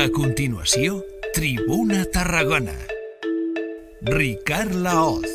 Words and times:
A 0.00 0.08
continuació, 0.08 1.02
Tribuna 1.34 2.06
Tarragona. 2.08 2.72
Ricard 4.08 4.72
Laoz. 4.80 5.28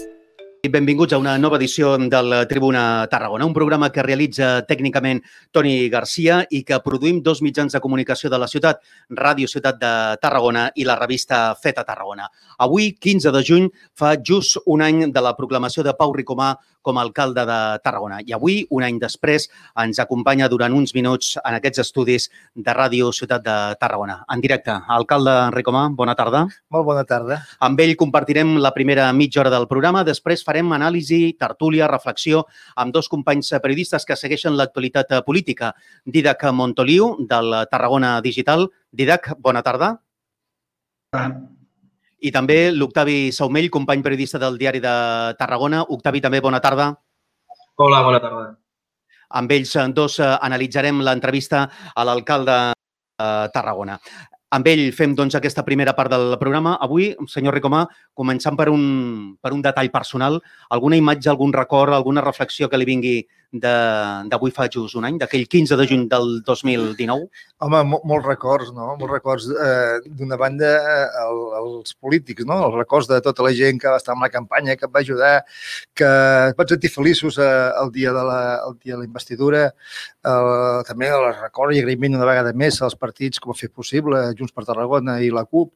Benvinguts 0.66 1.14
a 1.14 1.20
una 1.22 1.36
nova 1.38 1.60
edició 1.60 1.92
del 2.00 2.34
Tribuna 2.50 3.06
Tarragona, 3.12 3.46
un 3.46 3.54
programa 3.54 3.92
que 3.94 4.02
realitza 4.02 4.64
tècnicament 4.66 5.22
Toni 5.54 5.86
Garcia 5.94 6.40
i 6.50 6.64
que 6.66 6.80
produïm 6.82 7.22
dos 7.22 7.44
mitjans 7.46 7.78
de 7.78 7.82
comunicació 7.84 8.32
de 8.34 8.40
la 8.42 8.50
ciutat, 8.50 8.82
Ràdio 9.14 9.46
Ciutat 9.46 9.78
de 9.78 9.94
Tarragona 10.24 10.72
i 10.74 10.90
la 10.90 10.98
revista 10.98 11.52
Feta 11.62 11.86
Tarragona. 11.86 12.26
Avui, 12.58 12.96
15 12.98 13.36
de 13.36 13.44
juny, 13.46 13.70
fa 13.94 14.16
just 14.18 14.58
un 14.66 14.82
any 14.82 15.12
de 15.12 15.22
la 15.22 15.36
proclamació 15.38 15.86
de 15.86 15.94
Pau 15.94 16.18
Ricomà 16.18 16.56
com 16.86 17.00
a 17.00 17.04
alcalde 17.06 17.44
de 17.50 17.60
Tarragona. 17.84 18.20
I 18.22 18.36
avui, 18.38 18.60
un 18.70 18.86
any 18.86 19.00
després, 19.02 19.48
ens 19.82 20.00
acompanya 20.04 20.48
durant 20.52 20.74
uns 20.78 20.94
minuts 20.96 21.34
en 21.42 21.58
aquests 21.58 21.82
estudis 21.84 22.30
de 22.54 22.76
Ràdio 22.78 23.10
Ciutat 23.16 23.44
de 23.46 23.56
Tarragona. 23.82 24.20
En 24.32 24.44
directe, 24.44 24.76
alcalde 24.98 25.34
Ricomà, 25.56 25.88
bona 25.98 26.16
tarda. 26.16 26.46
Molt 26.70 26.86
bona 26.88 27.06
tarda. 27.10 27.40
Amb 27.66 27.82
ell 27.82 27.96
compartirem 27.98 28.56
la 28.62 28.74
primera 28.76 29.10
mitja 29.14 29.42
hora 29.42 29.54
del 29.54 29.68
programa, 29.72 30.06
després 30.06 30.46
farem 30.46 30.72
anàlisi, 30.78 31.34
tertúlia, 31.42 31.90
reflexió 31.92 32.46
amb 32.76 32.94
dos 32.94 33.10
companys 33.10 33.52
periodistes 33.64 34.06
que 34.06 34.20
segueixen 34.20 34.56
l'actualitat 34.60 35.18
política. 35.26 35.74
Didac 36.06 36.46
Montoliu, 36.54 37.16
del 37.26 37.58
Tarragona 37.72 38.20
Digital. 38.22 38.70
Didac, 38.94 39.34
bona 39.42 39.66
tarda. 39.66 39.96
Ah. 41.16 41.55
I 42.24 42.32
també 42.32 42.72
l'Octavi 42.72 43.32
Saumell, 43.36 43.70
company 43.70 44.04
periodista 44.04 44.40
del 44.40 44.58
Diari 44.58 44.80
de 44.84 44.94
Tarragona. 45.40 45.84
Octavi, 45.84 46.22
també 46.24 46.40
bona 46.42 46.62
tarda. 46.64 46.94
Hola, 47.76 48.04
bona 48.06 48.22
tarda. 48.24 48.46
Amb 49.36 49.52
ells 49.52 49.74
dos 49.94 50.20
eh, 50.20 50.30
analitzarem 50.48 51.02
l'entrevista 51.04 51.66
a 51.94 52.06
l'alcalde 52.08 52.56
de 53.20 53.28
Tarragona. 53.52 54.00
Amb 54.56 54.68
ell 54.72 54.86
fem 54.96 55.16
doncs, 55.18 55.36
aquesta 55.36 55.66
primera 55.68 55.92
part 55.98 56.14
del 56.14 56.38
programa. 56.40 56.78
Avui, 56.80 57.10
senyor 57.28 57.58
Ricomà, 57.58 57.82
començant 58.16 58.56
per 58.56 58.70
un, 58.72 58.84
per 59.42 59.52
un 59.52 59.64
detall 59.66 59.90
personal, 59.92 60.38
alguna 60.72 60.96
imatge, 60.96 61.28
algun 61.32 61.52
record, 61.52 61.92
alguna 61.92 62.24
reflexió 62.24 62.70
que 62.70 62.80
li 62.80 62.88
vingui 62.88 63.16
d'avui 63.62 64.54
fa 64.56 64.68
just 64.72 64.96
un 65.00 65.06
any, 65.08 65.20
d'aquell 65.22 65.46
15 65.48 65.78
de 65.80 65.88
juny 65.90 66.06
del 66.12 66.42
2019? 66.48 67.28
Home, 67.66 67.82
mol, 67.92 68.02
molts 68.12 68.28
records, 68.28 68.72
no? 68.76 68.92
Molts 69.00 69.14
records. 69.14 69.48
Eh, 69.50 70.00
D'una 70.20 70.38
banda, 70.40 70.72
eh, 70.76 71.06
el, 71.24 71.42
els 71.62 71.96
polítics, 72.02 72.46
no? 72.48 72.60
Els 72.68 72.78
records 72.78 73.10
de 73.12 73.22
tota 73.26 73.46
la 73.46 73.54
gent 73.58 73.80
que 73.82 73.92
va 73.92 74.02
estar 74.02 74.16
en 74.16 74.26
la 74.26 74.32
campanya, 74.34 74.76
que 74.76 74.88
et 74.90 74.94
va 74.96 75.04
ajudar, 75.06 75.34
que 75.96 76.12
et 76.50 76.60
vaig 76.60 76.76
sentir 76.76 76.92
feliços 76.94 77.40
eh, 77.40 77.52
el 77.82 77.94
dia 77.96 78.14
de 78.16 78.26
la, 78.30 78.42
el 78.68 78.78
dia 78.82 78.96
de 78.96 79.04
la 79.04 79.10
investidura. 79.10 79.66
Eh, 80.26 80.84
també 80.90 81.10
el 81.14 81.30
record 81.32 81.76
i 81.76 81.82
agraïment 81.84 82.20
una 82.20 82.30
vegada 82.30 82.54
més 82.54 82.82
als 82.82 82.98
partits 83.00 83.40
que 83.40 83.50
ho 83.50 83.58
fer 83.58 83.72
possible, 83.72 84.22
Junts 84.38 84.56
per 84.56 84.68
Tarragona 84.68 85.20
i 85.24 85.32
la 85.34 85.46
CUP, 85.46 85.74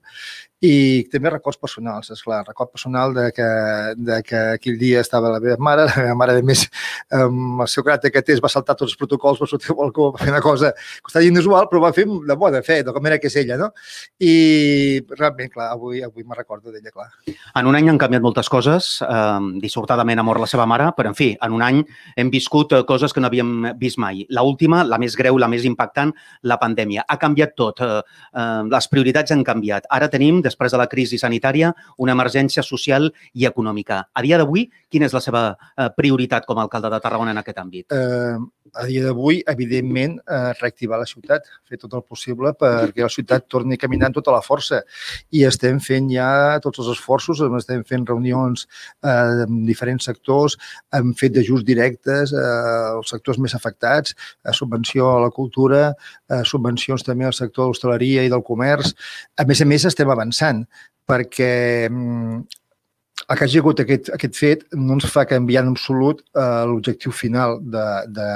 i 0.65 1.07
també 1.11 1.31
records 1.31 1.59
personals, 1.59 2.09
és 2.11 2.21
clar, 2.23 2.41
record 2.47 2.73
personal 2.73 3.13
de 3.15 3.29
que, 3.35 3.47
de 3.95 4.17
que 4.27 4.41
aquell 4.57 4.79
dia 4.79 4.99
estava 5.05 5.31
la 5.31 5.39
meva 5.43 5.55
mare, 5.63 5.85
la 5.87 6.03
meva 6.03 6.17
mare, 6.19 6.35
a 6.41 6.45
més, 6.45 6.65
amb 7.15 7.63
caràcter 7.77 8.11
que 8.13 8.23
té, 8.25 8.33
es 8.37 8.43
va 8.43 8.51
saltar 8.51 8.75
tots 8.75 8.91
els 8.91 8.99
protocols, 8.99 9.41
va 9.41 9.47
sortir 9.49 9.73
al 9.73 9.79
balcó, 9.79 10.11
va 10.15 10.23
fer 10.23 10.31
una 10.33 10.41
cosa 10.43 10.73
està 11.07 11.23
inusual, 11.25 11.67
però 11.69 11.81
va 11.83 11.93
fer 11.95 12.05
de 12.05 12.35
bona 12.39 12.61
fe, 12.65 12.81
de 12.83 12.93
com 12.95 13.05
era 13.07 13.19
que 13.19 13.29
és 13.29 13.37
ella, 13.41 13.57
no? 13.59 13.69
I 14.19 15.01
realment, 15.15 15.51
clar, 15.53 15.69
avui, 15.73 16.01
avui 16.05 16.23
me 16.23 16.37
recordo 16.37 16.71
d'ella, 16.71 16.91
clar. 16.91 17.09
En 17.59 17.69
un 17.69 17.77
any 17.77 17.89
han 17.89 17.99
canviat 18.01 18.23
moltes 18.23 18.49
coses, 18.51 18.91
eh, 19.05 19.39
dissortadament 19.63 20.19
ha 20.19 20.25
mort 20.25 20.41
la 20.41 20.49
seva 20.49 20.67
mare, 20.69 20.91
però, 20.97 21.11
en 21.11 21.17
fi, 21.17 21.31
en 21.41 21.55
un 21.55 21.63
any 21.65 21.81
hem 22.15 22.31
viscut 22.33 22.73
eh, 22.73 22.83
coses 22.87 23.13
que 23.13 23.23
no 23.23 23.29
havíem 23.29 23.73
vist 23.79 23.99
mai. 24.01 24.25
La 24.29 24.43
última, 24.43 24.83
la 24.83 24.99
més 25.01 25.17
greu, 25.19 25.37
la 25.41 25.49
més 25.51 25.65
impactant, 25.65 26.13
la 26.43 26.59
pandèmia. 26.61 27.05
Ha 27.07 27.17
canviat 27.21 27.55
tot, 27.57 27.81
eh, 27.81 28.01
eh, 28.33 28.61
les 28.69 28.89
prioritats 28.91 29.35
han 29.35 29.43
canviat. 29.43 29.89
Ara 29.89 30.09
tenim, 30.11 30.41
després 30.45 30.71
de 30.71 30.81
la 30.81 30.87
crisi 30.91 31.17
sanitària, 31.17 31.73
una 31.97 32.13
emergència 32.13 32.63
social 32.63 33.09
i 33.33 33.47
econòmica. 33.49 34.03
A 34.13 34.21
dia 34.25 34.37
d'avui, 34.37 34.69
quina 34.89 35.07
és 35.09 35.15
la 35.15 35.23
seva 35.23 35.43
eh, 35.49 35.89
prioritat 35.97 36.45
com 36.45 36.59
a 36.59 36.65
alcalde 36.67 36.91
de 36.93 36.99
Tarragona 37.01 37.31
en 37.31 37.41
aquest 37.41 37.48
àmbit? 37.57 37.91
Eh, 37.91 38.37
a 38.73 38.85
dia 38.85 39.03
d'avui, 39.03 39.41
evidentment, 39.47 40.19
eh, 40.19 40.53
reactivar 40.61 40.99
la 40.99 41.05
ciutat, 41.05 41.45
fer 41.67 41.77
tot 41.77 41.93
el 41.93 42.03
possible 42.03 42.51
perquè 42.53 43.01
la 43.01 43.09
ciutat 43.09 43.47
torni 43.47 43.73
a 43.73 43.77
caminar 43.77 44.07
amb 44.07 44.15
tota 44.15 44.31
la 44.31 44.41
força. 44.41 44.81
I 45.31 45.43
estem 45.45 45.79
fent 45.79 46.09
ja 46.11 46.59
tots 46.61 46.79
els 46.79 46.91
esforços, 46.97 47.41
estem 47.57 47.83
fent 47.83 48.05
reunions 48.07 48.67
eh, 49.03 49.45
amb 49.47 49.65
diferents 49.67 50.05
sectors, 50.05 50.57
hem 50.93 51.13
fet 51.13 51.33
d'ajuts 51.33 51.65
directes 51.65 52.33
eh, 52.33 52.93
als 52.93 53.09
sectors 53.09 53.39
més 53.39 53.55
afectats, 53.55 54.15
eh, 54.45 54.53
subvenció 54.53 55.09
a 55.15 55.19
la 55.25 55.31
cultura, 55.31 55.93
eh, 56.29 56.43
subvencions 56.43 57.03
també 57.03 57.25
al 57.25 57.33
sector 57.33 57.65
de 57.65 57.73
l'hostaleria 57.73 58.23
i 58.23 58.29
del 58.29 58.45
comerç. 58.45 58.93
A 59.37 59.45
més 59.45 59.61
a 59.61 59.65
més, 59.65 59.85
estem 59.85 60.09
avançant 60.09 60.65
perquè 61.09 61.89
mm, 61.89 62.41
que 63.37 63.45
hagi 63.45 63.59
hagut 63.61 63.79
aquest, 63.83 64.09
aquest 64.15 64.37
fet 64.37 64.63
no 64.73 64.95
ens 64.97 65.05
fa 65.13 65.25
canviar 65.29 65.61
en 65.65 65.71
absolut 65.73 66.23
eh, 66.33 66.63
l'objectiu 66.69 67.13
final 67.13 67.59
de, 67.61 67.85
de, 68.15 68.29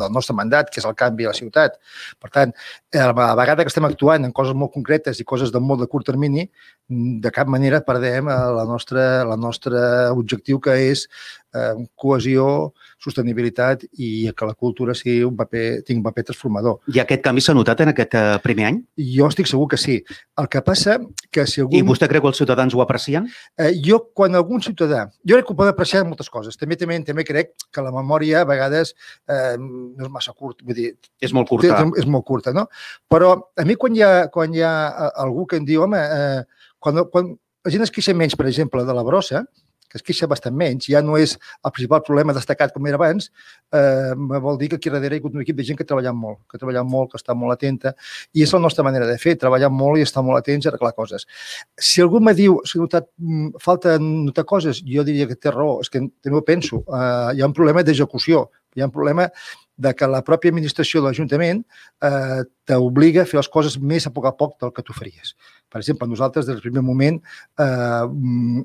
del 0.00 0.14
nostre 0.14 0.36
mandat, 0.38 0.70
que 0.72 0.80
és 0.80 0.86
el 0.88 0.96
canvi 0.96 1.26
a 1.26 1.32
la 1.34 1.36
ciutat. 1.36 1.76
Per 2.22 2.30
tant, 2.32 2.54
a 2.96 3.10
la 3.10 3.34
vegada 3.36 3.64
que 3.64 3.72
estem 3.72 3.88
actuant 3.88 4.24
en 4.24 4.32
coses 4.32 4.56
molt 4.56 4.72
concretes 4.72 5.20
i 5.20 5.28
coses 5.28 5.52
de 5.52 5.60
molt 5.60 5.84
de 5.84 5.90
curt 5.92 6.08
termini, 6.08 6.46
de 6.88 7.32
cap 7.34 7.50
manera 7.52 7.82
perdem 7.84 8.30
eh, 8.32 8.40
la 8.56 8.64
nostra, 8.68 9.06
la 9.28 9.36
nostra 9.36 9.84
objectiu, 10.16 10.60
que 10.64 10.78
és 10.88 11.06
eh, 11.54 11.86
cohesió, 11.98 12.72
sostenibilitat 13.02 13.84
i 13.98 14.30
que 14.36 14.48
la 14.48 14.54
cultura 14.54 14.94
sigui 14.96 15.22
un 15.26 15.36
paper, 15.38 15.82
tingui 15.86 16.00
un 16.00 16.06
paper 16.06 16.24
transformador. 16.30 16.80
I 16.92 17.02
aquest 17.02 17.24
canvi 17.24 17.44
s'ha 17.44 17.54
notat 17.56 17.82
en 17.84 17.92
aquest 17.92 18.16
eh, 18.18 18.24
primer 18.44 18.68
any? 18.70 18.80
Jo 19.16 19.28
estic 19.32 19.50
segur 19.50 19.68
que 19.72 19.80
sí. 19.80 19.98
El 20.38 20.48
que 20.52 20.62
passa 20.64 20.98
que 21.30 21.46
si 21.50 21.62
algun... 21.64 21.78
I 21.78 21.86
vostè 21.86 22.08
creu 22.10 22.24
que 22.24 22.32
els 22.32 22.40
ciutadans 22.40 22.74
ho 22.74 22.82
aprecien? 22.84 23.28
Eh, 23.58 23.72
jo, 23.84 24.00
quan 24.16 24.38
algun 24.38 24.64
ciutadà... 24.64 25.06
Jo 25.26 25.38
crec 25.38 25.48
que 25.48 25.54
ho 25.54 25.58
pot 25.58 25.70
apreciar 25.70 26.04
moltes 26.08 26.30
coses. 26.32 26.58
També, 26.60 26.78
també, 26.80 27.00
també 27.06 27.26
crec 27.28 27.54
que 27.72 27.84
la 27.84 27.94
memòria 27.94 28.42
a 28.42 28.48
vegades 28.48 28.94
eh, 29.28 29.56
no 29.58 30.06
és 30.06 30.12
massa 30.12 30.34
curta. 30.34 30.64
Vull 30.66 30.78
dir, 30.78 30.92
és 31.20 31.34
molt 31.36 31.50
curta. 31.50 31.72
És, 31.72 32.04
és 32.04 32.10
molt 32.10 32.26
curta, 32.28 32.54
no? 32.56 32.68
Però 33.10 33.34
a 33.56 33.66
mi 33.68 33.76
quan 33.80 33.96
hi 33.96 34.04
ha, 34.06 34.12
quan 34.32 34.54
hi 34.54 34.64
ha 34.64 34.74
eh, 34.90 35.12
algú 35.24 35.46
que 35.50 35.60
em 35.60 35.68
diu, 35.68 35.84
home, 35.86 36.00
eh, 36.00 36.68
quan, 36.82 37.04
quan 37.12 37.34
la 37.62 37.70
gent 37.70 37.84
es 37.84 37.92
queixa 37.94 38.14
menys, 38.16 38.34
per 38.38 38.48
exemple, 38.50 38.84
de 38.86 38.96
la 38.96 39.04
brossa, 39.06 39.44
que 39.92 40.00
es 40.00 40.06
queixa 40.06 40.28
bastant 40.30 40.56
menys, 40.56 40.88
ja 40.88 41.02
no 41.04 41.18
és 41.20 41.34
el 41.36 41.72
principal 41.74 42.00
problema 42.06 42.32
destacat 42.32 42.72
com 42.72 42.88
era 42.88 42.96
abans, 42.96 43.28
eh, 43.76 44.14
vol 44.16 44.56
dir 44.60 44.70
que 44.72 44.80
aquí 44.80 44.92
darrere 44.92 45.18
hi 45.18 45.22
ha 45.22 45.30
un 45.30 45.44
equip 45.44 45.58
de 45.58 45.66
gent 45.68 45.78
que 45.78 45.84
ha 45.84 45.90
treballat 45.90 46.16
molt, 46.16 46.40
que 46.48 46.56
ha 46.56 46.62
treballat 46.62 46.88
molt, 46.88 47.12
que 47.12 47.20
està 47.20 47.36
molt 47.36 47.52
atenta, 47.52 47.92
i 48.32 48.46
és 48.46 48.54
la 48.56 48.62
nostra 48.64 48.86
manera 48.86 49.06
de 49.06 49.18
fer, 49.20 49.36
treballar 49.36 49.70
molt 49.70 50.00
i 50.00 50.06
estar 50.08 50.24
molt 50.24 50.40
atents 50.40 50.66
a 50.66 50.72
arreglar 50.72 50.94
coses. 50.96 51.28
Si 51.76 52.00
algú 52.00 52.22
me 52.24 52.34
diu, 52.38 52.60
si 52.64 52.80
notat, 52.80 53.10
mm, 53.18 53.60
falta 53.60 53.98
notar 54.00 54.46
coses, 54.48 54.82
jo 54.86 55.04
diria 55.04 55.28
que 55.28 55.36
té 55.36 55.52
raó, 55.52 55.80
és 55.84 55.92
que 55.92 56.00
també 56.00 56.38
ho 56.38 56.42
penso, 56.42 56.84
eh, 56.88 57.36
hi 57.36 57.42
ha 57.42 57.46
un 57.46 57.52
problema 57.52 57.84
d'execució, 57.84 58.48
hi 58.74 58.80
ha 58.80 58.88
un 58.88 58.94
problema 58.94 59.28
de 59.76 59.92
que 59.94 60.06
la 60.06 60.22
pròpia 60.24 60.52
administració 60.52 61.00
de 61.00 61.08
l'Ajuntament 61.08 61.62
eh, 62.04 62.42
t'obliga 62.68 63.24
a 63.24 63.28
fer 63.28 63.40
les 63.40 63.50
coses 63.52 63.78
més 63.78 64.06
a 64.06 64.12
poc 64.14 64.28
a 64.28 64.34
poc 64.36 64.58
del 64.60 64.72
que 64.72 64.84
tu 64.86 64.94
faries. 64.96 65.34
Per 65.72 65.80
exemple, 65.80 66.08
nosaltres, 66.08 66.46
des 66.46 66.54
del 66.54 66.62
primer 66.64 66.82
moment, 66.84 67.18
eh, 67.64 68.04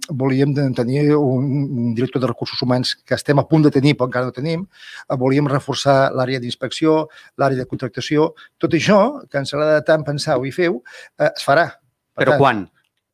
volíem 0.09 0.53
tenir 0.75 1.05
un, 1.15 1.47
un 1.87 1.93
director 1.95 2.21
de 2.21 2.27
recursos 2.33 2.61
humans 2.61 2.95
que 3.05 3.15
estem 3.15 3.39
a 3.39 3.47
punt 3.47 3.63
de 3.63 3.71
tenir, 3.71 3.95
però 3.95 4.09
encara 4.09 4.29
no 4.29 4.35
tenim. 4.35 4.67
Eh, 5.07 5.17
volíem 5.17 5.47
reforçar 5.51 6.11
l'àrea 6.11 6.43
d'inspecció, 6.43 7.05
l'àrea 7.39 7.63
de 7.63 7.67
contractació. 7.69 8.33
Tot 8.59 8.75
això, 8.75 9.01
que 9.31 9.39
ens 9.39 9.55
agrada 9.55 9.85
tant 9.87 10.03
pensar 10.07 10.37
i 10.43 10.51
feu, 10.51 10.81
eh, 11.17 11.31
es 11.31 11.47
farà. 11.47 11.69
Per 12.13 12.25
Però 12.25 12.35
tant, 12.35 12.43
quan? 12.43 12.63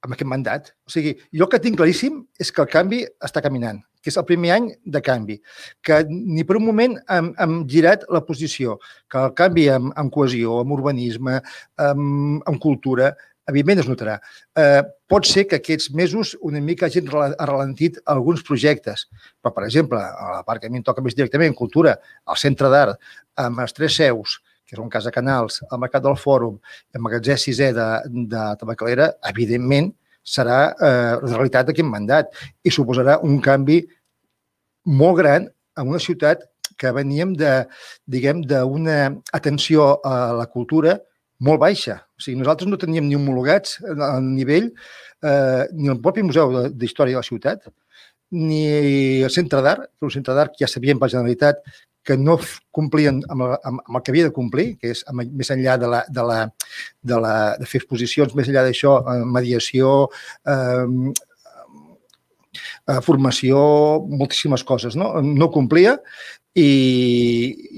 Amb 0.04 0.18
aquest 0.18 0.30
mandat. 0.30 0.74
O 0.88 0.92
sigui, 0.92 1.16
jo 1.32 1.46
el 1.46 1.52
que 1.54 1.62
tinc 1.64 1.78
claríssim 1.80 2.24
és 2.40 2.52
que 2.52 2.66
el 2.66 2.72
canvi 2.72 3.06
està 3.24 3.42
caminant 3.46 3.84
que 4.04 4.12
és 4.12 4.20
el 4.20 4.26
primer 4.28 4.52
any 4.52 4.66
de 4.84 5.00
canvi, 5.02 5.38
que 5.82 6.02
ni 6.12 6.44
per 6.44 6.58
un 6.60 6.66
moment 6.68 6.98
hem, 7.16 7.30
hem 7.40 7.54
girat 7.72 8.04
la 8.12 8.20
posició, 8.28 8.76
que 9.08 9.22
el 9.30 9.36
canvi 9.38 9.70
amb, 9.72 9.94
amb 10.00 10.12
cohesió, 10.12 10.60
amb 10.60 10.76
urbanisme, 10.76 11.38
amb, 11.88 12.44
amb 12.50 12.60
cultura, 12.66 13.14
evidentment 13.50 13.84
es 13.84 13.90
notarà. 13.90 14.18
Eh, 14.60 14.82
pot 15.10 15.28
ser 15.28 15.46
que 15.50 15.60
aquests 15.60 15.92
mesos 15.96 16.34
una 16.42 16.62
mica 16.62 16.88
hagin 16.88 17.10
ralentit 17.10 18.00
alguns 18.06 18.44
projectes, 18.46 19.08
però, 19.42 19.54
per 19.56 19.66
exemple, 19.68 20.00
a 20.00 20.38
la 20.38 20.44
part 20.48 20.62
que 20.62 20.72
a 20.72 20.74
mi 20.74 20.82
em 20.82 20.86
toca 20.86 21.04
més 21.04 21.16
directament, 21.18 21.56
cultura, 21.58 21.98
al 22.26 22.40
centre 22.40 22.72
d'art, 22.72 23.00
amb 23.44 23.64
els 23.64 23.76
tres 23.76 23.98
seus, 24.00 24.40
que 24.64 24.78
és 24.78 24.82
un 24.82 24.90
cas 24.90 25.06
de 25.06 25.12
canals, 25.12 25.62
al 25.70 25.82
Mercat 25.82 26.06
del 26.06 26.16
Fòrum 26.20 26.56
el 26.96 27.04
magatzè 27.04 27.38
sisè 27.38 27.74
de, 27.76 27.90
de 28.32 28.46
Tabacalera, 28.60 29.12
evidentment 29.30 29.92
serà 30.24 30.60
eh, 30.72 31.20
la 31.20 31.36
realitat 31.36 31.68
d'aquest 31.68 31.90
mandat 31.90 32.32
i 32.64 32.72
suposarà 32.72 33.20
un 33.28 33.42
canvi 33.44 33.82
molt 34.88 35.20
gran 35.20 35.50
en 35.80 35.90
una 35.90 36.00
ciutat 36.00 36.46
que 36.80 36.92
veníem 36.96 37.34
de, 37.38 37.52
diguem, 38.10 38.42
d'una 38.48 39.00
atenció 39.36 39.98
a 40.04 40.34
la 40.40 40.48
cultura 40.48 40.98
molt 41.44 41.60
baixa. 41.62 42.00
O 42.18 42.24
sigui, 42.24 42.40
nosaltres 42.40 42.70
no 42.72 42.80
teníem 42.82 43.08
ni 43.10 43.18
homologats 43.20 43.78
a 43.84 44.16
nivell, 44.24 44.72
eh, 45.24 45.64
ni 45.76 45.92
el 45.92 46.00
propi 46.04 46.24
Museu 46.24 46.52
d'Història 46.72 47.18
de 47.18 47.22
la 47.24 47.28
Ciutat, 47.30 47.68
ni 48.34 48.64
el 49.22 49.30
Centre 49.30 49.62
d'Art, 49.62 49.90
que 50.00 50.08
un 50.08 50.14
centre 50.14 50.34
d'art 50.34 50.56
ja 50.58 50.66
sabíem 50.72 50.98
per 50.98 51.10
la 51.10 51.18
Generalitat 51.18 51.60
que 52.04 52.18
no 52.20 52.34
complien 52.76 53.22
amb, 53.32 53.46
el- 53.46 53.60
amb, 53.64 53.84
amb 53.86 53.96
el 54.00 54.02
que 54.04 54.12
havia 54.12 54.26
de 54.28 54.34
complir, 54.36 54.66
que 54.80 54.90
és 54.92 55.04
amb, 55.08 55.22
més 55.40 55.52
enllà 55.54 55.78
de, 55.80 55.88
la, 55.88 56.02
de, 56.10 56.24
la, 56.28 56.40
de, 57.12 57.20
la, 57.24 57.36
de 57.62 57.68
fer 57.70 57.80
exposicions, 57.84 58.34
més 58.36 58.50
enllà 58.50 58.64
d'això, 58.66 58.98
eh, 59.08 59.22
mediació, 59.38 59.94
eh, 60.44 61.14
eh, 62.90 63.00
formació, 63.06 63.62
moltíssimes 64.10 64.64
coses, 64.68 64.98
no? 65.00 65.14
No 65.24 65.52
complia 65.54 65.96
i, 66.56 66.68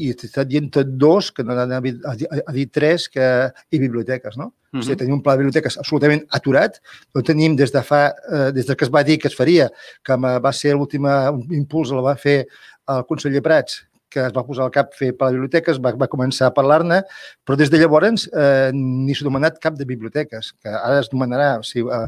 i 0.07 0.12
t'està 0.19 0.44
dient 0.48 0.68
tot 0.74 0.89
dos, 1.00 1.31
que 1.31 1.44
no 1.48 1.56
n'ha 1.56 1.80
dit, 1.83 2.00
ha 2.06 2.51
dit- 2.54 2.72
tres, 2.75 3.07
que, 3.10 3.25
i 3.72 3.80
biblioteques, 3.80 4.36
no? 4.38 4.51
Mhm. 4.74 4.80
O 4.81 4.83
sigui, 4.83 4.98
tenim 5.00 5.16
un 5.16 5.24
pla 5.24 5.36
de 5.38 5.44
biblioteques 5.45 5.77
absolutament 5.80 6.25
aturat, 6.36 6.81
no 7.16 7.24
tenim 7.24 7.56
des 7.56 7.72
de 7.72 7.81
fa, 7.83 8.10
eh, 8.31 8.51
des 8.51 8.68
de 8.68 8.75
que 8.75 8.83
es 8.86 8.92
va 8.92 9.04
dir 9.04 9.18
que 9.18 9.30
es 9.30 9.36
faria, 9.36 9.69
que 10.04 10.16
va 10.18 10.51
ser 10.54 10.74
l'últim 10.75 11.07
impuls, 11.51 11.92
el 11.92 12.04
va 12.04 12.16
fer 12.19 12.45
el 12.89 13.06
conseller 13.07 13.42
Prats, 13.42 13.86
que 14.10 14.19
es 14.25 14.33
va 14.36 14.44
posar 14.48 14.66
al 14.66 14.72
cap 14.72 14.94
fer 14.94 15.13
pla 15.16 15.30
de 15.31 15.39
biblioteques, 15.39 15.80
va, 15.80 15.92
va 15.95 16.07
començar 16.07 16.48
a 16.48 16.54
parlar-ne, 16.54 17.01
però 17.45 17.56
des 17.57 17.69
de 17.71 17.78
llavors 17.80 18.28
eh, 18.31 18.71
ni 18.74 19.16
s'ha 19.16 19.25
nomenat 19.25 19.60
cap 19.60 19.75
de 19.75 19.86
biblioteques, 19.86 20.54
que 20.62 20.69
ara 20.69 21.00
es 21.00 21.10
nomenarà 21.12 21.60
o 21.60 21.63
sigui, 21.63 21.89
eh, 21.92 22.07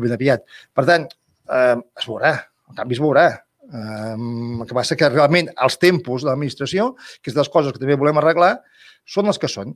ben 0.00 0.12
aviat. 0.12 0.44
Per 0.74 0.84
tant, 0.88 1.06
eh, 1.48 1.76
es 2.00 2.08
veurà, 2.08 2.34
el 2.70 2.76
canvi 2.76 2.96
es 2.96 3.00
veurà. 3.00 3.28
Eh, 3.66 4.14
el 4.16 4.66
que 4.66 4.76
passa 4.78 4.96
que 4.98 5.10
realment 5.10 5.50
els 5.66 5.78
tempos 5.82 6.22
de 6.22 6.30
l'administració, 6.30 6.92
que 7.20 7.32
és 7.32 7.36
de 7.36 7.42
les 7.42 7.50
coses 7.52 7.74
que 7.74 7.82
també 7.82 7.98
volem 7.98 8.20
arreglar, 8.22 8.54
són 9.06 9.30
els 9.32 9.40
que 9.42 9.50
són. 9.50 9.74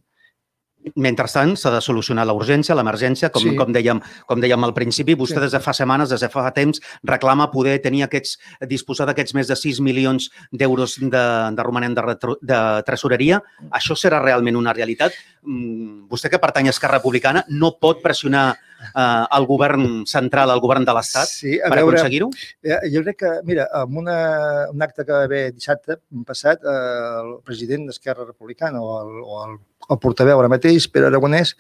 Mentrestant, 0.97 1.57
s'ha 1.61 1.71
de 1.75 1.81
solucionar 1.85 2.25
la 2.27 2.33
urgència, 2.33 2.75
l'emergència, 2.75 3.31
com, 3.31 3.43
Sí. 3.43 3.55
com, 3.57 3.73
dèiem, 3.73 4.01
com 4.27 4.41
dèiem 4.41 4.65
al 4.65 4.73
principi. 4.73 5.15
Vostè 5.15 5.35
Sí. 5.35 5.41
des 5.41 5.53
de 5.53 5.61
fa 5.61 5.73
setmanes, 5.73 6.09
des 6.09 6.21
de 6.21 6.29
fa 6.29 6.51
temps, 6.53 6.81
reclama 7.03 7.51
poder 7.51 7.79
tenir 7.83 8.03
aquests, 8.05 8.39
disposar 8.67 9.07
d'aquests 9.07 9.35
més 9.35 9.47
de 9.49 9.57
6 9.57 9.81
milions 9.81 10.31
d'euros 10.51 10.99
de, 10.99 11.09
de 11.57 11.63
romanent 11.63 11.95
de, 11.95 12.03
retro, 12.03 12.39
de 12.41 12.83
tresoreria. 12.87 13.43
Això 13.71 13.95
serà 13.95 14.23
realment 14.23 14.57
una 14.57 14.73
realitat? 14.73 15.13
Mm, 15.43 16.09
Vostè, 16.09 16.31
que 16.31 16.39
pertany 16.39 16.67
a 16.67 16.71
Esquerra 16.71 16.99
Republicana, 16.99 17.45
no 17.49 17.77
pot 17.79 18.03
pressionar 18.03 18.57
eh, 18.97 19.25
el 19.37 19.47
govern 19.47 20.07
central, 20.07 20.51
el 20.51 20.61
govern 20.61 20.85
de 20.87 20.93
l'Estat, 20.95 21.29
Sí, 21.29 21.59
a 21.61 21.69
per 21.69 21.81
aconseguir-ho? 21.81 22.31
Eh, 22.63 22.79
Jo 22.91 23.03
crec 23.03 23.19
que, 23.19 23.41
mira, 23.45 23.69
en 23.75 23.97
una, 23.97 24.67
un 24.73 24.81
acte 24.83 25.05
que 25.05 25.13
va 25.13 25.25
haver 25.25 25.53
dissabte 25.53 25.99
passat, 26.27 26.61
eh, 26.65 27.21
el 27.21 27.43
president 27.45 27.87
d'Esquerra 27.87 28.25
Republicana 28.25 28.81
o 28.81 29.03
el, 29.03 29.23
o 29.23 29.45
el, 29.45 29.59
el 29.91 29.99
portaveu 30.03 30.41
ara 30.41 30.51
mateix, 30.53 30.89
Pere 30.93 31.11
Aragonès, 31.11 31.55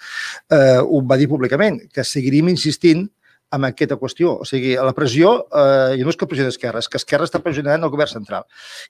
eh, 0.51 0.79
ho 0.81 1.03
va 1.07 1.19
dir 1.21 1.29
públicament, 1.31 1.81
que 1.93 2.05
seguiríem 2.07 2.53
insistint 2.53 3.09
en 3.51 3.67
aquesta 3.67 3.99
qüestió. 3.99 4.37
O 4.41 4.47
sigui, 4.47 4.77
la 4.79 4.95
pressió, 4.97 5.35
eh, 5.51 5.99
i 5.99 6.07
no 6.07 6.13
és 6.13 6.19
que 6.19 6.29
pressió 6.31 6.47
d'Esquerra, 6.47 6.83
és 6.83 6.89
que 6.89 7.01
Esquerra 7.01 7.27
està 7.27 7.43
pressionant 7.43 7.83
el 7.83 7.93
govern 7.93 8.11
central. 8.11 8.47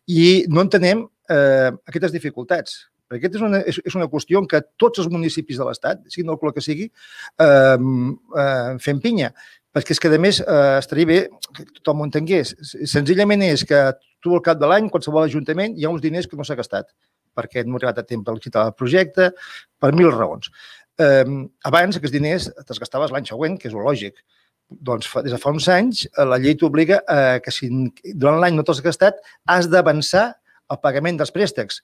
I 0.06 0.46
no 0.48 0.64
entenem 0.66 1.06
eh, 1.28 1.70
aquestes 1.88 2.12
dificultats. 2.12 2.82
Perquè 3.10 3.26
aquesta 3.26 3.40
és 3.40 3.46
una, 3.46 3.60
és, 3.66 3.78
és 3.90 3.94
una 3.98 4.06
qüestió 4.10 4.38
en 4.38 4.46
què 4.46 4.60
tots 4.78 5.00
els 5.02 5.08
municipis 5.10 5.58
de 5.58 5.64
l'Estat, 5.66 6.04
siguin 6.12 6.30
el 6.30 6.38
color 6.38 6.54
que 6.54 6.62
sigui, 6.62 6.90
eh, 7.42 7.78
eh, 8.44 8.76
fem 8.84 9.00
pinya 9.02 9.32
perquè 9.70 9.94
és 9.94 10.00
que, 10.02 10.10
a 10.10 10.18
més, 10.18 10.40
eh, 10.42 10.78
estaria 10.80 11.06
bé 11.06 11.18
que 11.54 11.64
tothom 11.76 12.00
ho 12.00 12.06
entengués. 12.08 12.56
Senzillament 12.90 13.44
és 13.46 13.62
que 13.62 13.78
tu 14.20 14.34
al 14.34 14.42
cap 14.42 14.58
de 14.58 14.66
l'any, 14.66 14.88
qualsevol 14.90 15.28
ajuntament, 15.28 15.76
hi 15.78 15.86
ha 15.86 15.92
uns 15.94 16.02
diners 16.02 16.26
que 16.26 16.34
no 16.36 16.42
s'ha 16.42 16.58
gastat 16.58 16.90
perquè 17.36 17.64
no 17.66 17.76
ha 17.76 17.80
arribat 17.80 18.02
a 18.02 18.06
temps 18.06 18.26
de 18.26 18.34
licitar 18.36 18.66
el 18.68 18.76
projecte, 18.78 19.30
per 19.80 19.92
mil 19.96 20.10
raons. 20.14 20.50
Eh, 21.00 21.24
abans, 21.70 21.96
aquests 21.96 22.14
diners 22.14 22.50
te'ls 22.66 22.82
gastaves 22.82 23.14
l'any 23.14 23.28
següent, 23.28 23.56
que 23.58 23.70
és 23.70 23.76
el 23.76 23.86
lògic. 23.86 24.20
Doncs 24.70 25.08
fa, 25.10 25.22
des 25.24 25.32
de 25.34 25.38
fa 25.42 25.50
uns 25.50 25.66
anys 25.72 26.04
eh, 26.06 26.26
la 26.26 26.38
llei 26.38 26.54
t'obliga 26.58 27.00
a 27.10 27.38
que 27.42 27.54
si 27.54 27.70
durant 28.14 28.38
l'any 28.42 28.54
no 28.54 28.66
t'has 28.66 28.82
gastat, 28.84 29.18
has 29.50 29.70
d'avançar 29.70 30.28
el 30.70 30.78
pagament 30.82 31.18
dels 31.18 31.32
préstecs. 31.34 31.80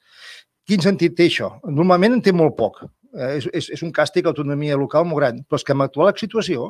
Quin 0.66 0.82
sentit 0.82 1.16
té 1.18 1.26
això? 1.30 1.56
Normalment 1.66 2.18
en 2.18 2.22
té 2.22 2.34
molt 2.34 2.56
poc. 2.58 2.84
Eh, 3.16 3.36
és, 3.38 3.46
és, 3.56 3.68
és 3.78 3.82
un 3.86 3.92
càstig 3.96 4.26
a 4.26 4.28
l'autonomia 4.30 4.76
local 4.76 5.06
molt 5.08 5.22
gran, 5.22 5.38
però 5.48 5.56
és 5.56 5.64
que 5.64 5.72
amb 5.72 5.84
l'actual 5.84 6.12
situació, 6.20 6.66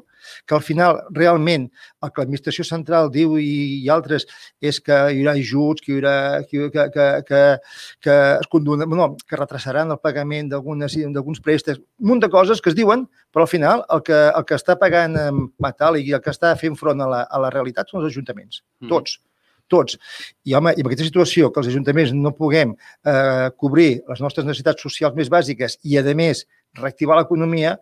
que 0.46 0.54
al 0.54 0.62
final 0.62 1.00
realment 1.16 1.66
el 1.66 2.12
que 2.12 2.22
l'administració 2.22 2.66
central 2.68 3.10
diu 3.14 3.34
i, 3.42 3.82
i 3.82 3.90
altres 3.90 4.28
és 4.62 4.78
que 4.78 4.94
hi 5.10 5.24
haurà 5.24 5.34
ajuts, 5.34 5.82
que, 5.82 5.92
hi 5.92 5.98
haurà, 5.98 6.14
que, 6.46 6.70
que, 6.70 6.86
que, 6.94 7.08
que, 7.26 7.42
que, 8.06 8.16
es 8.36 8.50
condona, 8.52 8.86
no, 8.86 9.08
que 9.26 9.40
retrasaran 9.40 9.90
el 9.90 10.02
pagament 10.02 10.52
d'alguns 10.52 11.42
préstecs, 11.42 11.82
un 11.82 12.12
munt 12.12 12.22
de 12.22 12.30
coses 12.30 12.62
que 12.62 12.70
es 12.70 12.78
diuen, 12.78 13.08
però 13.34 13.46
al 13.46 13.50
final 13.50 13.82
el 13.90 14.04
que, 14.06 14.22
el 14.30 14.46
que 14.46 14.58
està 14.58 14.78
pagant 14.78 15.18
en 15.18 15.46
metàl·lic 15.62 16.12
i 16.12 16.14
el 16.16 16.22
que 16.22 16.34
està 16.34 16.54
fent 16.60 16.78
front 16.78 17.02
a 17.02 17.10
la, 17.10 17.24
a 17.26 17.42
la 17.42 17.50
realitat 17.54 17.90
són 17.90 18.04
els 18.04 18.12
ajuntaments, 18.14 18.62
Mm. 18.80 18.88
tots. 18.92 19.18
Tots. 19.72 19.98
I, 20.44 20.54
home, 20.54 20.72
i 20.76 20.84
amb 20.84 20.90
aquesta 20.90 21.06
situació 21.06 21.50
que 21.50 21.62
els 21.62 21.72
ajuntaments 21.72 22.14
no 22.14 22.34
puguem 22.36 22.76
eh, 22.76 23.48
cobrir 23.58 23.90
les 24.06 24.22
nostres 24.22 24.46
necessitats 24.46 24.82
socials 24.86 25.16
més 25.18 25.30
bàsiques 25.32 25.78
i, 25.82 25.98
a 25.98 26.04
més, 26.14 26.44
reactivar 26.78 27.18
l'economia, 27.18 27.76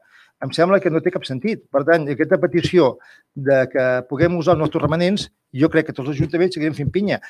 em 0.44 0.52
sembla 0.52 0.80
que 0.82 0.90
no 0.92 1.00
té 1.00 1.12
cap 1.14 1.24
sentit. 1.28 1.62
Per 1.72 1.84
tant, 1.88 2.06
aquesta 2.10 2.38
petició 2.40 2.94
de 3.34 3.64
que 3.72 3.88
puguem 4.10 4.36
usar 4.40 4.56
els 4.56 4.64
nostres 4.64 4.82
remanents, 4.82 5.28
jo 5.54 5.70
crec 5.72 5.88
que 5.88 5.96
tots 5.96 6.10
els 6.10 6.18
ajuntaments 6.18 6.56
seguirem 6.56 6.76
fent 6.76 6.92
pinya 6.94 7.20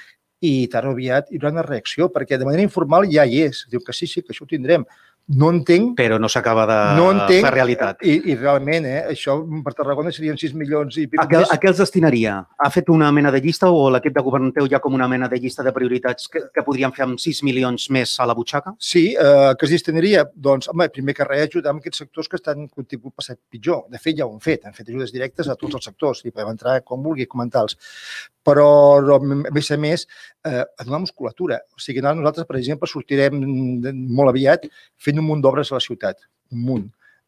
i 0.45 0.67
tard 0.73 0.91
o 0.91 0.95
aviat 0.95 1.31
hi 1.31 1.39
haurà 1.39 1.53
una 1.55 1.65
reacció, 1.65 2.11
perquè 2.13 2.39
de 2.41 2.47
manera 2.49 2.65
informal 2.65 3.07
ja 3.11 3.25
hi 3.25 3.45
és. 3.47 3.65
Diu 3.71 3.83
que 3.85 3.95
sí, 3.97 4.09
sí, 4.11 4.23
que 4.23 4.35
això 4.35 4.45
ho 4.45 4.51
tindrem. 4.51 4.85
No 5.33 5.49
entenc 5.49 5.95
Però 5.97 6.19
no 6.21 6.29
s'acaba 6.29 6.67
de 6.69 6.79
no 6.99 7.07
entenc, 7.15 7.47
fer 7.47 7.53
realitat. 7.55 8.03
I, 8.05 8.19
i 8.29 8.35
realment, 8.37 8.85
eh, 8.85 8.99
això 9.15 9.39
per 9.65 9.73
Tarragona 9.79 10.13
serien 10.13 10.37
6 10.37 10.53
milions 10.61 10.99
i 11.01 11.07
A 11.23 11.25
què, 11.31 11.41
a 11.41 11.57
què 11.61 11.71
els 11.71 11.81
destinaria? 11.81 12.35
Ha 12.61 12.69
fet 12.73 12.91
una 12.93 13.09
mena 13.15 13.33
de 13.33 13.41
llista 13.41 13.71
o 13.73 13.87
l'equip 13.95 14.13
de 14.19 14.25
govern 14.27 14.53
teu 14.53 14.69
ja 14.69 14.83
com 14.85 14.93
una 14.93 15.09
mena 15.09 15.29
de 15.33 15.41
llista 15.41 15.65
de 15.65 15.73
prioritats 15.73 16.29
que, 16.29 16.45
que 16.53 16.65
podríem 16.67 16.93
fer 16.93 17.07
amb 17.07 17.23
6 17.23 17.41
milions 17.49 17.89
més 17.97 18.13
a 18.21 18.29
la 18.29 18.37
butxaca? 18.37 18.75
Sí, 18.77 19.07
eh, 19.17 19.55
que 19.57 19.65
es 19.65 19.73
destinaria? 19.79 20.27
Doncs, 20.35 20.69
home, 20.69 20.91
primer 20.93 21.17
que 21.17 21.29
res, 21.31 21.49
ajudar 21.49 21.73
amb 21.73 21.81
aquests 21.81 22.05
sectors 22.05 22.29
que 22.29 22.41
estan 22.43 22.69
contingut 22.69 23.17
passat 23.17 23.41
pitjor. 23.49 23.87
De 23.89 24.03
fet, 24.03 24.19
ja 24.21 24.29
ho 24.29 24.35
han 24.35 24.45
fet. 24.45 24.69
Han 24.69 24.77
fet 24.77 24.93
ajudes 24.93 25.15
directes 25.15 25.49
a 25.49 25.57
tots 25.57 25.81
els 25.81 25.89
sectors 25.89 26.21
i 26.25 26.35
podem 26.35 26.53
entrar 26.53 26.83
com 26.85 27.01
vulgui, 27.01 27.25
comentar-los. 27.31 27.81
Però, 28.45 28.69
a 29.17 29.19
més 29.25 29.71
a 29.73 29.79
més, 29.81 30.05
eh, 30.45 30.61
a 30.61 30.85
donar 30.85 31.01
musculatura. 31.01 31.63
O 31.73 31.81
sigui, 31.81 32.03
nosaltres, 32.05 32.45
per 32.45 32.59
exemple, 32.61 32.89
sortirem 32.91 33.41
molt 33.41 34.35
aviat 34.35 34.69
fent 35.01 35.14
un 35.21 35.29
munt 35.29 35.43
d'obres 35.45 35.73
a 35.73 35.79
la 35.79 35.85
ciutat. 35.85 36.27
Un 36.53 36.67
munt. 36.69 36.85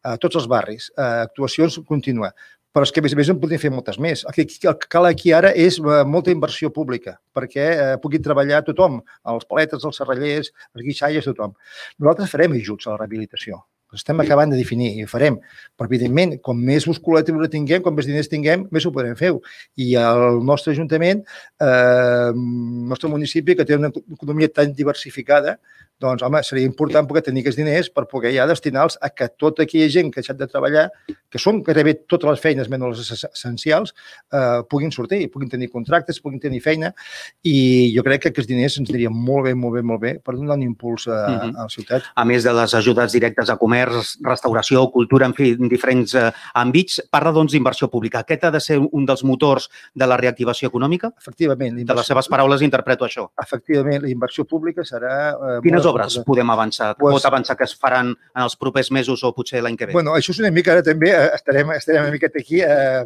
A 0.07 0.15
tots 0.21 0.37
els 0.39 0.47
barris. 0.47 0.91
Actuacions 0.97 1.79
contínua. 1.87 2.31
Però 2.77 2.85
és 2.85 2.91
que, 2.93 3.01
a 3.01 3.05
més 3.05 3.13
a 3.15 3.17
més, 3.17 3.29
en 3.33 3.39
podem 3.41 3.57
fer 3.57 3.71
moltes 3.73 3.97
més. 3.97 4.21
El 4.29 4.35
que 4.37 4.73
cal 4.93 5.07
aquí 5.09 5.31
ara 5.33 5.49
és 5.65 5.79
eh, 5.81 6.01
molta 6.05 6.29
inversió 6.29 6.69
pública 6.75 7.15
perquè 7.33 7.65
eh, 7.71 7.95
pugui 8.03 8.19
treballar 8.21 8.59
tothom, 8.67 8.99
els 9.33 9.47
paletes, 9.49 9.81
els 9.87 9.97
serrallers, 9.97 10.51
els 10.75 10.85
guixalles, 10.85 11.25
tothom. 11.25 11.55
Nosaltres 11.97 12.35
farem 12.35 12.53
ajuts 12.59 12.85
a 12.85 12.93
la 12.93 12.99
rehabilitació. 12.99 13.63
Estem 13.93 14.19
acabant 14.19 14.51
de 14.51 14.57
definir 14.57 14.91
i 14.97 15.03
ho 15.05 15.07
farem. 15.07 15.37
Però, 15.77 15.87
evidentment, 15.87 16.37
com 16.43 16.57
més 16.59 16.87
musculatura 16.87 17.47
tinguem, 17.47 17.81
com 17.81 17.95
més 17.95 18.05
diners 18.09 18.27
tinguem, 18.27 18.67
més 18.71 18.85
ho 18.85 18.91
podrem 18.91 19.15
fer. 19.15 19.31
I 19.77 19.95
el 19.95 20.43
nostre 20.43 20.73
Ajuntament, 20.73 21.23
eh, 21.61 22.29
el 22.29 22.35
nostre 22.91 23.09
municipi, 23.09 23.55
que 23.55 23.65
té 23.65 23.75
una 23.75 23.87
economia 23.89 24.49
tan 24.49 24.73
diversificada, 24.73 25.57
doncs, 25.99 26.21
home, 26.21 26.43
seria 26.45 26.65
important 26.67 27.07
poder 27.09 27.23
tenir 27.25 27.41
aquests 27.41 27.57
diners 27.57 27.87
per 27.89 28.03
poder 28.05 28.29
ja 28.35 28.45
destinar-los 28.45 28.99
a 29.01 29.09
que 29.09 29.27
tota 29.29 29.63
aquella 29.63 29.87
gent 29.89 30.11
que 30.13 30.19
ha 30.19 30.21
deixat 30.21 30.37
de 30.37 30.45
treballar, 30.45 30.91
que 31.07 31.39
són 31.41 31.63
gairebé 31.65 31.95
totes 32.05 32.29
les 32.29 32.39
feines 32.43 32.69
menys 32.69 32.99
les 32.99 33.23
essencials, 33.25 33.95
eh, 34.31 34.61
puguin 34.69 34.91
sortir, 34.91 35.31
puguin 35.33 35.49
tenir 35.49 35.71
contractes, 35.71 36.19
puguin 36.21 36.39
tenir 36.39 36.61
feina 36.61 36.93
i 37.41 37.91
jo 37.95 38.03
crec 38.03 38.21
que 38.21 38.29
aquests 38.29 38.47
diners 38.51 38.77
ens 38.77 38.91
dirien 38.91 39.11
molt 39.13 39.45
bé, 39.45 39.55
molt 39.55 39.73
bé, 39.73 39.81
molt 39.81 40.01
bé 40.01 40.19
per 40.21 40.35
donar 40.35 40.59
un 40.59 40.67
impuls 40.67 41.07
a, 41.07 41.17
Mhm. 41.27 41.55
a 41.57 41.63
la 41.63 41.67
ciutat. 41.67 42.03
A 42.15 42.25
més 42.25 42.43
de 42.43 42.53
les 42.53 42.73
ajudes 42.75 43.11
directes 43.11 43.49
a 43.49 43.57
comerç, 43.57 43.76
restauració, 43.85 44.89
cultura, 44.91 45.25
en 45.25 45.33
fi, 45.37 45.51
en 45.59 45.69
diferents 45.69 46.13
eh, 46.15 46.31
àmbits, 46.55 47.01
parla 47.11 47.31
doncs 47.35 47.51
d'inversió 47.53 47.89
pública. 47.89 48.19
Aquest 48.25 48.43
ha 48.45 48.51
de 48.51 48.59
ser 48.63 48.79
un 48.79 49.05
dels 49.05 49.23
motors 49.23 49.69
de 49.93 50.07
la 50.07 50.17
reactivació 50.17 50.69
econòmica? 50.71 51.11
Efectivament, 51.17 51.77
De 51.87 51.93
les 51.97 52.07
seves 52.07 52.27
paraules 52.27 52.61
interpreto 52.61 53.05
això. 53.05 53.27
efectivament, 53.41 54.01
la 54.03 54.09
inversió 54.09 54.45
pública 54.45 54.83
serà... 54.83 55.31
Eh, 55.57 55.59
Quines 55.63 55.85
obres 55.85 56.19
podem 56.25 56.49
avançar? 56.49 56.95
Pues- 56.97 57.13
Pot 57.17 57.25
avançar 57.25 57.55
que 57.57 57.63
es 57.65 57.75
faran 57.75 58.11
en 58.15 58.41
els 58.43 58.55
propers 58.55 58.91
mesos 58.91 59.23
o 59.23 59.33
potser 59.33 59.61
l'any 59.61 59.77
que 59.77 59.87
ve? 59.87 59.93
Bueno, 59.93 60.13
això 60.15 60.31
és 60.31 60.39
una 60.39 60.51
mica, 60.51 60.71
ara 60.73 60.83
també 60.83 61.11
eh, 61.11 61.29
estarem, 61.35 61.71
estarem 61.77 62.03
una 62.03 62.11
miqueta 62.11 62.39
aquí, 62.39 62.61
eh, 62.61 63.05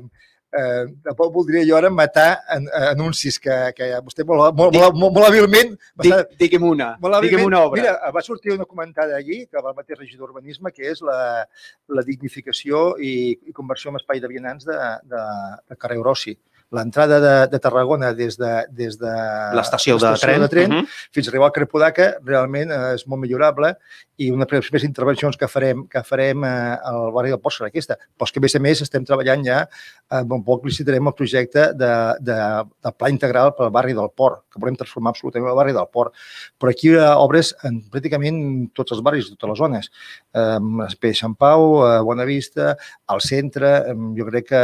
eh, 0.54 0.86
tampoc 1.04 1.34
voldria 1.34 1.64
jo 1.68 1.78
ara 1.78 1.90
matar 1.90 2.42
en, 2.56 2.66
eh, 2.68 2.90
anuncis 2.92 3.40
que, 3.40 3.56
que 3.76 3.88
vostè 4.04 4.26
molt, 4.28 4.54
molt, 4.56 4.74
molt, 4.76 4.96
molt, 4.96 5.14
molt 5.16 5.28
hàbilment 5.30 5.72
va 5.78 6.04
estar- 6.04 6.28
Di- 6.30 6.38
Digui'm 6.46 6.64
una, 6.70 6.90
Molt 7.00 7.16
hàbilment, 7.16 7.30
digui'm 7.38 7.48
una 7.48 7.62
obra. 7.66 7.82
Mira, 7.82 8.12
va 8.12 8.22
sortir 8.22 8.52
una 8.54 8.66
comentada 8.66 9.16
allí, 9.16 9.46
que 9.48 9.62
va 9.62 9.70
el 9.72 9.76
mateix 9.76 10.00
regidor 10.00 10.28
d'Urbanisme, 10.28 10.72
que 10.72 10.92
és 10.92 11.02
la, 11.02 11.48
la 11.88 12.04
dignificació 12.04 12.98
i, 13.00 13.14
i 13.48 13.52
conversió 13.54 13.90
en 13.92 13.98
espai 14.02 14.20
de 14.20 14.28
vianants 14.28 14.66
de, 14.66 14.78
de, 15.04 15.24
de 15.70 15.76
carrer 15.78 16.00
Grossi. 16.00 16.38
L'entrada 16.72 17.20
de, 17.20 17.34
de 17.52 17.60
Tarragona 17.60 18.14
des 18.16 18.38
de, 18.40 18.52
des 18.72 18.98
de 19.00 19.12
L'estació 19.58 19.98
de 20.00 20.14
tren. 20.22 20.42
de 20.42 20.48
tren 20.48 20.70
Mhm. 20.72 20.86
fins 21.12 21.28
a 21.28 21.32
arribar 21.32 21.48
al 21.50 21.52
carrer 21.56 21.68
Podaca 21.68 22.16
realment 22.24 22.72
eh, 22.72 22.94
és 22.96 23.06
molt 23.08 23.22
millorable 23.22 23.74
i 24.22 24.30
una 24.32 24.46
de 24.46 24.56
les 24.56 24.68
primeres 24.70 24.86
intervencions 24.88 25.36
que 25.38 25.48
farem, 25.50 25.88
que 25.90 26.04
farem 26.06 26.44
eh, 26.46 26.78
al 26.86 27.12
barri 27.12 27.30
del 27.34 27.40
Port 27.42 27.56
serà 27.58 27.68
aquesta. 27.72 27.96
Però 27.98 28.28
és 28.28 28.32
que, 28.32 28.40
a 28.40 28.44
més 28.46 28.56
a 28.56 28.60
més, 28.60 28.82
estem 28.86 29.04
treballant 29.04 29.44
ja, 29.44 29.64
eh, 30.12 30.22
un 30.22 30.44
poc 30.46 30.64
licitarem 30.66 31.08
el 31.10 31.16
projecte 31.18 31.74
de, 31.74 31.90
de, 32.22 32.38
de 32.86 32.92
pla 32.94 33.10
integral 33.10 33.56
pel 33.58 33.72
barri 33.74 33.96
del 33.98 34.12
Port, 34.16 34.44
que 34.54 34.60
volem 34.62 34.78
transformar 34.78 35.12
absolutament 35.16 35.50
el 35.50 35.58
barri 35.58 35.74
del 35.74 35.90
Port. 35.92 36.14
Però 36.62 36.70
aquí 36.70 36.92
hi 36.92 37.00
ha 37.02 37.16
obres 37.18 37.56
en 37.66 37.82
pràcticament 37.90 38.70
tots 38.78 38.94
els 38.94 39.02
barris, 39.02 39.32
totes 39.34 39.50
les 39.56 39.60
zones. 39.64 39.90
Eh, 40.38 40.60
Espè 40.88 41.16
Sant 41.18 41.34
Pau, 41.36 41.82
eh, 41.88 42.00
Bonavista, 42.06 42.76
al 43.08 43.22
centre, 43.26 43.74
eh, 43.90 43.98
jo 44.20 44.30
crec 44.30 44.48
que 44.54 44.64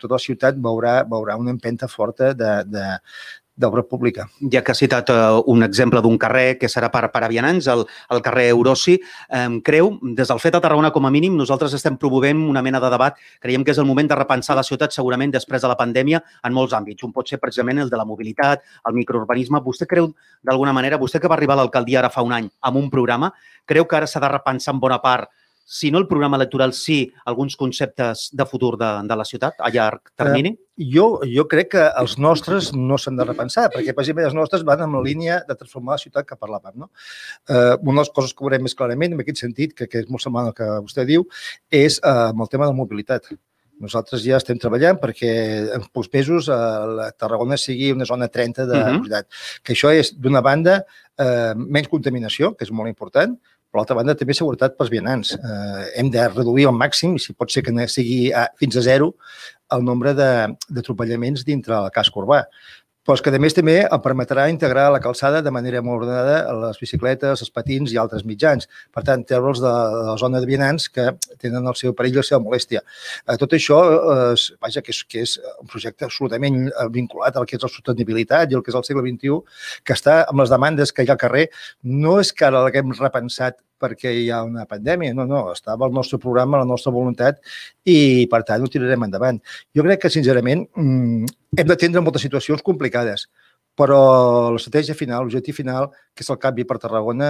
tota 0.00 0.16
la 0.18 0.24
ciutat 0.26 0.58
veurà, 0.58 1.04
veurà 1.08 1.37
una 1.38 1.54
empenta 1.54 1.88
forta 1.88 2.34
de, 2.34 2.52
de, 2.66 2.86
d'obra 3.58 3.82
pública. 3.82 4.28
Ja 4.52 4.62
que 4.62 4.72
ha 4.72 4.78
citat 4.78 5.10
uh, 5.10 5.42
un 5.50 5.66
exemple 5.66 6.00
d'un 6.00 6.16
carrer 6.20 6.56
que 6.60 6.70
serà 6.70 6.88
per, 6.94 7.08
per 7.10 7.24
a 7.26 7.30
vianants, 7.30 7.66
el, 7.72 7.82
el 8.14 8.22
carrer 8.22 8.46
Eurosi, 8.52 8.94
eh, 9.34 9.48
creu, 9.66 9.90
des 10.14 10.30
del 10.30 10.40
fet 10.40 10.54
a 10.54 10.60
Tarragona 10.62 10.92
com 10.94 11.08
a 11.08 11.10
mínim, 11.10 11.34
nosaltres 11.36 11.74
estem 11.74 11.98
promovent 11.98 12.44
una 12.46 12.62
mena 12.62 12.80
de 12.80 12.90
debat. 12.94 13.18
Creiem 13.42 13.66
que 13.66 13.74
és 13.74 13.82
el 13.82 13.88
moment 13.88 14.08
de 14.08 14.18
repensar 14.20 14.56
la 14.56 14.64
ciutat 14.66 14.94
segurament 14.94 15.34
després 15.34 15.64
de 15.64 15.70
la 15.70 15.76
pandèmia 15.80 16.22
en 16.46 16.54
molts 16.54 16.76
àmbits. 16.78 17.02
Un 17.04 17.12
pot 17.12 17.28
ser 17.28 17.40
precisament 17.42 17.82
el 17.82 17.90
de 17.90 17.98
la 17.98 18.06
mobilitat, 18.06 18.62
el 18.86 18.94
microurbanisme. 18.94 19.60
Vostè 19.66 19.90
creu, 19.90 20.12
d'alguna 20.46 20.72
manera, 20.76 21.00
vostè 21.02 21.18
que 21.18 21.30
va 21.30 21.36
arribar 21.36 21.58
a 21.58 21.64
l'alcaldia 21.64 21.98
ara 22.04 22.14
fa 22.14 22.22
un 22.22 22.38
any 22.38 22.48
amb 22.62 22.78
un 22.78 22.88
programa, 22.94 23.32
creu 23.66 23.90
que 23.90 23.98
ara 23.98 24.06
s'ha 24.06 24.22
de 24.22 24.30
repensar 24.38 24.76
en 24.76 24.80
bona 24.86 25.02
part 25.02 25.34
si 25.68 25.90
no 25.92 25.98
el 26.00 26.06
programa 26.08 26.38
electoral, 26.38 26.72
sí 26.72 27.12
alguns 27.28 27.54
conceptes 27.60 28.30
de 28.32 28.46
futur 28.48 28.78
de, 28.80 28.88
de 29.04 29.16
la 29.20 29.24
ciutat 29.28 29.58
a 29.60 29.68
llarg 29.68 30.00
termini? 30.16 30.54
Jo, 30.78 31.20
jo 31.28 31.44
crec 31.50 31.68
que 31.74 31.82
els 32.00 32.14
nostres 32.22 32.70
no 32.72 32.96
s'han 32.96 33.18
de 33.18 33.26
repensar, 33.28 33.66
perquè 33.74 33.92
precisament 33.92 34.30
els 34.30 34.36
nostres 34.38 34.62
van 34.64 34.80
en 34.86 34.94
la 34.96 35.02
línia 35.04 35.42
de 35.44 35.56
transformar 35.58 35.98
la 35.98 36.02
ciutat 36.06 36.24
que 36.24 36.38
parlàvem. 36.40 36.72
No? 36.86 36.88
Eh, 37.50 37.74
una 37.82 37.98
de 37.98 38.04
les 38.06 38.12
coses 38.16 38.32
que 38.32 38.46
veurem 38.46 38.64
més 38.64 38.76
clarament, 38.78 39.12
en 39.12 39.20
aquest 39.20 39.42
sentit, 39.44 39.74
que, 39.76 39.90
que 39.92 40.00
és 40.06 40.08
molt 40.08 40.24
semblant 40.24 40.48
al 40.48 40.56
que 40.56 40.70
vostè 40.86 41.04
diu, 41.04 41.26
és 41.68 41.98
eh, 42.00 42.14
amb 42.30 42.40
el 42.46 42.48
tema 42.48 42.64
de 42.64 42.72
la 42.72 42.78
mobilitat. 42.80 43.28
Nosaltres 43.78 44.24
ja 44.24 44.38
estem 44.40 44.56
treballant 44.58 44.96
perquè 44.98 45.28
en 45.76 45.84
pocs 45.94 46.08
mesos 46.16 46.48
eh, 46.50 46.56
la 47.02 47.10
Tarragona 47.12 47.58
sigui 47.60 47.92
una 47.94 48.08
zona 48.08 48.26
30 48.32 48.64
de 48.66 48.78
Mhm. 48.80 48.96
mobilitat. 48.96 49.28
Que 49.62 49.74
això 49.76 49.92
és, 49.94 50.14
d'una 50.18 50.40
banda, 50.40 50.80
eh, 51.18 51.52
menys 51.54 51.92
contaminació, 51.92 52.56
que 52.56 52.64
és 52.64 52.72
molt 52.72 52.88
important, 52.88 53.36
per 53.68 53.80
l'altra 53.80 53.96
banda, 53.98 54.16
també 54.16 54.36
seguretat 54.36 54.76
pels 54.78 54.90
vianants. 54.92 55.34
Eh, 55.36 55.84
hem 56.00 56.10
de 56.14 56.24
reduir 56.32 56.68
al 56.68 56.76
màxim, 56.76 57.18
si 57.20 57.36
pot 57.36 57.52
ser 57.52 57.62
que 57.66 57.88
sigui 57.92 58.32
a, 58.32 58.48
fins 58.60 58.76
a 58.76 58.84
zero, 58.84 59.12
el 59.76 59.84
nombre 59.84 60.14
d'atropellaments 60.16 61.44
dintre 61.44 61.76
el 61.76 61.90
casc 61.94 62.16
urbà. 62.16 62.44
Però 63.08 63.14
és 63.16 63.22
que, 63.24 63.30
a 63.32 63.40
més, 63.40 63.54
també 63.56 63.74
el 63.86 64.00
permetrà 64.04 64.42
integrar 64.52 64.90
la 64.92 64.98
calçada 65.00 65.38
de 65.40 65.48
manera 65.48 65.80
molt 65.80 66.02
ordenada 66.02 66.42
a 66.44 66.52
les 66.66 66.76
bicicletes, 66.76 67.40
els 67.40 67.52
patins 67.56 67.94
i 67.94 67.96
altres 67.96 68.26
mitjans. 68.28 68.66
Per 68.92 69.00
tant, 69.06 69.22
treure'ls 69.24 69.62
de, 69.64 69.70
de 69.94 70.02
la 70.10 70.16
zona 70.20 70.42
de 70.42 70.48
vianants 70.50 70.90
que 70.92 71.06
tenen 71.40 71.64
el 71.70 71.78
seu 71.80 71.94
perill 71.96 72.18
i 72.18 72.20
la 72.20 72.24
seva 72.28 72.42
molèstia. 72.44 72.82
Eh, 73.24 73.38
tot 73.40 73.56
això, 73.56 73.78
eh, 73.96 74.18
és- 74.34 74.50
vaja, 74.60 74.82
que 74.84 74.92
és, 74.92 75.00
que 75.08 75.22
és 75.24 75.38
un 75.54 75.70
projecte 75.72 76.04
absolutament 76.04 76.66
eh, 76.68 76.88
vinculat 76.98 77.40
al 77.40 77.48
que 77.48 77.56
és 77.56 77.64
la 77.64 77.72
sostenibilitat 77.72 78.52
i 78.52 78.60
el 78.60 78.66
que 78.66 78.74
és 78.74 78.76
el 78.76 78.84
segle 78.84 79.06
XXI, 79.08 79.40
que 79.88 79.96
està 79.96 80.18
amb 80.28 80.44
les 80.44 80.52
demandes 80.52 80.92
que 80.92 81.08
hi 81.08 81.08
ha 81.08 81.16
al 81.16 81.22
carrer. 81.24 81.46
No 81.88 82.18
és 82.20 82.34
que 82.36 82.44
ara 82.44 82.60
l'haguem 82.60 82.92
repensat 83.00 83.56
perquè 83.80 84.12
hi 84.14 84.28
ha 84.30 84.42
una 84.46 84.66
pandèmia, 84.68 85.14
no, 85.16 85.26
no, 85.28 85.42
estava 85.54 85.86
al 85.86 85.94
nostre 85.96 86.20
programa, 86.22 86.60
la 86.62 86.68
nostra 86.68 86.92
voluntat 86.94 87.40
i, 87.84 88.26
per 88.30 88.42
tant, 88.48 88.62
ho 88.62 88.72
tirarem 88.72 89.06
endavant. 89.08 89.40
Jo 89.76 89.86
crec 89.86 90.04
que, 90.04 90.12
sincerament, 90.12 90.66
mm, 90.76 91.36
hem 91.58 91.70
d'atendre 91.70 92.02
moltes 92.04 92.26
situacions 92.26 92.64
complicades, 92.66 93.28
però 93.78 94.50
l'estratègia 94.54 94.96
final, 94.98 95.22
l'objectiu 95.24 95.54
final, 95.54 95.88
que 96.18 96.24
és 96.24 96.30
el 96.34 96.38
canvi 96.42 96.64
per 96.66 96.80
Tarragona, 96.82 97.28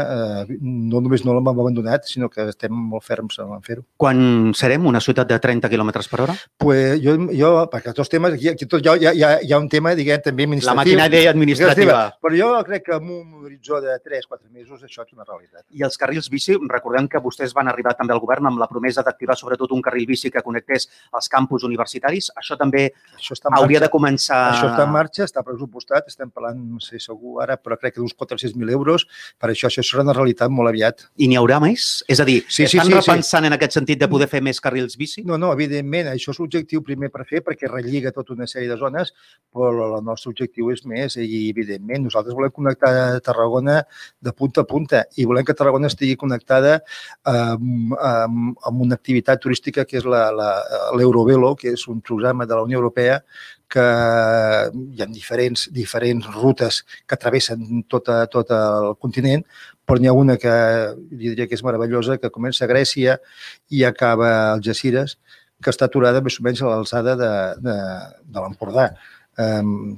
eh, 0.49 0.57
no 0.65 1.03
només 1.05 1.21
no 1.27 1.35
l'hem 1.37 1.49
abandonat, 1.53 2.07
sinó 2.09 2.31
que 2.33 2.47
estem 2.49 2.73
molt 2.73 3.05
ferms 3.05 3.37
en 3.45 3.61
fer-ho. 3.67 3.83
Quan 4.01 4.55
serem 4.57 4.87
una 4.89 5.01
ciutat 5.05 5.29
de 5.29 5.37
30 5.45 5.69
km 5.69 5.91
per 6.09 6.21
hora? 6.25 6.37
Pues 6.57 6.97
jo, 7.05 7.19
jo, 7.37 7.51
perquè 7.69 7.93
tots 7.93 8.09
temes, 8.09 8.33
aquí, 8.39 8.49
aquí 8.49 8.65
tot, 8.65 8.81
hi, 8.81 8.89
ha, 8.89 9.13
hi, 9.13 9.23
ha, 9.23 9.33
hi 9.45 9.53
ha 9.53 9.59
un 9.61 9.69
tema, 9.69 9.93
diguem, 9.99 10.23
també 10.25 10.47
La 10.47 10.49
administratiu. 10.49 10.81
maquinària 10.97 11.31
administrativa. 11.35 11.99
Però 12.25 12.35
jo 12.41 12.49
crec 12.65 12.87
que 12.87 12.95
amb 12.97 13.11
un 13.13 13.45
horitzó 13.45 13.83
de 13.85 13.99
3-4 14.01 14.49
mesos 14.51 14.83
això 14.89 15.05
és 15.05 15.13
una 15.13 15.27
realitat. 15.29 15.67
I 15.77 15.85
els 15.85 16.01
carrils 16.01 16.31
bici, 16.33 16.57
recordem 16.73 17.09
que 17.13 17.21
vostès 17.21 17.53
van 17.53 17.69
arribar 17.69 17.93
també 17.99 18.15
al 18.17 18.21
govern 18.25 18.47
amb 18.49 18.59
la 18.59 18.71
promesa 18.73 19.05
d'activar 19.05 19.37
sobretot 19.37 19.71
un 19.77 19.83
carril 19.85 20.07
bici 20.09 20.31
que 20.33 20.41
connectés 20.43 20.89
els 21.13 21.29
campus 21.29 21.63
universitaris. 21.69 22.31
Això 22.41 22.57
també 22.57 22.87
Això 23.19 23.37
està 23.37 23.53
en 23.53 23.59
hauria 23.61 23.81
marxa. 23.81 23.87
de 23.87 23.93
començar... 23.93 24.41
Això 24.55 24.73
està 24.73 24.85
en 24.89 24.93
marxa, 24.97 25.25
està 25.29 25.45
pressupostat, 25.45 26.09
estem 26.09 26.31
parlant, 26.39 26.63
no 26.75 26.81
sé 26.83 27.01
segur 27.03 27.43
ara, 27.43 27.59
però 27.61 27.77
crec 27.81 27.97
que 27.97 28.03
d'uns 28.03 28.15
400.000 28.17 28.73
euros. 28.75 29.07
Per 29.39 29.51
això 29.51 29.69
això 29.69 29.85
serà 29.85 30.05
una 30.07 30.17
realitat 30.17 30.53
molt 30.53 30.71
aviat. 30.71 31.09
I 31.19 31.29
n'hi 31.29 31.39
haurà 31.41 31.61
més? 31.63 32.05
És 32.09 32.23
a 32.23 32.27
dir, 32.29 32.41
Sí, 32.49 32.65
sí, 32.67 32.79
estan 32.79 32.87
sí, 32.87 32.93
sí. 32.93 32.99
repensant 32.99 33.47
en 33.49 33.57
aquest 33.57 33.77
sentit 33.77 34.01
de 34.01 34.09
poder 34.11 34.29
fer 34.31 34.41
més 34.45 34.61
carrils 34.63 34.97
bici? 34.99 35.25
No, 35.27 35.39
no, 35.41 35.51
evidentment, 35.53 36.13
això 36.13 36.33
és 36.33 36.41
l'objectiu 36.41 36.83
primer 36.87 37.11
per 37.15 37.27
fer, 37.29 37.43
perquè 37.47 37.71
relliga 37.71 38.13
tota 38.15 38.35
una 38.37 38.49
sèrie 38.51 38.71
de 38.71 38.79
zones, 38.81 39.13
però 39.53 39.89
el 39.89 40.05
nostre 40.07 40.33
objectiu 40.33 40.71
és 40.75 40.85
més 40.89 41.19
i, 41.19 41.49
evidentment, 41.51 42.07
nosaltres 42.09 42.37
volem 42.39 42.55
connectar 42.55 43.21
Tarragona 43.25 43.81
de 44.25 44.33
punta 44.33 44.65
a 44.65 44.69
punta 44.69 45.05
i 45.17 45.27
volem 45.29 45.47
que 45.47 45.57
Tarragona 45.59 45.91
estigui 45.91 46.17
connectada 46.21 46.79
amb, 47.29 47.95
amb, 47.99 48.57
amb 48.69 48.87
una 48.87 48.99
activitat 48.99 49.43
turística 49.43 49.85
que 49.89 50.01
és 50.01 50.07
l'Eurovelo, 50.09 51.55
que 51.59 51.75
és 51.75 51.87
un 51.91 52.03
programa 52.05 52.47
de 52.47 52.57
la 52.57 52.65
Unió 52.67 52.81
Europea 52.81 53.21
que 53.69 53.85
hi 53.85 55.03
ha 55.03 55.09
diferents, 55.13 55.67
diferents 55.75 56.29
rutes 56.35 56.83
que 57.07 57.19
travessen 57.21 57.83
tot, 57.89 58.09
a, 58.09 58.25
tot 58.33 58.53
el 58.55 58.95
continent, 59.01 59.45
però 59.89 60.01
n'hi 60.01 60.11
ha 60.11 60.17
una 60.17 60.39
que 60.41 60.55
diria 61.11 61.47
que 61.49 61.57
és 61.59 61.65
meravellosa, 61.65 62.19
que 62.21 62.33
comença 62.35 62.65
a 62.65 62.71
Grècia 62.71 63.19
i 63.71 63.85
acaba 63.89 64.31
a 64.31 64.49
Algeciras, 64.57 65.19
que 65.63 65.73
està 65.75 65.89
aturada 65.89 66.23
més 66.25 66.39
o 66.39 66.45
menys 66.47 66.63
a 66.63 66.71
l'alçada 66.71 67.17
de, 67.19 67.33
de, 67.65 67.77
de 68.29 68.43
l'Empordà. 68.45 68.91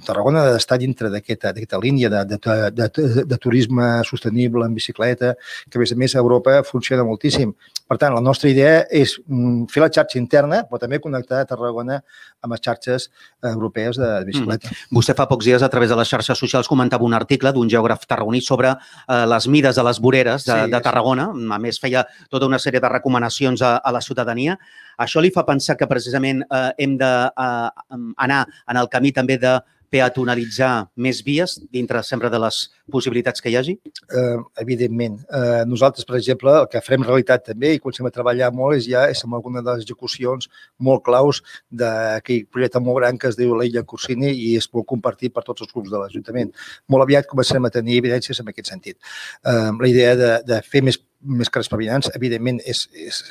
Tarragona 0.07 0.45
ha 0.45 0.53
d'estar 0.53 0.77
dintre 0.81 1.09
d'aquesta 1.09 1.79
línia 1.81 2.11
de, 2.13 2.25
de, 2.35 2.39
de, 2.77 2.89
de, 2.93 3.25
de 3.25 3.39
turisme 3.41 3.89
sostenible 4.05 4.67
en 4.67 4.75
bicicleta, 4.77 5.35
que 5.69 5.79
a 5.79 5.81
més 5.81 5.93
a 5.93 5.97
més 5.97 6.15
a 6.15 6.21
Europa 6.21 6.61
funciona 6.69 7.07
moltíssim. 7.09 7.55
Per 7.91 7.97
tant, 7.99 8.15
la 8.15 8.23
nostra 8.23 8.51
idea 8.53 8.85
és 8.87 9.17
mm, 9.27 9.65
fer 9.73 9.83
la 9.83 9.89
xarxa 9.91 10.21
interna, 10.21 10.61
però 10.69 10.79
també 10.79 11.01
connectar 11.03 11.41
Tarragona 11.49 11.99
amb 12.45 12.55
les 12.55 12.63
xarxes 12.63 13.09
eh, 13.09 13.49
europees 13.51 13.99
de, 13.99 14.11
bicicleta. 14.29 14.71
Vostè 14.95 15.17
fa 15.19 15.27
pocs 15.31 15.49
dies 15.49 15.65
a 15.65 15.71
través 15.73 15.91
de 15.91 15.99
les 15.99 16.09
xarxes 16.09 16.39
socials 16.39 16.69
comentava 16.71 17.07
un 17.07 17.17
article 17.17 17.53
d'un 17.57 17.71
geògraf 17.73 18.07
tarragoní 18.07 18.43
sobre 18.45 18.71
eh, 18.77 19.25
les 19.33 19.49
mides 19.49 19.81
de 19.81 19.87
les 19.89 20.01
voreres 20.01 20.47
de, 20.47 20.61
Sí, 20.61 20.71
de. 20.71 20.81
Tarragona. 20.85 21.31
A 21.57 21.59
més, 21.63 21.81
feia 21.83 22.05
tota 22.31 22.47
una 22.47 22.61
sèrie 22.63 22.81
de 22.81 22.93
recomanacions 22.93 23.63
a, 23.63 23.77
a 23.79 23.93
la 23.93 24.05
ciutadania. 24.05 24.59
Això 25.01 25.23
li 25.23 25.33
fa 25.35 25.47
pensar 25.49 25.77
que 25.81 25.89
precisament 25.91 26.45
eh, 26.47 26.71
hem 26.79 26.97
d'anar 27.01 28.41
en 28.45 28.81
el 28.81 28.91
camí 28.93 29.13
també 29.17 29.39
de 29.41 29.59
peatonalitzar 29.91 30.87
més 31.03 31.21
vies 31.27 31.57
dintre 31.75 32.03
sempre 32.07 32.31
de 32.31 32.39
les 32.41 32.61
possibilitats 32.91 33.43
que 33.43 33.51
hi 33.51 33.57
hagi? 33.59 33.75
eh, 33.75 34.39
evidentment. 34.63 35.19
Eh, 35.35 35.65
nosaltres, 35.67 36.07
per 36.07 36.17
exemple, 36.19 36.53
el 36.63 36.69
que 36.71 36.83
farem 36.85 37.05
realitat 37.07 37.45
també 37.51 37.75
i 37.75 37.83
comencem 37.83 38.07
a 38.07 38.15
treballar 38.15 38.53
molt 38.55 38.79
és 38.79 38.87
ja 38.87 39.07
és 39.11 39.23
amb 39.27 39.37
alguna 39.39 39.63
de 39.63 39.75
les 39.75 39.85
execucions 39.85 40.49
molt 40.79 41.05
claus 41.07 41.43
d'aquell 41.71 42.47
projecte 42.51 42.83
molt 42.87 43.01
gran 43.03 43.19
que 43.19 43.31
es 43.31 43.39
diu 43.39 43.55
l'Illa 43.59 43.83
Corsini 43.83 44.31
i 44.31 44.55
es 44.57 44.69
pot 44.71 44.87
compartir 44.87 45.33
per 45.35 45.45
tots 45.47 45.67
els 45.67 45.73
grups 45.75 45.91
de 45.91 45.99
l'Ajuntament. 45.99 46.55
Molt 46.89 47.07
aviat 47.07 47.31
començarem 47.31 47.67
a 47.67 47.75
tenir 47.75 47.99
evidències 47.99 48.41
en 48.41 48.51
aquest 48.51 48.71
sentit. 48.71 48.99
Eh, 49.45 49.71
la 49.81 49.91
idea 49.91 50.15
de, 50.17 50.35
de 50.47 50.61
fer 50.63 50.85
més, 50.87 51.01
més 51.21 51.51
carrers 51.51 51.71
pavillants, 51.73 52.13
evidentment, 52.15 52.63
és, 52.67 52.87
és, 52.95 53.25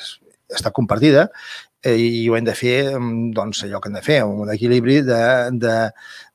està 0.55 0.71
compartida 0.75 1.27
eh, 1.83 1.95
i 1.95 2.27
ho 2.29 2.35
hem 2.37 2.47
de 2.47 2.55
fer 2.57 2.75
doncs, 3.35 3.63
allò 3.65 3.81
que 3.81 3.89
hem 3.91 3.97
de 3.99 4.03
fer, 4.05 4.19
un 4.25 4.51
equilibri 4.53 4.99
de, 5.05 5.21
de 5.61 5.75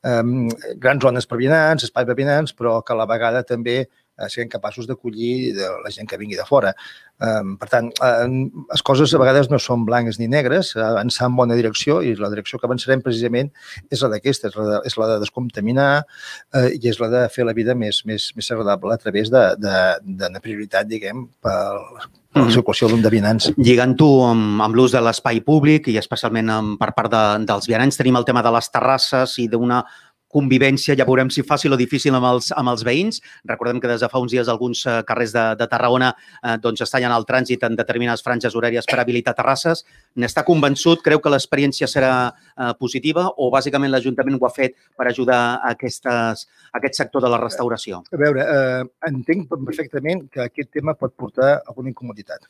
um, 0.09 0.47
grans 0.81 1.03
zones 1.05 1.29
per 1.29 1.39
vianants, 1.41 1.85
espais 1.87 2.07
per 2.07 2.17
vianants, 2.17 2.55
però 2.57 2.79
que 2.85 2.95
a 2.95 2.99
la 3.01 3.09
vegada 3.09 3.43
també 3.43 3.83
eh, 4.19 4.29
siguem 4.29 4.49
capaços 4.49 4.87
d'acollir 4.87 5.53
de 5.57 5.69
la 5.83 5.91
gent 5.93 6.09
que 6.09 6.17
vingui 6.17 6.37
de 6.39 6.45
fora. 6.47 6.73
Um, 7.15 7.53
per 7.55 7.69
tant, 7.71 7.91
eh, 8.03 8.25
les 8.71 8.83
coses 8.83 9.13
a 9.15 9.21
vegades 9.21 9.47
no 9.51 9.59
són 9.61 9.85
blanques 9.87 10.19
ni 10.19 10.27
negres, 10.27 10.73
avançar 10.75 11.29
en 11.29 11.37
bona 11.37 11.55
direcció 11.55 12.01
i 12.03 12.15
la 12.19 12.31
direcció 12.33 12.59
que 12.59 12.67
avançarem 12.67 13.03
precisament 13.05 13.53
és 13.89 14.03
la 14.03 14.11
d'aquesta, 14.15 14.51
és, 14.51 14.57
la 14.59 14.65
de, 14.71 14.81
és 14.89 14.97
la 14.99 15.07
de 15.13 15.21
descontaminar 15.23 15.89
eh, 16.01 16.67
i 16.75 16.91
és 16.91 16.99
la 16.99 17.11
de 17.13 17.23
fer 17.31 17.47
la 17.47 17.55
vida 17.55 17.75
més, 17.75 18.03
més, 18.05 18.31
més 18.35 18.51
agradable 18.51 18.93
a 18.93 18.99
través 18.99 19.31
d'una 19.31 19.55
de, 19.55 19.79
de, 20.03 20.29
de 20.35 20.43
prioritat, 20.43 20.91
diguem, 20.91 21.27
per 21.43 21.55
la 22.35 22.43
Mhm. 22.43 22.51
circulació 22.51 22.89
de 22.89 23.09
vianants. 23.09 23.53
Lligant-ho 23.55 24.09
amb, 24.27 24.61
amb 24.61 24.75
l'ús 24.75 24.91
de 24.91 24.99
l'espai 24.99 25.39
públic 25.39 25.87
i 25.87 25.97
especialment 25.97 26.49
amb, 26.51 26.77
per 26.77 26.91
part 26.91 27.11
de, 27.11 27.45
dels 27.45 27.67
vianants, 27.67 27.95
tenim 27.95 28.17
el 28.19 28.25
tema 28.25 28.43
de 28.43 28.51
les 28.51 28.67
terrasses 28.69 29.37
i 29.39 29.47
d'una 29.47 29.85
convivència, 30.35 30.95
ja 30.99 31.07
veurem 31.07 31.31
si 31.31 31.43
fàcil 31.47 31.73
o 31.75 31.79
difícil 31.79 32.15
amb 32.17 32.27
els, 32.29 32.51
amb 32.55 32.71
els 32.73 32.83
veïns. 32.87 33.21
Recordem 33.47 33.79
que 33.81 33.91
des 33.91 34.03
de 34.03 34.09
fa 34.11 34.21
uns 34.23 34.33
dies 34.35 34.51
alguns 34.51 34.83
eh, 34.85 34.97
carrers 35.07 35.35
de, 35.35 35.45
de 35.59 35.67
Tarragona 35.71 36.11
eh, 36.15 36.57
doncs 36.63 36.83
es 36.85 36.91
tallen 36.91 37.15
el 37.15 37.27
trànsit 37.29 37.63
en 37.67 37.77
determinades 37.79 38.23
franges 38.25 38.57
horàries 38.57 38.89
per 38.89 38.99
habilitar 39.01 39.35
terrasses. 39.37 39.85
N'està 40.19 40.45
convençut? 40.47 41.03
Creu 41.05 41.23
que 41.23 41.31
l'experiència 41.31 41.89
serà 41.91 42.13
eh, 42.27 42.73
positiva 42.79 43.29
o 43.37 43.49
bàsicament 43.53 43.93
l'Ajuntament 43.93 44.39
ho 44.39 44.49
ha 44.49 44.53
fet 44.55 44.75
per 44.97 45.09
ajudar 45.09 45.39
a, 45.55 45.73
aquestes, 45.75 46.45
a 46.71 46.81
aquest 46.81 47.01
sector 47.03 47.23
de 47.23 47.31
la 47.31 47.39
restauració? 47.41 48.03
A 48.11 48.21
veure, 48.21 48.43
eh, 48.43 48.83
entenc 49.09 49.49
perfectament 49.55 50.27
que 50.33 50.45
aquest 50.49 50.73
tema 50.75 50.97
pot 50.99 51.15
portar 51.15 51.57
alguna 51.63 51.91
incomoditat 51.93 52.47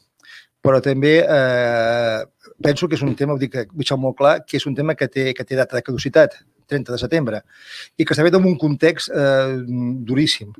però 0.65 0.79
també 0.81 1.19
eh, 1.21 2.21
penso 2.65 2.87
que 2.89 2.97
és 2.97 3.03
un 3.05 3.13
tema, 3.13 3.35
ho 3.35 3.41
dic, 3.41 3.53
deixar 3.77 3.99
molt 4.01 4.17
clar, 4.17 4.39
que 4.49 4.57
és 4.57 4.65
un 4.65 4.73
tema 4.73 4.95
que 4.97 5.05
té, 5.11 5.27
que 5.37 5.45
té 5.45 5.59
data 5.59 5.77
de 5.77 5.83
caducitat. 5.85 6.39
30 6.69 6.95
de 6.95 6.99
setembre, 7.01 7.41
i 7.97 8.05
que 8.05 8.15
està 8.15 8.25
fet 8.25 8.37
en 8.37 8.47
un 8.49 8.57
context 8.61 9.11
eh, 9.13 9.55
duríssim. 10.07 10.51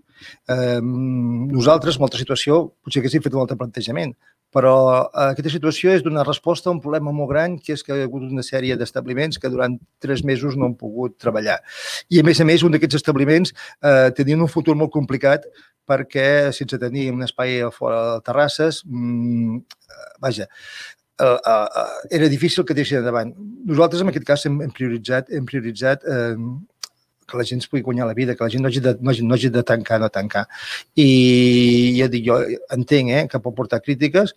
Eh, 0.49 0.79
nosaltres, 0.81 1.99
en 1.99 2.07
altra 2.07 2.21
situació, 2.21 2.61
potser 2.83 3.03
haguéssim 3.03 3.25
fet 3.25 3.35
un 3.35 3.43
altre 3.43 3.59
plantejament, 3.59 4.15
però 4.55 4.75
eh, 5.03 5.29
aquesta 5.33 5.51
situació 5.51 5.93
és 5.95 6.03
donar 6.05 6.25
resposta 6.27 6.71
a 6.71 6.75
un 6.75 6.81
problema 6.83 7.13
molt 7.15 7.31
gran, 7.33 7.59
que 7.59 7.75
és 7.75 7.83
que 7.83 7.95
hi 7.95 8.05
ha 8.05 8.09
hagut 8.09 8.25
una 8.29 8.45
sèrie 8.45 8.77
d'establiments 8.79 9.41
que 9.41 9.51
durant 9.51 9.77
tres 10.03 10.23
mesos 10.23 10.55
no 10.55 10.69
han 10.69 10.77
pogut 10.79 11.17
treballar. 11.21 11.59
I, 12.09 12.21
a 12.21 12.27
més 12.27 12.39
a 12.39 12.47
més, 12.47 12.63
un 12.63 12.75
d'aquests 12.75 13.01
establiments 13.01 13.55
eh, 13.55 14.11
tenien 14.17 14.43
un 14.45 14.51
futur 14.51 14.77
molt 14.79 14.93
complicat 14.95 15.49
perquè 15.85 16.51
sense 16.55 16.79
tenir 16.81 17.11
un 17.13 17.21
espai 17.21 17.59
fora 17.73 17.99
de 18.15 18.21
terrasses, 18.25 18.81
mmm, 18.89 19.59
vaja, 20.23 20.47
uh, 21.21 21.39
uh, 21.39 21.97
era 22.11 22.29
difícil 22.29 22.65
que 22.65 22.75
deixi 22.77 22.97
endavant. 22.97 23.33
Nosaltres, 23.65 24.01
en 24.01 24.11
aquest 24.11 24.27
cas, 24.27 24.45
hem, 24.45 24.61
hem 24.65 24.71
prioritzat, 24.75 25.31
hem 25.33 25.45
prioritzat 25.49 26.03
eh, 26.05 26.35
que 27.25 27.37
la 27.37 27.43
gent 27.43 27.61
es 27.63 27.67
pugui 27.69 27.81
guanyar 27.83 28.05
la 28.07 28.13
vida, 28.13 28.35
que 28.35 28.43
la 28.43 28.49
gent 28.53 28.61
no 28.61 28.69
hagi 28.69 28.81
de, 28.85 28.95
no 29.01 29.11
hagi, 29.11 29.25
no 29.25 29.35
hagi 29.35 29.49
de 29.49 29.63
tancar, 29.63 29.99
no 29.99 30.09
tancar. 30.13 30.45
I 31.01 31.07
ja 31.97 32.07
dic, 32.11 32.25
jo 32.27 32.37
entenc 32.75 33.11
eh, 33.11 33.23
que 33.31 33.41
pot 33.41 33.55
portar 33.57 33.81
crítiques, 33.81 34.35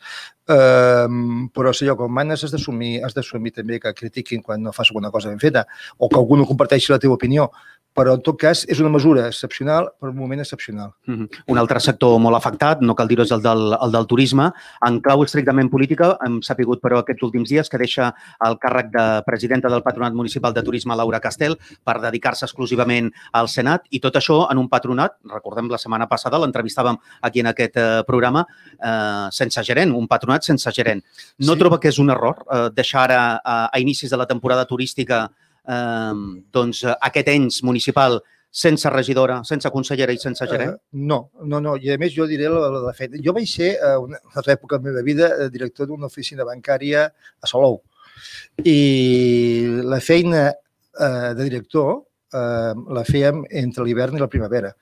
eh, 0.49 1.09
però 1.55 1.75
si 1.75 1.85
allò 1.85 1.99
com 2.01 2.15
manes 2.21 2.45
has 2.45 2.55
d'assumir 2.55 3.03
has 3.05 3.17
d'assumir 3.17 3.53
també 3.57 3.81
que 3.83 3.93
critiquin 3.93 4.43
quan 4.45 4.63
no 4.65 4.73
fas 4.73 4.89
alguna 4.89 5.13
cosa 5.13 5.29
ben 5.29 5.43
feta 5.43 5.67
o 5.99 6.09
que 6.09 6.17
algú 6.17 6.39
no 6.41 6.49
comparteixi 6.49 6.93
la 6.93 7.01
teva 7.03 7.19
opinió 7.19 7.51
però 7.99 8.15
en 8.15 8.23
tot 8.23 8.39
cas 8.39 8.63
és 8.71 8.79
una 8.83 8.93
mesura 8.95 9.27
excepcional 9.27 9.91
per 9.99 10.13
un 10.13 10.17
moment 10.17 10.41
excepcional. 10.41 10.93
Mm 11.07 11.15
-hmm. 11.15 11.43
Un 11.49 11.59
altre 11.59 11.81
sector 11.81 12.19
molt 12.19 12.37
afectat, 12.37 12.81
no 12.81 12.95
cal 12.95 13.09
dir-ho, 13.09 13.23
és 13.23 13.31
el 13.31 13.43
del, 13.43 13.77
el 13.83 13.91
del 13.93 14.07
turisme. 14.07 14.53
En 14.87 15.01
clau 15.01 15.23
estrictament 15.23 15.71
política, 15.71 16.17
hem 16.25 16.41
sapigut 16.43 16.81
però 16.81 16.99
aquests 16.99 17.23
últims 17.23 17.49
dies 17.49 17.69
que 17.69 17.79
deixa 17.79 18.15
el 18.47 18.59
càrrec 18.59 18.91
de 18.91 19.23
presidenta 19.27 19.69
del 19.69 19.83
Patronat 19.83 20.13
Municipal 20.13 20.53
de 20.55 20.63
Turisme, 20.63 20.97
Laura 20.97 21.21
Castel, 21.21 21.59
per 21.85 22.01
dedicar-se 22.01 22.45
exclusivament 22.45 23.11
al 23.33 23.49
Senat 23.49 23.83
i 23.91 24.01
tot 24.01 24.15
això 24.15 24.51
en 24.51 24.59
un 24.59 24.69
patronat, 24.69 25.13
recordem 25.25 25.69
la 25.69 25.79
setmana 25.79 26.07
passada, 26.07 26.39
l'entrevistàvem 26.39 26.97
aquí 27.23 27.41
en 27.41 27.47
aquest 27.47 27.77
eh, 27.77 28.03
programa, 28.07 28.47
eh, 28.79 29.29
sense 29.31 29.63
gerent, 29.65 29.93
un 29.93 30.07
patronat 30.07 30.43
sense 30.43 30.71
gerent. 30.73 31.03
No 31.39 31.53
sí. 31.55 31.59
troba 31.59 31.81
que 31.81 31.89
és 31.89 31.99
un 31.99 32.11
error 32.11 32.37
eh, 32.51 32.71
deixar 32.71 33.03
ara 33.09 33.41
a, 33.45 33.69
a 33.73 33.79
inicis 33.79 34.11
de 34.11 34.17
la 34.17 34.27
temporada 34.27 34.65
turística 34.65 35.31
eh, 35.69 36.25
doncs, 36.55 36.83
aquest 36.97 37.31
ens 37.35 37.63
municipal 37.67 38.21
sense 38.51 38.89
regidora, 38.91 39.43
sense 39.45 39.71
consellera 39.71 40.13
i 40.13 40.19
sense 40.19 40.47
gerent? 40.49 40.73
Uh, 40.73 41.03
no, 41.11 41.19
no, 41.45 41.61
no. 41.61 41.77
I 41.77 41.93
a 41.95 41.99
més 42.01 42.15
jo 42.15 42.27
diré 42.31 42.49
la, 42.49 42.65
la, 42.73 42.83
la 42.89 42.95
feina. 42.97 43.21
Jo 43.25 43.35
vaig 43.37 43.49
ser, 43.51 43.75
a 43.85 43.99
una 44.01 44.21
altra 44.35 44.57
època 44.57 44.79
de 44.79 44.83
la 44.83 44.91
meva 44.91 45.05
vida, 45.07 45.31
eh, 45.37 45.49
director 45.53 45.91
d'una 45.91 46.09
oficina 46.09 46.47
bancària 46.49 47.07
a 47.09 47.51
Salou. 47.51 47.83
I 48.65 48.79
la 49.85 50.01
feina 50.03 50.49
eh, 50.51 51.33
de 51.39 51.45
director 51.45 51.93
eh, 52.35 52.75
la 52.99 53.05
fèiem 53.07 53.45
entre 53.63 53.85
l'hivern 53.87 54.17
i 54.17 54.25
la 54.25 54.33
primavera 54.33 54.75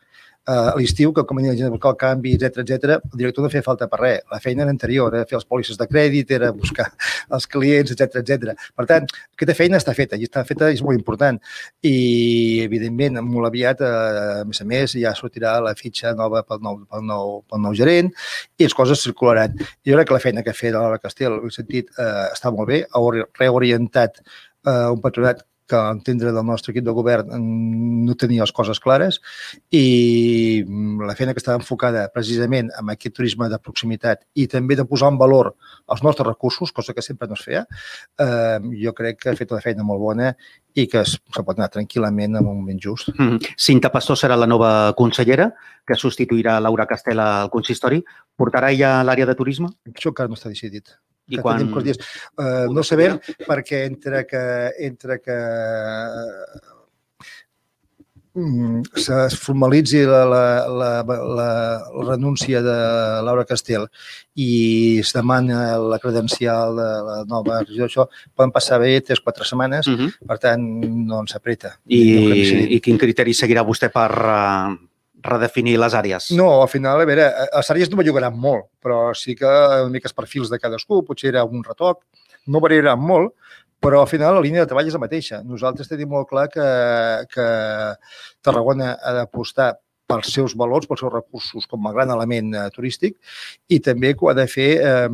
a 0.46 0.74
l'estiu, 0.78 1.12
que 1.12 1.24
com 1.26 1.38
a 1.40 1.42
gent 1.58 1.72
buscar 1.74 1.90
el 1.92 1.98
canvi, 1.98 2.34
etc 2.36 2.62
etc, 2.62 2.96
el 3.12 3.18
director 3.18 3.44
no 3.44 3.50
feia 3.50 3.64
falta 3.66 3.88
per 3.90 3.98
res. 4.00 4.20
La 4.30 4.38
feina 4.42 4.62
era 4.62 4.70
anterior, 4.70 5.14
era 5.14 5.26
fer 5.26 5.38
els 5.40 5.46
pòlisses 5.48 5.78
de 5.80 5.86
crèdit, 5.90 6.30
era 6.36 6.52
buscar 6.54 6.86
els 7.36 7.48
clients, 7.50 7.90
etc 7.90 8.20
etc. 8.22 8.54
Per 8.76 8.86
tant, 8.86 9.08
aquesta 9.34 9.56
feina 9.58 9.80
està 9.82 9.94
feta 9.98 10.18
i 10.18 10.28
està 10.28 10.44
feta 10.46 10.70
i 10.70 10.78
és 10.78 10.84
molt 10.86 10.98
important. 10.98 11.40
I, 11.82 11.96
evidentment, 12.66 13.18
molt 13.26 13.50
aviat, 13.50 13.82
eh, 13.82 14.42
a 14.42 14.46
més 14.46 14.62
a 14.62 14.68
més, 14.70 14.94
ja 15.02 15.14
sortirà 15.18 15.56
la 15.64 15.74
fitxa 15.78 16.14
nova 16.14 16.44
pel 16.46 16.62
nou, 16.62 16.78
pel 16.86 17.04
nou, 17.10 17.34
pel 17.50 17.64
nou 17.66 17.74
gerent 17.74 18.12
i 18.58 18.68
les 18.68 18.76
coses 18.76 19.02
circularan. 19.02 19.58
Jo 19.86 19.98
crec 19.98 20.12
que 20.12 20.18
la 20.18 20.22
feina 20.22 20.46
que 20.46 20.54
ha 20.54 20.60
fet 20.62 20.76
Laura 20.76 21.02
Castell, 21.02 21.40
en 21.42 21.54
sentit, 21.54 21.90
eh, 21.98 22.26
està 22.30 22.54
molt 22.54 22.70
bé, 22.70 22.84
ha 22.86 23.02
reorientat 23.42 24.22
eh, 24.22 24.88
un 24.94 25.02
patronat 25.02 25.42
que 25.68 25.78
entendre 25.90 26.32
del 26.32 26.46
nostre 26.46 26.72
equip 26.72 26.84
de 26.86 26.94
govern 26.94 27.32
no 28.06 28.14
tenia 28.18 28.44
les 28.46 28.54
coses 28.54 28.80
clares 28.82 29.20
i 29.74 30.64
la 31.06 31.16
feina 31.18 31.34
que 31.34 31.42
estava 31.42 31.58
enfocada 31.60 32.06
precisament 32.14 32.70
amb 32.78 32.94
aquest 32.94 33.16
turisme 33.18 33.48
de 33.52 33.58
proximitat 33.62 34.24
i 34.34 34.46
també 34.50 34.78
de 34.78 34.86
posar 34.86 35.10
en 35.12 35.18
valor 35.18 35.54
els 35.92 36.02
nostres 36.06 36.26
recursos, 36.28 36.72
cosa 36.72 36.94
que 36.94 37.02
sempre 37.02 37.28
no 37.28 37.34
es 37.34 37.44
feia, 37.44 37.66
eh, 38.18 38.58
jo 38.82 38.94
crec 38.94 39.20
que 39.22 39.30
ha 39.30 39.38
fet 39.38 39.52
una 39.52 39.64
feina 39.64 39.86
molt 39.86 40.02
bona 40.02 40.32
i 40.76 40.86
que 40.92 41.00
es, 41.02 41.16
se 41.16 41.42
pot 41.42 41.56
anar 41.56 41.70
tranquil·lament 41.72 42.36
en 42.36 42.44
un 42.44 42.60
moment 42.60 42.80
just. 42.82 43.08
Mm 43.14 43.28
-hmm. 43.28 43.54
Cinta 43.56 43.90
Pastor 43.90 44.16
serà 44.16 44.36
la 44.36 44.46
nova 44.46 44.92
consellera 44.96 45.52
que 45.86 45.94
substituirà 45.94 46.60
Laura 46.60 46.86
Castella 46.86 47.42
al 47.42 47.50
consistori. 47.50 48.04
Portarà 48.36 48.70
ja 48.76 49.02
l'àrea 49.02 49.26
de 49.26 49.34
turisme? 49.34 49.68
Això 49.88 50.08
encara 50.08 50.28
no 50.28 50.34
està 50.34 50.48
decidit. 50.48 50.98
I 51.28 51.42
quan... 51.42 51.64
Tenim 51.64 51.84
dies. 51.86 52.00
Uh, 52.38 52.66
no 52.72 52.84
sabem 52.86 53.18
perquè 53.46 53.84
entre 53.90 54.22
que, 54.28 54.42
entre 54.86 55.18
que 55.22 55.36
mm, 58.36 58.82
es 58.96 59.38
formalitzi 59.42 60.04
la, 60.06 60.22
la, 60.30 60.44
la, 60.70 60.90
la, 61.02 61.18
la 61.34 62.08
renúncia 62.12 62.62
de 62.62 62.76
Laura 63.26 63.46
Castell 63.48 63.88
i 64.38 64.50
es 65.02 65.12
demana 65.16 65.78
la 65.82 65.98
credencial 66.02 66.76
de 66.78 66.90
la 67.10 67.20
nova 67.28 67.62
regió, 67.64 67.88
això 67.88 68.06
poden 68.34 68.54
passar 68.54 68.78
bé 68.82 68.98
3-4 69.02 69.50
setmanes, 69.50 69.88
uh 69.88 69.96
-huh. 69.96 70.10
per 70.26 70.38
tant, 70.38 70.62
no 71.10 71.20
ens 71.20 71.34
apreta. 71.34 71.78
I, 71.86 72.02
no 72.04 72.34
I 72.76 72.80
quin 72.80 72.98
criteri 72.98 73.34
seguirà 73.34 73.64
vostè 73.64 73.90
per, 73.90 74.10
uh, 74.12 74.76
redefinir 75.24 75.76
les 75.80 75.94
àrees? 75.94 76.30
No, 76.36 76.48
al 76.62 76.68
final, 76.68 77.00
a 77.00 77.08
veure, 77.08 77.28
les 77.52 77.70
àrees 77.74 77.90
no 77.90 78.00
bellugaran 78.00 78.36
molt, 78.36 78.68
però 78.82 79.14
sí 79.16 79.36
que 79.38 79.48
una 79.48 79.92
mica 79.92 80.10
els 80.10 80.16
perfils 80.16 80.52
de 80.52 80.60
cadascú, 80.62 81.02
potser 81.06 81.32
era 81.32 81.44
un 81.44 81.64
retoc, 81.64 82.02
no 82.46 82.62
variaran 82.62 83.00
molt, 83.00 83.34
però 83.82 84.02
al 84.02 84.10
final 84.10 84.34
la 84.34 84.44
línia 84.44 84.64
de 84.64 84.70
treball 84.70 84.88
és 84.88 84.96
la 84.96 85.02
mateixa. 85.02 85.42
Nosaltres 85.44 85.88
tenim 85.90 86.08
molt 86.10 86.28
clar 86.30 86.46
que, 86.52 86.66
que 87.32 87.48
Tarragona 88.44 88.94
ha 88.96 89.12
d'apostar 89.18 89.74
pels 90.06 90.30
seus 90.32 90.54
valors, 90.58 90.86
pels 90.86 91.02
seus 91.02 91.12
recursos 91.12 91.66
com 91.66 91.86
a 91.86 91.92
gran 91.94 92.10
element 92.14 92.54
eh, 92.54 92.64
turístic 92.74 93.16
i 93.72 93.80
també 93.82 94.12
que 94.14 94.24
ho 94.24 94.30
ha 94.30 94.36
de 94.38 94.46
fer 94.50 94.68
eh, 94.78 95.08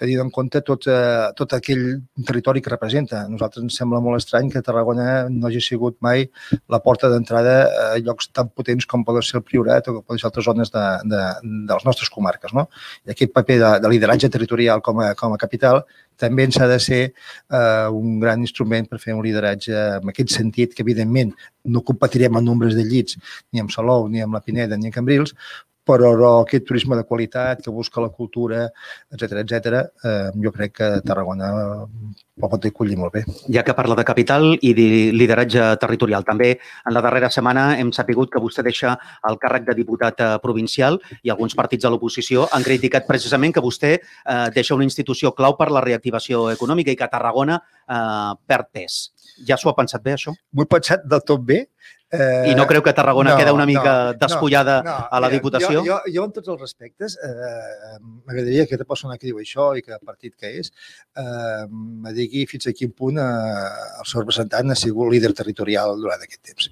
tenint 0.00 0.22
en 0.24 0.32
compte 0.34 0.60
tot, 0.66 0.86
eh, 0.90 1.30
tot 1.38 1.56
aquell 1.56 1.84
territori 2.28 2.62
que 2.62 2.72
representa. 2.72 3.22
A 3.22 3.32
nosaltres 3.32 3.64
ens 3.64 3.78
sembla 3.80 4.02
molt 4.04 4.20
estrany 4.20 4.50
que 4.52 4.62
Tarragona 4.64 5.08
no 5.32 5.48
hagi 5.48 5.62
sigut 5.64 5.98
mai 6.04 6.26
la 6.72 6.82
porta 6.84 7.10
d'entrada 7.12 7.56
a 7.86 7.88
llocs 8.04 8.30
tan 8.36 8.52
potents 8.52 8.88
com 8.88 9.04
poden 9.08 9.24
ser 9.26 9.40
el 9.40 9.46
Priorat 9.48 9.88
o 9.88 9.98
que 9.98 10.06
poden 10.06 10.20
ser 10.20 10.28
altres 10.28 10.48
zones 10.48 10.72
de, 10.74 10.84
de, 11.08 11.24
de 11.48 11.72
les 11.72 11.88
nostres 11.88 12.12
comarques. 12.12 12.52
No? 12.56 12.68
I 13.06 13.16
aquest 13.16 13.32
paper 13.32 13.58
de, 13.64 13.74
de 13.84 13.92
lideratge 13.96 14.30
territorial 14.32 14.84
com 14.84 15.00
a, 15.00 15.12
com 15.18 15.32
a 15.32 15.40
capital 15.40 15.82
també 16.20 16.46
ens 16.48 16.58
ha 16.60 16.68
de 16.70 16.78
ser 16.82 17.02
eh, 17.08 17.88
un 17.88 18.20
gran 18.20 18.40
instrument 18.40 18.88
per 18.90 19.00
fer 19.02 19.16
un 19.16 19.24
lideratge 19.24 19.74
en 19.98 20.12
aquest 20.12 20.36
sentit, 20.36 20.74
que 20.74 20.84
evidentment 20.86 21.34
no 21.64 21.84
competirem 21.86 22.38
en 22.38 22.48
nombres 22.50 22.76
de 22.78 22.86
llits 22.86 23.18
ni 23.52 23.62
amb 23.62 23.72
Salou, 23.74 24.08
ni 24.08 24.22
amb 24.22 24.34
la 24.38 24.42
Pineda, 24.44 24.78
ni 24.78 24.90
amb 24.90 24.96
Cambrils, 24.96 25.36
però 25.86 26.12
aquest 26.40 26.66
turisme 26.68 26.96
de 26.96 27.04
qualitat 27.04 27.62
que 27.64 27.74
busca 27.74 28.02
la 28.02 28.10
cultura, 28.14 28.68
etc 29.10 29.42
etc, 29.42 29.80
eh, 30.06 30.30
jo 30.44 30.52
crec 30.54 30.76
que 30.78 30.90
Tarragona 31.06 31.50
ho 32.40 32.48
pot 32.48 32.64
acollir 32.64 32.96
molt 32.96 33.12
bé. 33.12 33.22
Ja 33.52 33.62
que 33.64 33.74
parla 33.76 33.96
de 33.98 34.04
capital 34.08 34.54
i 34.64 34.72
de 34.76 34.86
lideratge 35.12 35.64
territorial, 35.82 36.24
també 36.24 36.54
en 36.88 36.94
la 36.96 37.02
darrera 37.04 37.28
setmana 37.30 37.76
hem 37.78 37.92
sapigut 37.92 38.32
que 38.32 38.40
vostè 38.40 38.64
deixa 38.64 38.94
el 39.28 39.36
càrrec 39.42 39.66
de 39.68 39.76
diputat 39.76 40.20
eh, 40.20 40.30
provincial 40.42 40.98
i 41.22 41.30
alguns 41.30 41.54
partits 41.58 41.84
de 41.84 41.92
l'oposició 41.92 42.46
han 42.52 42.64
criticat 42.64 43.06
precisament 43.08 43.52
que 43.52 43.64
vostè 43.64 43.92
eh, 43.98 44.46
deixa 44.54 44.74
una 44.74 44.88
institució 44.88 45.34
clau 45.36 45.58
per 45.58 45.70
la 45.70 45.84
reactivació 45.84 46.48
econòmica 46.54 46.92
i 46.92 46.96
que 46.96 47.10
Tarragona 47.12 47.60
eh, 47.60 48.32
perd 48.48 48.72
pes. 48.72 49.02
Ja 49.46 49.58
s'ho 49.60 49.68
ha 49.68 49.76
pensat 49.76 50.02
bé, 50.02 50.16
això? 50.16 50.32
M'ho 50.52 50.64
he 50.64 50.72
pensat 50.72 51.04
del 51.04 51.24
tot 51.28 51.44
bé. 51.44 51.66
Eh, 52.12 52.50
I 52.52 52.54
no 52.54 52.66
creu 52.68 52.82
que 52.84 52.92
Tarragona 52.92 53.32
no, 53.32 53.36
queda 53.40 53.54
una 53.56 53.64
mica 53.64 53.92
no, 54.12 54.16
despullada 54.20 54.82
no, 54.84 54.90
no, 54.90 55.06
a 55.16 55.20
la 55.24 55.30
Diputació? 55.32 55.80
Jo, 55.80 55.84
jo, 55.86 55.96
jo, 56.12 56.24
en 56.28 56.34
tots 56.36 56.52
els 56.52 56.60
respectes, 56.60 57.16
eh, 57.24 57.94
m'agradaria 58.02 58.66
que 58.66 58.74
aquesta 58.74 58.88
persona 58.90 59.16
que 59.16 59.30
diu 59.30 59.40
això 59.40 59.70
i 59.78 59.84
que 59.86 59.96
partit 60.04 60.36
que 60.36 60.50
és, 60.60 60.68
eh, 61.16 61.64
me 61.72 62.12
digui 62.12 62.44
fins 62.50 62.68
a 62.68 62.74
quin 62.76 62.92
punt 62.92 63.16
eh, 63.22 63.24
el 63.24 64.10
seu 64.10 64.20
representant 64.20 64.74
ha 64.74 64.76
sigut 64.76 65.08
líder 65.14 65.32
territorial 65.38 65.96
durant 66.02 66.20
aquest 66.20 66.42
temps. 66.52 66.68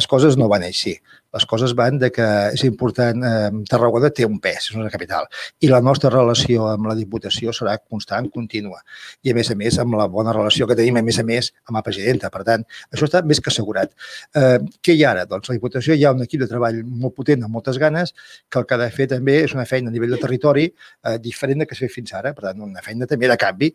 Les 0.00 0.08
coses 0.08 0.40
no 0.40 0.48
van 0.48 0.64
així. 0.64 0.96
Les 1.34 1.44
coses 1.46 1.74
van 1.76 1.98
de 2.00 2.10
que 2.14 2.26
és 2.54 2.64
important, 2.64 3.24
eh, 3.24 3.50
Tarragona 3.68 4.10
té 4.10 4.24
un 4.26 4.38
pes, 4.40 4.70
és 4.70 4.76
una 4.76 4.90
capital, 4.90 5.26
i 5.60 5.68
la 5.68 5.80
nostra 5.84 6.10
relació 6.10 6.68
amb 6.72 6.88
la 6.88 6.96
Diputació 6.98 7.52
serà 7.52 7.76
constant, 7.78 8.30
contínua, 8.32 8.80
i 9.22 9.32
a 9.32 9.34
més 9.36 9.50
a 9.50 9.56
més 9.58 9.78
amb 9.78 9.98
la 9.98 10.06
bona 10.08 10.32
relació 10.32 10.66
que 10.66 10.76
tenim, 10.78 10.96
a 10.96 11.02
més 11.02 11.18
a 11.18 11.24
més, 11.28 11.52
amb 11.66 11.76
la 11.76 11.82
presidenta. 11.82 12.30
Per 12.30 12.44
tant, 12.48 12.64
això 12.92 13.08
està 13.08 13.22
més 13.22 13.40
que 13.40 13.52
assegurat. 13.52 13.92
Eh, 14.34 14.58
què 14.82 14.96
hi 14.96 15.04
ha 15.04 15.12
ara? 15.12 15.26
Doncs 15.28 15.50
la 15.50 15.58
Diputació 15.58 15.94
hi 15.94 16.04
ha 16.04 16.14
un 16.16 16.24
equip 16.24 16.44
de 16.44 16.48
treball 16.50 16.80
molt 16.84 17.14
potent, 17.18 17.44
amb 17.44 17.58
moltes 17.58 17.78
ganes, 17.78 18.14
que 18.48 18.62
el 18.62 18.66
que 18.66 18.78
ha 18.78 18.82
de 18.84 18.90
fer 18.94 19.08
també 19.12 19.42
és 19.44 19.54
una 19.56 19.66
feina 19.68 19.92
a 19.92 19.92
nivell 19.92 20.16
de 20.16 20.22
territori 20.22 20.68
eh, 20.68 21.18
diferent 21.18 21.64
de 21.64 21.68
que 21.68 21.76
s'ha 21.76 21.86
fet 21.86 21.98
fins 21.98 22.14
ara, 22.16 22.32
per 22.32 22.48
tant, 22.48 22.64
una 22.64 22.84
feina 22.84 23.06
també 23.06 23.28
de 23.28 23.36
canvi. 23.36 23.72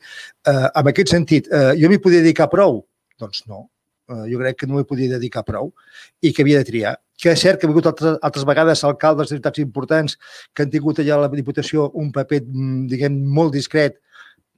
Eh, 0.47 0.67
en 0.73 0.89
aquest 0.93 1.13
sentit, 1.13 1.51
eh, 1.51 1.73
jo 1.79 1.91
m'hi 1.91 2.01
podia 2.01 2.23
dedicar 2.25 2.49
prou? 2.51 2.81
Doncs 3.19 3.45
no, 3.47 3.67
eh, 4.09 4.25
jo 4.31 4.41
crec 4.41 4.61
que 4.61 4.69
no 4.69 4.79
m'hi 4.79 4.87
podia 4.89 5.15
dedicar 5.15 5.45
prou 5.47 5.71
i 6.21 6.33
que 6.33 6.43
havia 6.43 6.61
de 6.61 6.69
triar 6.69 6.97
que 7.23 7.31
és 7.31 7.39
cert 7.39 7.59
que 7.59 7.69
ha 7.69 7.71
hagut 7.71 7.87
altres, 7.87 8.17
altres 8.19 8.47
vegades 8.47 8.83
alcaldes 8.83 9.29
de 9.29 9.37
ciutats 9.37 9.63
importants 9.63 10.17
que 10.51 10.65
han 10.65 10.73
tingut 10.73 10.99
allà 10.99 11.15
a 11.15 11.21
la 11.23 11.31
Diputació 11.31 11.87
un 11.95 12.11
paper, 12.11 12.41
mm, 12.43 12.87
diguem, 12.91 13.21
molt 13.37 13.55
discret, 13.55 14.01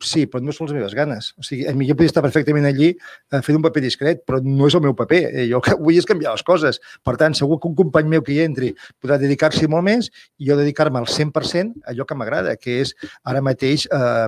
Sí, 0.04 0.26
però 0.28 0.44
no 0.44 0.52
són 0.52 0.68
les 0.68 0.76
meves 0.76 0.94
ganes. 0.94 1.30
O 1.40 1.44
sigui, 1.46 1.64
a 1.70 1.74
mi 1.74 1.86
jo 1.88 1.96
podria 1.96 2.12
estar 2.12 2.24
perfectament 2.24 2.66
allí 2.68 2.90
eh, 2.92 3.40
fent 3.40 3.56
un 3.56 3.64
paper 3.64 3.82
discret, 3.86 4.26
però 4.28 4.42
no 4.44 4.68
és 4.68 4.76
el 4.76 4.84
meu 4.84 4.94
paper. 4.94 5.22
Eh, 5.32 5.46
jo 5.48 5.62
que 5.64 5.78
vull 5.80 5.96
és 5.96 6.08
canviar 6.10 6.34
les 6.36 6.44
coses. 6.44 6.82
Per 7.02 7.16
tant, 7.22 7.34
segur 7.38 7.62
que 7.64 7.70
un 7.70 7.78
company 7.80 8.10
meu 8.12 8.24
que 8.26 8.34
hi 8.36 8.42
entri 8.44 8.74
podrà 9.00 9.16
dedicar-s'hi 9.22 9.70
molt 9.72 9.88
més 9.88 10.12
i 10.12 10.50
jo 10.50 10.60
dedicar-me 10.60 11.00
al 11.00 11.08
100% 11.08 11.86
a 11.86 11.94
allò 11.94 12.08
que 12.10 12.18
m'agrada, 12.20 12.58
que 12.60 12.82
és 12.84 12.92
ara 13.24 13.44
mateix 13.46 13.88
eh, 13.88 14.28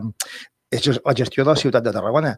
és 0.71 0.99
la 1.03 1.13
gestió 1.15 1.43
de 1.43 1.51
la 1.51 1.59
ciutat 1.59 1.83
de 1.83 1.93
Tarragona. 1.95 2.33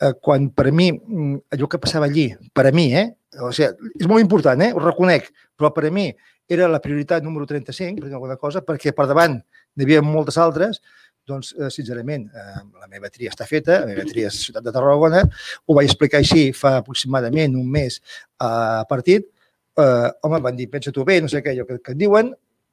Eh, 0.00 0.12
quan 0.20 0.50
per 0.50 0.70
mi, 0.72 0.92
mm, 0.92 1.36
allò 1.50 1.68
que 1.68 1.78
passava 1.78 2.06
allí, 2.06 2.30
per 2.52 2.66
a 2.66 2.72
mi, 2.72 2.92
eh, 2.94 3.08
o 3.40 3.50
sigui, 3.52 3.92
és 3.98 4.06
molt 4.06 4.20
important, 4.20 4.60
eh? 4.62 4.72
ho 4.72 4.78
reconec, 4.78 5.30
però 5.56 5.72
per 5.72 5.86
a 5.86 5.90
mi 5.90 6.14
era 6.48 6.68
la 6.68 6.80
prioritat 6.80 7.22
número 7.22 7.46
35, 7.46 8.00
per 8.00 8.12
alguna 8.12 8.36
cosa, 8.36 8.62
perquè 8.62 8.92
per 8.92 9.06
davant 9.06 9.38
n'hi 9.74 9.84
havia 9.84 10.02
moltes 10.02 10.36
altres, 10.38 10.80
doncs, 11.26 11.54
eh, 11.58 11.70
sincerament, 11.70 12.26
eh, 12.34 12.62
la 12.80 12.88
meva 12.90 13.08
tria 13.08 13.30
està 13.30 13.46
feta, 13.46 13.80
la 13.80 13.86
meva 13.86 14.04
tria 14.08 14.28
és 14.28 14.40
Ciutat 14.46 14.64
de 14.64 14.72
Tarragona, 14.74 15.22
ho 15.66 15.74
vaig 15.74 15.86
explicar 15.86 16.18
així 16.18 16.50
fa 16.52 16.76
aproximadament 16.80 17.54
un 17.56 17.68
mes 17.70 18.00
a 18.38 18.84
partit, 18.90 19.28
eh, 19.78 20.08
home, 20.22 20.40
van 20.40 20.56
dir, 20.56 20.68
pensa 20.70 20.92
tu 20.92 21.04
bé, 21.04 21.20
no 21.20 21.28
sé 21.28 21.42
què, 21.42 21.54
allò 21.54 21.66
que, 21.68 21.78
que 21.78 21.94
et 21.94 21.98
diuen, 21.98 22.32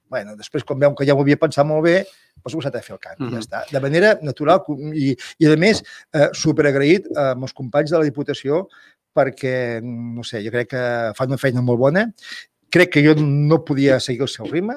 bueno, 0.09 0.35
després 0.35 0.65
quan 0.65 0.79
veuen 0.81 0.95
que 0.97 1.05
ja 1.07 1.15
ho 1.15 1.21
havia 1.21 1.39
pensat 1.39 1.67
molt 1.67 1.85
bé, 1.85 2.03
doncs 2.39 2.55
ho 2.55 2.61
a 2.65 2.81
fer 2.81 2.95
el 2.95 2.99
canvi, 2.99 3.23
mm 3.23 3.29
-hmm. 3.29 3.33
ja 3.33 3.39
està. 3.39 3.71
De 3.71 3.79
manera 3.79 4.17
natural 4.21 4.63
i, 4.93 5.15
i 5.39 5.45
a 5.45 5.55
més, 5.57 5.83
eh, 6.13 6.29
superagraït 6.33 7.05
eh, 7.05 7.31
amb 7.33 7.43
els 7.43 7.53
companys 7.53 7.91
de 7.91 7.97
la 7.97 8.03
Diputació 8.03 8.67
perquè, 9.13 9.81
no 9.83 10.23
sé, 10.23 10.43
jo 10.43 10.51
crec 10.51 10.69
que 10.69 11.13
fan 11.15 11.27
una 11.27 11.37
feina 11.37 11.61
molt 11.61 11.79
bona. 11.79 12.11
Crec 12.69 12.91
que 12.93 13.03
jo 13.03 13.15
no 13.15 13.65
podia 13.65 13.99
seguir 13.99 14.21
el 14.21 14.27
seu 14.27 14.45
ritme 14.45 14.75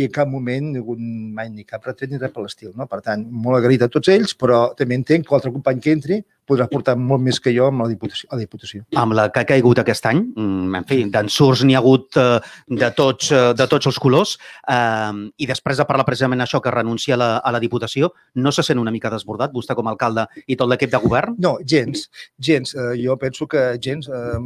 i 0.00 0.08
en 0.08 0.12
cap 0.14 0.28
moment 0.30 0.72
ni 0.72 0.80
hagut 0.80 1.00
mai 1.36 1.50
ni 1.52 1.66
cap 1.68 1.84
retret 1.86 2.10
ni 2.10 2.20
res 2.20 2.32
per 2.34 2.44
l'estil. 2.44 2.72
No? 2.76 2.88
Per 2.90 3.00
tant, 3.04 3.26
molt 3.46 3.60
agraït 3.60 3.84
a 3.84 3.90
tots 3.92 4.12
ells, 4.12 4.36
però 4.38 4.70
també 4.78 4.98
entenc 4.98 5.28
que 5.28 5.36
l'altre 5.36 5.52
company 5.54 5.82
que 5.84 5.96
entri 5.96 6.22
podrà 6.50 6.66
portar 6.70 6.96
molt 6.98 7.22
més 7.22 7.38
que 7.42 7.52
jo 7.54 7.68
amb 7.70 7.84
la 7.84 7.88
Diputació. 7.90 8.28
A 8.30 8.36
la 8.36 8.42
Diputació. 8.42 8.82
Amb 8.98 9.14
la 9.16 9.26
que 9.30 9.42
ha 9.42 9.48
caigut 9.48 9.80
aquest 9.82 10.06
any, 10.10 10.22
mm, 10.34 10.80
en 10.80 10.86
fi, 10.88 10.98
d'ensurts 11.14 11.62
n'hi 11.66 11.76
ha 11.76 11.82
hagut 11.82 12.18
eh, 12.18 12.40
de 12.82 12.90
tots, 12.96 13.30
eh, 13.30 13.52
de 13.54 13.66
tots 13.70 13.90
els 13.90 13.98
colors, 14.02 14.36
eh, 14.66 15.12
i 15.38 15.46
després 15.50 15.78
de 15.78 15.86
parlar 15.86 16.06
precisament 16.08 16.42
això, 16.42 16.60
que 16.62 16.74
renuncia 16.74 17.14
a 17.14 17.20
la, 17.22 17.30
a 17.38 17.52
la 17.54 17.60
Diputació, 17.62 18.10
no 18.34 18.52
se 18.52 18.64
sent 18.66 18.82
una 18.82 18.90
mica 18.94 19.12
desbordat, 19.12 19.54
vostè 19.54 19.76
com 19.78 19.86
a 19.86 19.94
alcalde 19.94 20.26
i 20.46 20.56
tot 20.56 20.70
l'equip 20.70 20.90
de 20.90 21.02
govern? 21.02 21.36
No, 21.38 21.58
gens, 21.64 22.08
gens. 22.38 22.74
Eh, 22.74 22.96
jo 23.04 23.16
penso 23.16 23.46
que 23.46 23.78
gens. 23.80 24.08
Eh, 24.08 24.38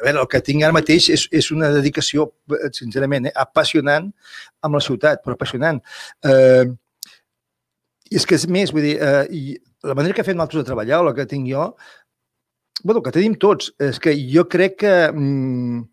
a 0.00 0.04
veure, 0.04 0.20
el 0.20 0.30
que 0.30 0.42
tinc 0.44 0.62
ara 0.62 0.76
mateix 0.76 1.10
és, 1.10 1.26
és 1.32 1.50
una 1.50 1.72
dedicació, 1.74 2.30
sincerament, 2.76 3.26
eh, 3.26 3.34
apassionant 3.34 4.12
amb 4.62 4.76
la 4.76 4.80
ciutat, 4.90 5.24
però 5.24 5.36
apassionant. 5.38 5.80
Eh, 6.26 6.68
i 8.10 8.18
és 8.18 8.26
que 8.26 8.36
és 8.38 8.46
més, 8.50 8.74
vull 8.74 8.86
dir, 8.86 8.96
eh, 8.98 9.24
i 9.30 9.56
la 9.86 9.96
manera 9.96 10.16
que 10.16 10.26
fem 10.26 10.36
nosaltres 10.36 10.64
de 10.64 10.70
treballar, 10.72 11.00
o 11.00 11.08
la 11.08 11.16
que 11.16 11.28
tinc 11.30 11.48
jo, 11.50 11.70
bueno, 12.84 13.02
que 13.04 13.14
tenim 13.14 13.36
tots, 13.40 13.72
és 13.80 14.00
que 14.02 14.14
jo 14.18 14.46
crec 14.50 14.80
que 14.82 14.94
mm, 15.12 15.84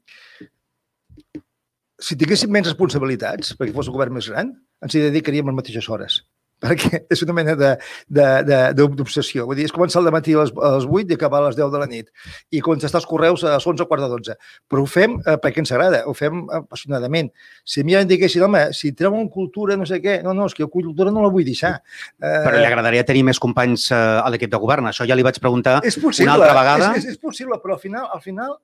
si 2.08 2.18
tinguéssim 2.18 2.52
menys 2.54 2.72
responsabilitats, 2.72 3.54
perquè 3.60 3.76
fos 3.76 3.92
un 3.92 3.98
govern 3.98 4.18
més 4.18 4.30
gran, 4.32 4.52
ens 4.84 4.96
hi 4.96 5.06
dedicaríem 5.08 5.50
les 5.50 5.58
mateixes 5.58 5.88
hores 5.90 6.22
perquè 6.63 7.04
és 7.13 7.22
una 7.26 7.36
mena 7.38 7.56
d'obsessió. 7.58 9.46
Vull 9.46 9.60
dir, 9.60 9.67
és 9.70 9.74
començar 9.76 10.02
al 10.02 10.10
matí 10.13 10.34
a 10.34 10.43
les, 10.43 10.54
a 10.54 10.74
les 10.78 10.88
8 10.89 11.13
i 11.13 11.17
acabar 11.17 11.41
a 11.43 11.48
les 11.48 11.58
10 11.60 11.72
de 11.74 11.82
la 11.82 11.88
nit. 11.89 12.10
I 12.50 12.62
contestar 12.65 13.02
els 13.02 13.10
correus 13.10 13.43
a 13.46 13.56
les 13.56 13.67
11 13.67 13.86
o 13.86 13.89
quart 13.89 14.06
de 14.06 14.10
12. 14.13 14.38
Però 14.70 14.84
ho 14.84 14.89
fem 14.89 15.17
eh, 15.20 15.38
perquè 15.43 15.62
ens 15.63 15.74
agrada, 15.76 16.04
ho 16.10 16.15
fem 16.17 16.46
apassionadament. 16.60 17.30
Si 17.67 17.84
a 17.84 17.88
mi 17.88 17.98
em 18.00 18.10
diguessin, 18.10 18.46
home, 18.48 18.67
si 18.78 18.93
treuen 18.98 19.30
cultura, 19.34 19.78
no 19.78 19.86
sé 19.89 20.02
què, 20.04 20.20
no, 20.26 20.34
no, 20.38 20.48
és 20.50 20.58
que 20.58 20.65
jo 20.65 20.72
cultura 20.74 21.13
no 21.13 21.26
la 21.26 21.34
vull 21.34 21.46
deixar. 21.48 21.76
Eh... 22.17 22.41
Però 22.48 22.58
li 22.58 22.65
agradaria 22.65 23.06
tenir 23.08 23.26
més 23.28 23.41
companys 23.43 23.89
eh, 23.91 23.98
a 23.98 24.28
l'equip 24.34 24.54
de 24.54 24.62
govern. 24.62 24.89
Això 24.89 25.08
ja 25.08 25.17
li 25.17 25.26
vaig 25.26 25.38
preguntar 25.43 25.80
és 25.86 26.00
possible, 26.02 26.32
una 26.32 26.39
altra 26.39 26.58
vegada. 26.58 26.93
És, 26.98 27.06
és, 27.06 27.17
és 27.17 27.22
possible, 27.22 27.60
però 27.62 27.78
al 27.78 27.84
final, 27.84 28.10
al 28.13 28.24
final, 28.24 28.58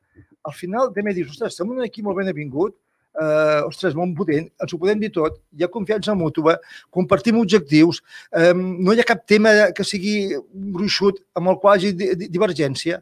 al 0.49 0.58
final 0.58 0.89
també 0.95 1.13
dius, 1.13 1.36
ostres, 1.36 1.60
en 1.62 1.75
un 1.75 1.86
equip 1.86 2.08
molt 2.08 2.19
ben 2.19 2.32
avingut, 2.32 2.75
eh, 3.21 3.62
ostres, 3.67 3.95
molt 3.97 4.15
potent, 4.17 4.49
ens 4.62 4.73
ho 4.73 4.80
podem 4.82 5.02
dir 5.02 5.12
tot, 5.15 5.39
hi 5.54 5.65
ha 5.65 5.71
confiança 5.71 6.15
mútua, 6.17 6.58
compartim 6.93 7.39
objectius, 7.41 8.02
eh, 8.36 8.54
no 8.54 8.93
hi 8.93 9.04
ha 9.04 9.08
cap 9.10 9.26
tema 9.30 9.54
que 9.76 9.86
sigui 9.88 10.34
gruixut 10.78 11.21
amb 11.38 11.54
el 11.54 11.60
qual 11.62 11.78
hi 11.82 11.93
hagi 11.93 12.30
divergència. 12.30 13.02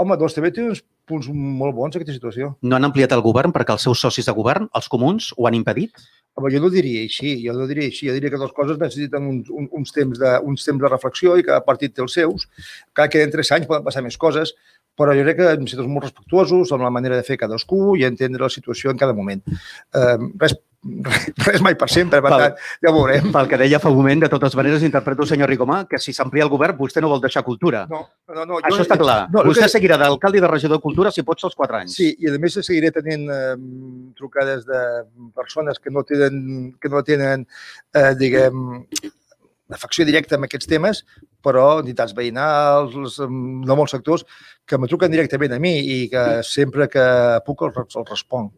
Home, 0.00 0.16
doncs 0.16 0.36
també 0.36 0.48
té 0.54 0.64
uns 0.64 0.80
punts 1.10 1.28
molt 1.32 1.76
bons 1.76 1.96
aquesta 1.96 2.14
situació. 2.14 2.54
No 2.62 2.78
han 2.78 2.88
ampliat 2.88 3.12
el 3.12 3.24
govern 3.24 3.52
perquè 3.52 3.74
els 3.76 3.84
seus 3.84 4.00
socis 4.00 4.28
de 4.28 4.34
govern, 4.36 4.70
els 4.78 4.88
comuns, 4.88 5.34
ho 5.36 5.48
han 5.48 5.58
impedit? 5.58 6.00
Home, 6.38 6.52
jo 6.54 6.60
no 6.62 6.70
diria 6.72 7.02
així, 7.04 7.34
jo 7.42 7.52
no 7.56 7.66
diria 7.68 7.90
així. 7.90 8.06
Jo 8.08 8.14
diria 8.16 8.30
que 8.32 8.40
les 8.40 8.52
coses 8.56 8.78
necessiten 8.80 9.26
uns, 9.28 9.50
uns, 9.50 9.92
temps, 9.92 10.20
de, 10.20 10.34
uns 10.46 10.64
temps 10.64 10.80
de 10.80 10.90
reflexió 10.92 11.34
i 11.36 11.44
cada 11.44 11.60
partit 11.66 11.92
té 11.96 12.04
els 12.04 12.14
seus. 12.16 12.46
Cada 12.96 13.10
que 13.12 13.24
en 13.26 13.34
tres 13.34 13.50
anys 13.56 13.68
poden 13.68 13.84
passar 13.84 14.04
més 14.06 14.16
coses, 14.20 14.54
però 15.00 15.16
jo 15.16 15.26
crec 15.26 15.38
que 15.40 15.52
hem 15.56 15.68
estat 15.68 15.86
molt 15.88 16.10
respectuosos 16.10 16.74
amb 16.76 16.84
la 16.84 16.92
manera 16.92 17.16
de 17.16 17.26
fer 17.26 17.40
cadascú 17.40 17.94
i 17.96 18.04
entendre 18.08 18.44
la 18.44 18.52
situació 18.52 18.92
en 18.92 19.00
cada 19.00 19.16
moment. 19.16 19.40
Eh, 19.96 20.16
res, 20.42 20.58
res 21.46 21.60
mai 21.64 21.76
per 21.76 21.88
sempre, 21.92 22.20
per 22.24 22.30
pel, 22.32 22.42
tant, 22.44 22.68
ja 22.84 22.90
ho 22.90 22.94
veurem. 22.96 23.28
Pel 23.34 23.50
que 23.50 23.58
deia 23.60 23.80
fa 23.82 23.92
un 23.92 23.98
moment, 23.98 24.22
de 24.24 24.30
totes 24.32 24.56
maneres, 24.56 24.84
interpreto, 24.86 25.26
senyor 25.28 25.50
Ricomà, 25.52 25.82
que 25.90 26.00
si 26.00 26.14
s'amplia 26.16 26.46
el 26.46 26.52
govern, 26.52 26.78
vostè 26.78 27.02
no 27.04 27.12
vol 27.12 27.22
deixar 27.22 27.44
cultura. 27.46 27.84
No, 27.90 28.02
no, 28.32 28.46
no. 28.48 28.60
Això 28.62 28.78
jo, 28.78 28.86
està 28.86 28.98
clar. 29.00 29.18
No, 29.32 29.44
vostè 29.48 29.66
que... 29.66 29.74
seguirà 29.76 30.00
d'alcalde 30.00 30.40
i 30.40 30.44
de 30.44 30.50
regidor 30.52 30.80
de 30.80 30.84
cultura 30.84 31.12
si 31.14 31.24
pot 31.26 31.40
ser 31.40 31.50
els 31.50 31.58
quatre 31.58 31.82
anys. 31.82 31.96
Sí, 32.00 32.10
i 32.20 32.32
a 32.32 32.40
més 32.40 32.58
seguiré 32.60 32.92
tenint 32.96 33.28
eh, 33.28 33.54
trucades 34.18 34.64
de 34.68 34.82
persones 35.36 35.80
que 35.80 35.92
no 35.92 36.04
tenen, 36.08 36.74
que 36.80 36.92
no 36.92 37.04
tenen 37.06 37.44
eh, 37.96 38.12
diguem, 38.20 38.70
afecció 39.76 40.06
directa 40.08 40.36
amb 40.36 40.48
aquests 40.48 40.68
temes, 40.70 41.04
però 41.44 41.80
entitats 41.80 42.14
veïnals, 42.16 42.96
de 43.20 43.76
molts 43.76 43.96
sectors, 43.96 44.26
que 44.66 44.78
me 44.78 44.88
truquen 44.90 45.12
directament 45.12 45.56
a 45.56 45.60
mi 45.62 45.76
i 45.80 46.02
que 46.12 46.26
sempre 46.46 46.88
que 46.88 47.06
puc 47.46 47.66
els, 47.68 47.96
els 47.96 48.10
responc. 48.10 48.52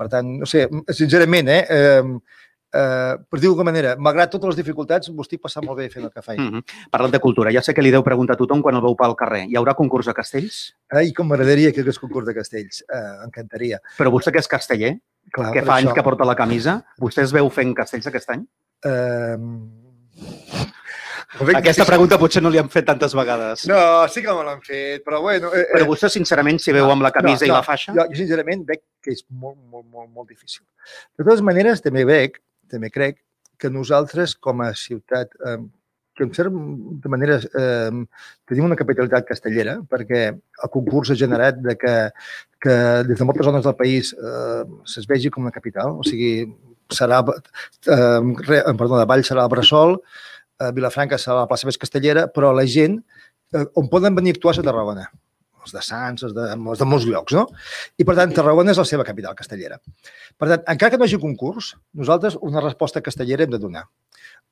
Per 0.00 0.08
tant, 0.08 0.38
no 0.40 0.46
sé, 0.48 0.64
sincerament, 0.96 1.50
eh, 1.52 1.64
eh, 1.68 2.38
eh, 2.72 3.16
per 3.28 3.40
dir-ho 3.42 3.66
manera, 3.66 3.96
malgrat 4.00 4.30
totes 4.32 4.54
les 4.54 4.60
dificultats, 4.62 5.10
m'ho 5.12 5.26
estic 5.26 5.42
passant 5.42 5.66
molt 5.66 5.76
bé 5.80 5.88
fent 5.92 6.06
el 6.06 6.12
que 6.14 6.22
faig. 6.22 6.38
Mm 6.38 6.48
-hmm. 6.54 6.88
Parlant 6.90 7.12
de 7.12 7.20
cultura, 7.20 7.52
ja 7.52 7.62
sé 7.62 7.74
que 7.74 7.82
li 7.82 7.90
deu 7.90 8.02
preguntar 8.02 8.34
a 8.34 8.38
tothom 8.38 8.62
quan 8.62 8.74
el 8.74 8.82
veu 8.82 8.94
pel 8.96 9.14
carrer. 9.14 9.44
Hi 9.48 9.56
haurà 9.56 9.74
concurs 9.74 10.06
de 10.06 10.14
castells? 10.14 10.74
Ai, 10.88 11.12
com 11.12 11.26
m'agradaria 11.26 11.72
que 11.72 11.80
hi 11.80 11.82
hagués 11.82 11.98
concurs 11.98 12.26
de 12.26 12.34
castells. 12.34 12.82
Eh, 12.88 13.24
encantaria. 13.24 13.78
Però 13.98 14.10
vostè 14.10 14.32
que 14.32 14.38
és 14.38 14.48
casteller, 14.48 14.98
Clar, 15.30 15.52
que 15.52 15.62
fa 15.62 15.76
anys 15.76 15.90
això... 15.90 15.94
que 15.94 16.02
porta 16.02 16.24
la 16.24 16.34
camisa, 16.34 16.82
vostè 16.98 17.22
es 17.22 17.32
veu 17.32 17.50
fent 17.50 17.74
castells 17.74 18.06
aquest 18.06 18.30
any? 18.30 18.46
Eh, 18.84 19.36
aquesta 21.56 21.86
pregunta 21.88 22.18
potser 22.20 22.42
no 22.42 22.50
li 22.52 22.60
han 22.60 22.68
fet 22.72 22.86
tantes 22.88 23.14
vegades. 23.16 23.64
No, 23.70 23.80
sí 24.12 24.22
que 24.24 24.34
me 24.34 24.44
l'han 24.46 24.62
fet, 24.66 25.04
però 25.06 25.20
bueno... 25.24 25.52
Eh, 25.56 25.66
però 25.72 25.88
vostè, 25.88 26.10
sincerament, 26.12 26.60
si 26.62 26.74
veu 26.76 26.90
amb 26.90 27.06
la 27.06 27.12
camisa 27.14 27.46
no, 27.46 27.48
no, 27.48 27.50
i 27.52 27.56
la 27.56 27.64
faixa... 27.66 27.94
Jo, 27.96 28.06
jo, 28.10 28.20
sincerament, 28.20 28.64
veig 28.68 28.82
que 29.02 29.14
és 29.16 29.24
molt, 29.30 29.58
molt, 29.70 29.86
molt, 29.88 30.10
molt 30.12 30.30
difícil. 30.30 30.64
De 31.16 31.24
totes 31.24 31.44
maneres, 31.46 31.82
també 31.84 32.04
veig, 32.08 32.40
també 32.70 32.90
crec, 32.92 33.20
que 33.60 33.70
nosaltres, 33.72 34.34
com 34.40 34.64
a 34.64 34.72
ciutat, 34.76 35.32
eh, 35.46 35.58
que 36.16 36.26
en 36.26 36.34
certa 36.34 37.08
manera 37.08 37.38
eh, 37.40 37.90
tenim 38.48 38.66
una 38.66 38.76
capitalitat 38.76 39.28
castellera, 39.28 39.78
perquè 39.88 40.26
el 40.34 40.72
concurs 40.72 41.12
ha 41.12 41.16
generat 41.16 41.60
de 41.64 41.76
que, 41.80 41.94
que 42.60 42.74
des 43.08 43.20
de 43.20 43.28
moltes 43.28 43.46
zones 43.48 43.64
del 43.64 43.76
país 43.78 44.12
eh, 44.18 44.64
se'ns 44.84 45.08
vegi 45.08 45.32
com 45.32 45.46
una 45.46 45.54
capital, 45.54 45.96
o 46.02 46.04
sigui, 46.04 46.44
serà, 46.96 47.22
eh, 47.24 48.20
perdó, 48.74 48.98
de 48.98 49.06
Vall 49.08 49.24
serà 49.26 49.46
el 49.46 49.52
Bressol, 49.52 49.96
a 50.60 50.70
Vilafranca 50.76 51.18
serà 51.18 51.40
la 51.40 51.48
plaça 51.50 51.68
més 51.68 51.80
castellera, 51.80 52.26
però 52.28 52.52
la 52.52 52.66
gent, 52.68 53.00
eh, 53.54 53.66
on 53.80 53.88
poden 53.92 54.14
venir 54.14 54.34
a 54.34 54.38
actuar 54.38 54.58
a 54.58 54.66
Tarragona 54.66 55.10
els 55.64 55.74
de 55.76 55.82
Sants, 55.84 56.24
els 56.26 56.34
de, 56.36 56.46
els 56.56 56.80
de 56.80 56.88
molts 56.88 57.06
llocs, 57.08 57.34
no? 57.36 57.46
I, 58.00 58.06
per 58.08 58.16
tant, 58.18 58.32
Tarragona 58.36 58.72
és 58.74 58.80
la 58.80 58.86
seva 58.88 59.06
capital 59.06 59.36
castellera. 59.38 59.78
Per 60.40 60.48
tant, 60.48 60.62
encara 60.72 60.94
que 60.94 61.00
no 61.00 61.06
hi 61.06 61.10
hagi 61.10 61.20
concurs, 61.22 61.74
nosaltres 61.96 62.38
una 62.46 62.62
resposta 62.64 63.02
castellera 63.04 63.46
hem 63.46 63.52
de 63.54 63.60
donar. 63.62 63.84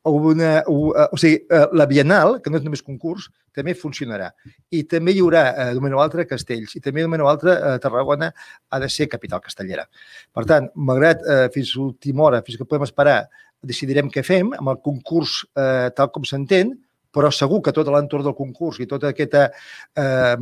Una, 0.04 0.62
o, 0.66 0.94
eh, 0.94 1.08
o 1.12 1.16
sigui, 1.16 1.42
eh, 1.50 1.66
la 1.72 1.86
Bienal, 1.86 2.40
que 2.42 2.50
no 2.50 2.58
és 2.58 2.64
només 2.64 2.82
concurs, 2.82 3.28
també 3.54 3.74
funcionarà. 3.74 4.30
I 4.70 4.84
també 4.84 5.12
hi 5.12 5.20
haurà, 5.20 5.44
eh, 5.50 5.74
d'un 5.74 5.94
o 5.94 6.00
altre, 6.00 6.26
castells. 6.26 6.76
I 6.76 6.80
també, 6.80 7.02
d'un 7.02 7.20
o 7.20 7.28
altre, 7.28 7.52
eh, 7.52 7.78
Tarragona 7.78 8.32
ha 8.70 8.78
de 8.78 8.88
ser 8.88 9.08
capital 9.08 9.40
castellera. 9.40 9.88
Per 10.32 10.44
tant, 10.44 10.70
malgrat 10.74 11.22
eh, 11.26 11.48
fins 11.54 11.74
a 11.74 11.80
l'última 11.80 12.24
hora, 12.24 12.42
fins 12.42 12.56
que 12.56 12.64
podem 12.64 12.84
esperar, 12.84 13.28
decidirem 13.62 14.10
què 14.10 14.22
fem 14.22 14.52
amb 14.54 14.68
el 14.68 14.78
concurs 14.84 15.44
eh, 15.56 15.90
tal 15.96 16.12
com 16.14 16.24
s'entén, 16.24 16.76
però 17.14 17.30
segur 17.32 17.62
que 17.64 17.72
tot 17.72 17.88
l'entorn 17.90 18.26
del 18.26 18.36
concurs 18.36 18.78
i 18.80 18.86
tota 18.86 19.10
aquesta 19.10 19.48
eh, 19.96 20.36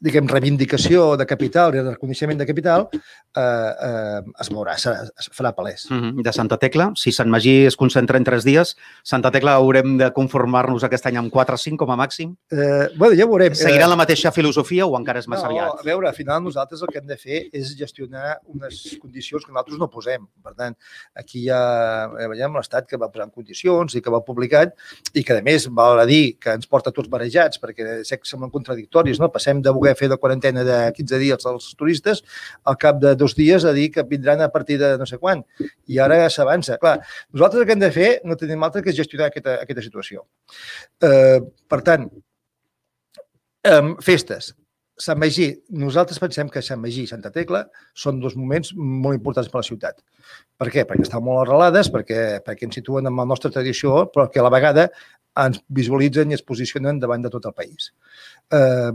diguem, 0.00 0.28
reivindicació 0.30 1.16
de 1.18 1.26
capital 1.28 1.74
i 1.74 1.82
de 1.82 1.92
reconeixement 1.92 2.38
de 2.38 2.46
capital 2.46 2.86
eh, 2.88 3.42
eh, 3.42 4.20
es 4.40 4.50
veurà, 4.54 4.76
serà, 4.78 5.04
es 5.18 5.28
farà 5.34 5.52
palès. 5.54 5.88
Mm 5.90 5.98
-hmm. 5.98 6.22
De 6.22 6.32
Santa 6.32 6.56
Tecla, 6.56 6.92
si 6.94 7.12
Sant 7.12 7.28
Magí 7.28 7.66
es 7.66 7.76
concentra 7.76 8.16
en 8.16 8.24
tres 8.24 8.44
dies, 8.44 8.76
Santa 9.02 9.30
Tecla 9.30 9.54
haurem 9.54 9.98
de 9.98 10.10
conformar-nos 10.12 10.84
aquest 10.84 11.06
any 11.06 11.16
amb 11.16 11.32
4 11.32 11.54
o 11.54 11.58
5 11.58 11.76
com 11.76 11.90
a 11.90 11.96
màxim? 11.96 12.36
Eh, 12.50 12.88
bueno, 12.96 13.14
ja 13.14 13.26
veurem. 13.26 13.54
Seguirà 13.54 13.88
la 13.88 13.96
mateixa 13.96 14.30
filosofia 14.32 14.86
o 14.86 14.96
encara 14.96 15.18
és 15.18 15.28
massa 15.28 15.48
no, 15.48 15.50
aviat? 15.50 15.80
A 15.80 15.82
veure, 15.82 16.08
al 16.08 16.14
final 16.14 16.42
nosaltres 16.42 16.82
el 16.82 16.88
que 16.88 16.98
hem 16.98 17.06
de 17.06 17.16
fer 17.16 17.48
és 17.52 17.76
gestionar 17.76 18.38
unes 18.46 18.98
condicions 19.00 19.44
que 19.44 19.52
nosaltres 19.52 19.78
no 19.78 19.90
posem. 19.90 20.26
Per 20.42 20.54
tant, 20.54 20.76
aquí 21.14 21.46
ja 21.46 22.08
veiem 22.08 22.54
l'Estat 22.54 22.86
que 22.86 22.96
va 22.96 23.10
posar 23.10 23.26
en 23.26 23.30
condicions 23.30 23.94
i 23.94 24.00
que 24.00 24.10
va 24.10 24.20
publicat 24.20 24.74
i 25.14 25.24
que, 25.24 25.38
a 25.38 25.42
més, 25.42 25.68
va 25.68 25.88
val 25.90 26.00
a 26.00 26.06
dir 26.06 26.38
que 26.38 26.50
ens 26.50 26.66
porta 26.66 26.92
tots 26.92 27.08
barejats, 27.08 27.60
perquè 27.60 28.04
sé 28.04 28.18
que 28.18 28.28
semblen 28.28 28.50
contradictoris, 28.50 29.18
no? 29.18 29.30
Passem 29.32 29.57
de 29.64 29.72
voler 29.74 29.94
fer 29.98 30.08
de 30.10 30.18
quarantena 30.20 30.64
de 30.66 30.78
15 30.96 31.20
dies 31.22 31.48
als 31.48 31.70
turistes 31.78 32.22
al 32.64 32.78
cap 32.80 33.00
de 33.02 33.14
dos 33.18 33.34
dies 33.38 33.64
a 33.64 33.72
dir 33.76 33.90
que 33.94 34.04
vindran 34.08 34.42
a 34.42 34.50
partir 34.52 34.78
de 34.78 34.96
no 34.98 35.06
sé 35.06 35.18
quan. 35.18 35.44
I 35.86 36.00
ara 36.04 36.28
s'avança. 36.30 36.78
Clar, 36.78 36.98
nosaltres 37.32 37.62
el 37.62 37.66
que 37.66 37.76
hem 37.76 37.84
de 37.84 37.92
fer 37.94 38.12
no 38.24 38.36
tenim 38.36 38.62
altre 38.64 38.82
que 38.82 38.96
gestionar 38.96 39.30
aquesta, 39.32 39.60
aquesta 39.64 39.84
situació. 39.84 40.24
Eh, 41.02 41.40
per 41.68 41.82
tant, 41.86 42.08
eh, 43.64 43.84
festes. 44.04 44.54
Sant 44.98 45.18
Magí, 45.22 45.52
nosaltres 45.78 46.18
pensem 46.18 46.48
que 46.50 46.60
Sant 46.64 46.80
Magí 46.82 47.04
i 47.06 47.10
Santa 47.10 47.30
Tecla 47.30 47.60
són 47.94 48.18
dos 48.18 48.34
moments 48.34 48.72
molt 48.74 49.14
importants 49.14 49.50
per 49.52 49.60
a 49.60 49.62
la 49.62 49.68
ciutat. 49.68 50.02
Per 50.58 50.66
què? 50.74 50.82
Perquè 50.88 51.06
estan 51.06 51.22
molt 51.22 51.44
arrelades, 51.44 51.90
perquè, 51.94 52.40
perquè 52.42 52.66
ens 52.66 52.80
situen 52.80 53.06
en 53.06 53.14
la 53.14 53.26
nostra 53.28 53.52
tradició, 53.54 54.08
però 54.10 54.26
que 54.26 54.42
a 54.42 54.46
la 54.46 54.50
vegada 54.50 54.88
ens 55.38 55.60
visualitzen 55.70 56.32
i 56.32 56.34
es 56.34 56.42
posicionen 56.42 56.98
davant 56.98 57.22
de 57.22 57.30
tot 57.30 57.46
el 57.46 57.54
país. 57.54 57.92
Eh, 58.50 58.90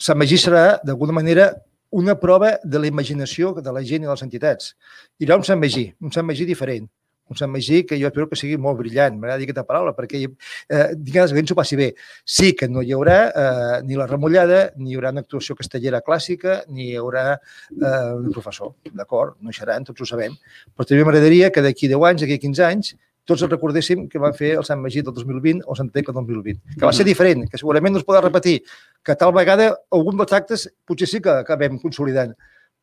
Sant 0.00 0.16
Magí 0.16 0.38
serà, 0.40 0.78
d'alguna 0.80 1.12
manera, 1.12 1.50
una 1.90 2.14
prova 2.16 2.54
de 2.64 2.80
la 2.80 2.88
imaginació 2.88 3.50
de 3.60 3.72
la 3.74 3.82
gent 3.84 4.06
i 4.06 4.08
de 4.08 4.14
les 4.14 4.22
entitats. 4.24 4.72
Hi 5.18 5.26
haurà 5.26 5.36
un 5.42 5.44
Sant 5.44 5.60
Magí, 5.60 5.90
un 6.00 6.14
Sant 6.14 6.24
Magí 6.24 6.46
diferent, 6.48 6.86
un 7.28 7.36
Sant 7.36 7.50
Magí 7.52 7.82
que 7.84 7.98
jo 8.00 8.08
espero 8.08 8.26
que 8.30 8.38
sigui 8.40 8.56
molt 8.56 8.78
brillant, 8.78 9.18
m'agrada 9.18 9.42
dir 9.42 9.48
aquesta 9.50 9.66
paraula, 9.68 9.92
perquè 9.98 10.22
eh, 10.24 10.86
que 11.04 11.20
ens 11.20 11.52
ho 11.52 11.58
passi 11.58 11.76
bé. 11.76 11.90
Sí 12.24 12.54
que 12.56 12.70
no 12.72 12.80
hi 12.80 12.94
haurà 12.96 13.18
eh, 13.28 13.76
ni 13.84 14.00
la 14.00 14.08
remullada, 14.08 14.62
ni 14.78 14.94
hi 14.94 14.96
haurà 14.96 15.12
una 15.12 15.26
actuació 15.26 15.58
castellera 15.58 16.00
clàssica, 16.06 16.62
ni 16.72 16.88
hi 16.88 16.96
haurà 17.02 17.26
eh, 17.36 18.10
un 18.16 18.32
professor, 18.32 18.72
d'acord? 18.94 19.36
No 19.44 19.52
hi 19.52 19.60
seran, 19.60 19.84
tots 19.84 20.00
ho 20.00 20.08
sabem. 20.08 20.40
Però 20.72 20.88
també 20.88 21.04
m'agradaria 21.04 21.52
que 21.52 21.68
d'aquí 21.68 21.92
10 21.92 22.08
anys, 22.14 22.24
d'aquí 22.24 22.40
15 22.48 22.68
anys, 22.72 22.94
tots 23.28 23.42
el 23.42 23.50
recordéssim 23.50 24.06
que 24.10 24.20
van 24.22 24.34
fer 24.36 24.54
el 24.58 24.64
Sant 24.66 24.80
Magí 24.82 25.02
del 25.04 25.14
2020 25.14 25.66
o 25.66 25.76
Sant 25.78 25.90
Tecla 25.94 26.14
del 26.16 26.26
2020, 26.26 26.78
que 26.78 26.86
va 26.86 26.92
ser 26.96 27.06
diferent, 27.08 27.46
que 27.50 27.60
segurament 27.60 27.94
no 27.94 28.00
es 28.02 28.06
podrà 28.06 28.22
repetir, 28.24 28.60
que 29.04 29.16
tal 29.16 29.34
vegada 29.36 29.70
algun 29.94 30.18
dels 30.20 30.32
actes 30.36 30.68
potser 30.88 31.08
sí 31.10 31.20
que 31.24 31.36
acabem 31.44 31.78
consolidant, 31.82 32.34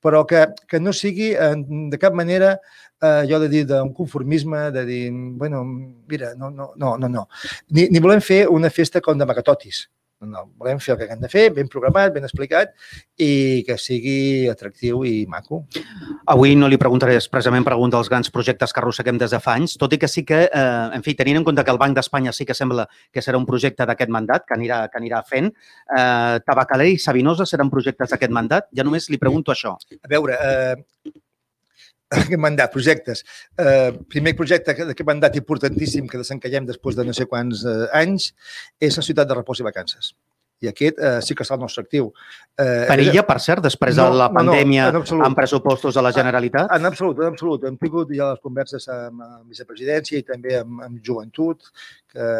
però 0.04 0.23
que, 0.30 0.45
que 0.69 0.80
no 0.80 0.93
sigui 0.93 1.34
de 1.34 2.00
cap 2.00 2.13
manera 2.13 2.58
eh, 3.02 3.26
jo 3.30 3.39
de 3.41 3.50
dir 3.50 3.65
d'un 3.67 3.93
conformisme, 3.93 4.69
de 4.71 4.86
dir, 4.86 5.04
bueno, 5.12 5.63
mira, 5.65 6.34
no, 6.36 6.50
no, 6.50 6.71
no, 6.76 6.97
no, 6.97 7.10
no. 7.10 7.28
Ni, 7.69 7.88
ni 7.89 8.04
volem 8.04 8.21
fer 8.21 8.45
una 8.47 8.69
festa 8.73 9.02
com 9.02 9.17
de 9.17 9.26
Macatotis, 9.26 9.88
no, 10.21 10.27
no, 10.27 10.43
volem 10.58 10.80
fer 10.82 10.93
el 10.95 10.99
que 10.99 11.08
hem 11.13 11.21
de 11.21 11.30
fer, 11.30 11.43
ben 11.53 11.69
programat, 11.69 12.13
ben 12.15 12.25
explicat 12.25 12.73
i 13.21 13.63
que 13.67 13.77
sigui 13.82 14.47
atractiu 14.49 15.03
i 15.06 15.25
maco. 15.30 15.63
Avui 16.34 16.56
no 16.58 16.69
li 16.71 16.80
preguntaré 16.82 17.17
expressament 17.19 17.65
per 17.65 17.75
algun 17.75 17.93
dels 17.93 18.10
grans 18.10 18.32
projectes 18.34 18.73
que 18.73 18.82
arrosseguem 18.82 19.19
des 19.21 19.36
de 19.36 19.41
fa 19.43 19.58
anys, 19.60 19.77
tot 19.77 19.93
i 19.93 20.01
que 20.01 20.10
sí 20.10 20.25
que, 20.25 20.43
eh, 20.47 20.88
en 20.97 21.06
fi, 21.06 21.13
tenint 21.15 21.41
en 21.41 21.47
compte 21.47 21.63
que 21.63 21.73
el 21.73 21.82
Banc 21.82 21.95
d'Espanya 21.97 22.34
sí 22.34 22.45
que 22.45 22.58
sembla 22.58 22.88
que 23.13 23.21
serà 23.21 23.38
un 23.38 23.45
projecte 23.45 23.86
d'aquest 23.86 24.10
mandat, 24.10 24.47
que 24.47 24.58
anirà, 24.58 24.88
que 24.89 24.97
anirà 24.97 25.23
fent, 25.27 25.51
eh, 25.53 26.39
Tabacaler 26.45 26.89
i 26.93 26.97
Sabinosa 26.97 27.45
seran 27.45 27.69
projectes 27.69 28.10
d'aquest 28.10 28.34
mandat? 28.34 28.69
Ja 28.73 28.84
només 28.84 29.10
li 29.10 29.21
pregunto 29.21 29.51
això. 29.51 29.77
A 30.01 30.08
veure, 30.10 30.34
eh, 30.34 30.75
aquest 32.12 32.39
mandat, 32.39 32.72
projectes. 32.72 33.24
Eh, 33.60 33.91
primer 34.10 34.36
projecte 34.38 34.76
d'aquest 34.78 35.08
mandat 35.08 35.36
importantíssim 35.39 36.08
que 36.08 36.22
desencallem 36.22 36.70
després 36.70 36.96
de 36.96 37.06
no 37.08 37.15
sé 37.15 37.28
quants 37.28 37.65
eh, 37.67 37.84
anys 38.00 38.32
és 38.80 38.98
la 38.98 39.06
ciutat 39.06 39.30
de 39.30 39.39
repòs 39.39 39.62
i 39.62 39.67
vacances. 39.67 40.13
I 40.63 40.72
aquest 40.72 40.98
eh, 40.98 41.17
sí 41.22 41.36
que 41.38 41.46
està 41.46 41.54
al 41.54 41.62
nostre 41.62 41.84
actiu. 41.86 42.08
Eh, 42.58 42.86
Perilla, 42.89 43.22
per 43.28 43.38
cert, 43.43 43.62
després 43.62 43.98
no, 44.00 44.08
de 44.08 44.22
la 44.24 44.30
pandèmia 44.34 44.88
no, 44.96 45.04
no, 45.06 45.20
amb 45.28 45.38
pressupostos 45.38 46.00
de 46.00 46.02
la 46.02 46.12
Generalitat? 46.15 46.72
En, 46.72 46.82
en 46.82 46.89
absolut, 46.89 47.20
en 47.22 47.36
absolut. 47.36 47.67
Hem 47.70 47.78
tingut 47.82 48.13
ja 48.17 48.32
les 48.32 48.41
converses 48.41 48.88
amb, 48.93 49.22
amb 49.28 49.52
vicepresidència 49.54 50.17
i 50.17 50.26
també 50.26 50.58
amb, 50.58 50.82
amb 50.88 51.04
joventut, 51.06 51.70
que, 52.10 52.32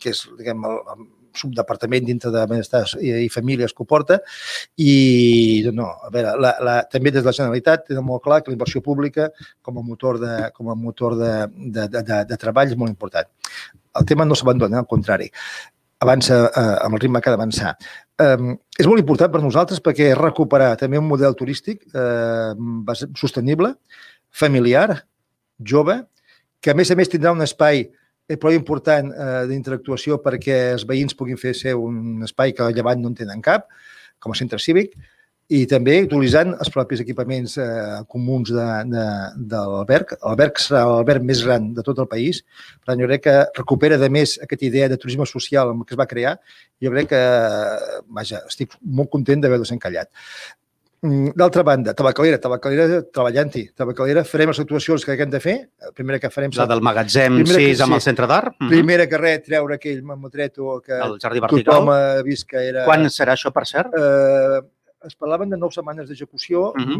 que 0.00 0.10
és, 0.10 0.24
diguem, 0.40 0.66
el, 0.66 0.80
el 0.96 1.06
subdepartament 1.36 2.06
dintre 2.06 2.32
de 2.34 2.44
Benestar 2.50 2.84
i, 3.00 3.28
Famílies 3.34 3.74
que 3.74 3.84
ho 3.84 3.88
porta 3.88 4.20
i 4.80 5.64
no, 5.74 5.90
a 6.06 6.10
veure, 6.14 6.34
la, 6.40 6.54
la, 6.64 6.76
també 6.90 7.12
des 7.12 7.22
de 7.22 7.30
la 7.30 7.36
Generalitat 7.36 7.88
tenen 7.90 8.06
molt 8.06 8.24
clar 8.24 8.42
que 8.42 8.52
la 8.52 8.58
inversió 8.58 8.82
pública 8.84 9.30
com 9.62 9.78
a 9.78 9.84
motor 9.84 10.20
de, 10.22 10.34
com 10.54 10.70
a 10.70 10.78
motor 10.78 11.18
de, 11.20 11.32
de, 11.50 11.88
de, 11.88 12.02
de, 12.02 12.20
de 12.30 12.40
treball 12.40 12.72
és 12.72 12.78
molt 12.78 12.92
important. 12.92 13.30
El 13.94 14.06
tema 14.08 14.26
no 14.26 14.38
s'abandona, 14.38 14.82
al 14.82 14.90
contrari 14.90 15.30
avança 16.04 16.38
eh, 16.48 16.62
amb 16.84 16.96
el 16.96 17.00
ritme 17.00 17.20
que 17.20 17.30
ha 17.30 17.34
d'avançar. 17.34 17.74
Eh, 18.20 18.54
és 18.78 18.88
molt 18.90 19.00
important 19.00 19.32
per 19.32 19.42
nosaltres 19.42 19.82
perquè 19.84 20.12
recuperar 20.18 20.74
també 20.80 21.00
un 21.00 21.08
model 21.08 21.36
turístic 21.38 21.84
eh, 21.94 23.04
sostenible, 23.16 23.74
familiar, 24.30 25.04
jove, 25.58 26.02
que 26.60 26.72
a 26.72 26.76
més 26.78 26.90
a 26.90 26.98
més 26.98 27.10
tindrà 27.12 27.32
un 27.34 27.44
espai 27.44 27.86
prou 28.40 28.54
important 28.56 29.10
eh, 29.12 29.42
d'interactuació 29.50 30.20
perquè 30.24 30.60
els 30.74 30.86
veïns 30.88 31.16
puguin 31.16 31.40
fer 31.40 31.54
ser 31.56 31.74
un 31.76 32.22
espai 32.24 32.54
que 32.56 32.70
llevant 32.72 33.02
no 33.02 33.12
en 33.12 33.18
tenen 33.18 33.42
cap, 33.44 33.68
com 34.18 34.32
a 34.32 34.38
centre 34.38 34.60
cívic, 34.62 34.94
i 35.52 35.66
també 35.68 35.98
utilitzant 36.06 36.54
els 36.54 36.70
propis 36.72 37.02
equipaments 37.04 37.58
eh, 37.60 37.98
comuns 38.08 38.48
de, 38.54 38.68
de, 38.88 39.04
de 39.52 39.60
l'alberg. 39.60 40.14
L'alberg 40.22 40.60
serà 40.62 40.86
l'alberg 40.88 41.26
més 41.28 41.42
gran 41.44 41.68
de 41.76 41.84
tot 41.84 42.00
el 42.00 42.08
país. 42.08 42.40
Per 42.80 42.92
tant, 42.92 43.02
jo 43.02 43.08
crec 43.10 43.26
que 43.26 43.36
recupera, 43.58 44.00
de 44.00 44.08
més, 44.08 44.38
aquesta 44.40 44.64
idea 44.70 44.88
de 44.88 44.96
turisme 45.00 45.28
social 45.28 45.74
que 45.84 45.92
es 45.92 46.00
va 46.00 46.08
crear. 46.08 46.38
Jo 46.80 46.94
crec 46.96 47.12
que, 47.12 47.22
vaja, 48.08 48.40
estic 48.48 48.78
molt 48.80 49.12
content 49.12 49.44
d'haver-lo 49.44 49.68
encallat. 49.76 50.08
Mm, 51.04 51.34
d'altra 51.36 51.62
banda, 51.62 51.92
tabacalera, 51.92 52.38
tabacalera 52.40 53.02
treballant-hi. 53.12 53.66
Tabacalera, 53.76 54.22
farem 54.24 54.48
les 54.54 54.60
actuacions 54.62 55.04
que 55.04 55.12
haguem 55.12 55.32
de 55.34 55.40
fer. 55.42 55.56
La 55.84 55.92
primera 55.92 56.20
que 56.22 56.30
farem... 56.32 56.54
La 56.56 56.64
del 56.70 56.80
magatzem 56.86 57.42
6 57.42 57.50
que, 57.50 57.72
amb 57.84 57.92
sí, 57.92 57.98
el 57.98 58.04
centre 58.06 58.28
d'art. 58.30 58.54
Mm 58.54 58.64
-hmm. 58.64 58.70
Primera 58.72 59.06
que 59.06 59.18
res, 59.20 59.42
treure 59.44 59.74
aquell 59.74 60.02
mamotreto 60.02 60.80
que 60.80 60.96
el 60.96 61.18
jardí 61.20 61.40
vertical. 61.40 61.64
tothom 61.64 61.90
ha 61.90 62.22
vist 62.22 62.48
que 62.48 62.56
era... 62.56 62.86
Quan 62.86 63.04
serà 63.10 63.36
això, 63.36 63.52
per 63.52 63.66
cert? 63.66 63.92
Eh, 63.92 64.60
es 65.04 65.14
parlaven 65.14 65.50
de 65.50 65.58
nou 65.58 65.70
setmanes 65.70 66.08
d'execució. 66.08 66.72
Uh 66.72 66.80
-huh. 66.80 66.98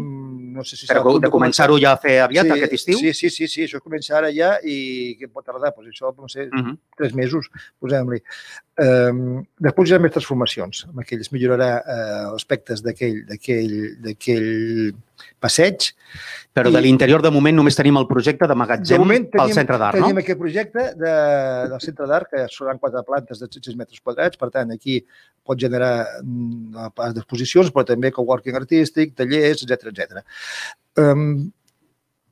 No 0.55 0.63
sé 0.63 0.77
si 0.79 0.87
Però 0.87 1.17
de 1.19 1.29
començar-ho 1.33 1.77
ja 1.81 1.91
a 1.95 1.99
fer 2.01 2.15
aviat, 2.23 2.47
sí, 2.47 2.55
aquest 2.55 2.75
estiu? 2.79 2.99
Sí, 3.01 3.13
sí, 3.17 3.31
sí, 3.33 3.49
sí, 3.51 3.65
això 3.67 3.81
comença 3.83 4.15
ara 4.17 4.31
ja 4.33 4.55
i 4.63 5.15
que 5.19 5.27
pot 5.27 5.45
tardar, 5.45 5.73
doncs 5.75 5.91
això, 5.91 6.13
no 6.15 6.29
sé, 6.31 6.47
uh 6.47 6.61
-huh. 6.61 6.75
tres 6.97 7.13
mesos, 7.13 7.49
posem-li. 7.79 8.21
Um, 8.75 9.43
després 9.59 9.89
hi 9.89 9.95
ha 9.95 9.99
més 9.99 10.11
transformacions, 10.11 10.85
amb 10.89 10.99
aquells 10.99 11.31
millorarà 11.31 11.71
uh, 11.79 12.35
aspectes 12.35 12.81
d'aquell 12.83 13.35
passeig. 15.39 15.91
Però 16.55 16.71
I, 16.71 16.73
de 16.75 16.81
l'interior, 16.85 17.21
de 17.23 17.31
moment, 17.35 17.55
només 17.55 17.75
tenim 17.75 17.97
el 17.99 18.07
projecte 18.07 18.47
de 18.47 18.55
magatzem 18.55 18.95
de 18.95 19.01
moment, 19.01 19.25
tenim, 19.27 19.41
pel 19.41 19.55
centre 19.57 19.79
d'art, 19.81 19.99
no? 19.99 20.07
Tenim 20.07 20.21
aquest 20.21 20.39
projecte 20.39 20.85
de, 20.95 21.15
del 21.71 21.81
centre 21.83 22.07
d'art, 22.07 22.29
que 22.31 22.45
seran 22.53 22.79
quatre 22.79 23.03
plantes 23.07 23.41
de 23.41 23.49
6 23.51 23.75
metres 23.79 23.99
quadrats, 23.99 24.39
per 24.39 24.49
tant, 24.53 24.71
aquí 24.71 25.01
pot 25.45 25.59
generar 25.61 26.21
mm, 26.21 26.93
pas 26.95 27.13
d'exposicions, 27.15 27.73
però 27.75 27.83
també 27.87 28.11
coworking 28.15 28.55
artístic, 28.57 29.13
tallers, 29.19 29.65
etc 29.65 29.91
etc. 29.91 30.23
Um, 31.01 31.51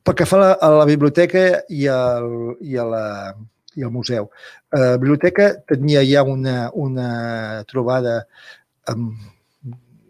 pel 0.04 0.16
que 0.18 0.28
fa 0.28 0.38
a 0.38 0.42
la, 0.42 0.52
a 0.60 0.70
la 0.80 0.88
biblioteca 0.88 1.44
i, 1.68 1.86
al, 1.88 2.56
i, 2.60 2.76
a 2.80 2.84
la, 2.88 3.04
i 3.76 3.84
al 3.84 3.92
museu. 3.92 4.28
Uh, 4.72 4.80
la 4.94 4.98
biblioteca 4.98 5.52
tenia 5.68 6.04
ja 6.08 6.24
una, 6.28 6.68
una 6.74 7.08
trobada 7.70 8.22
amb 8.90 9.32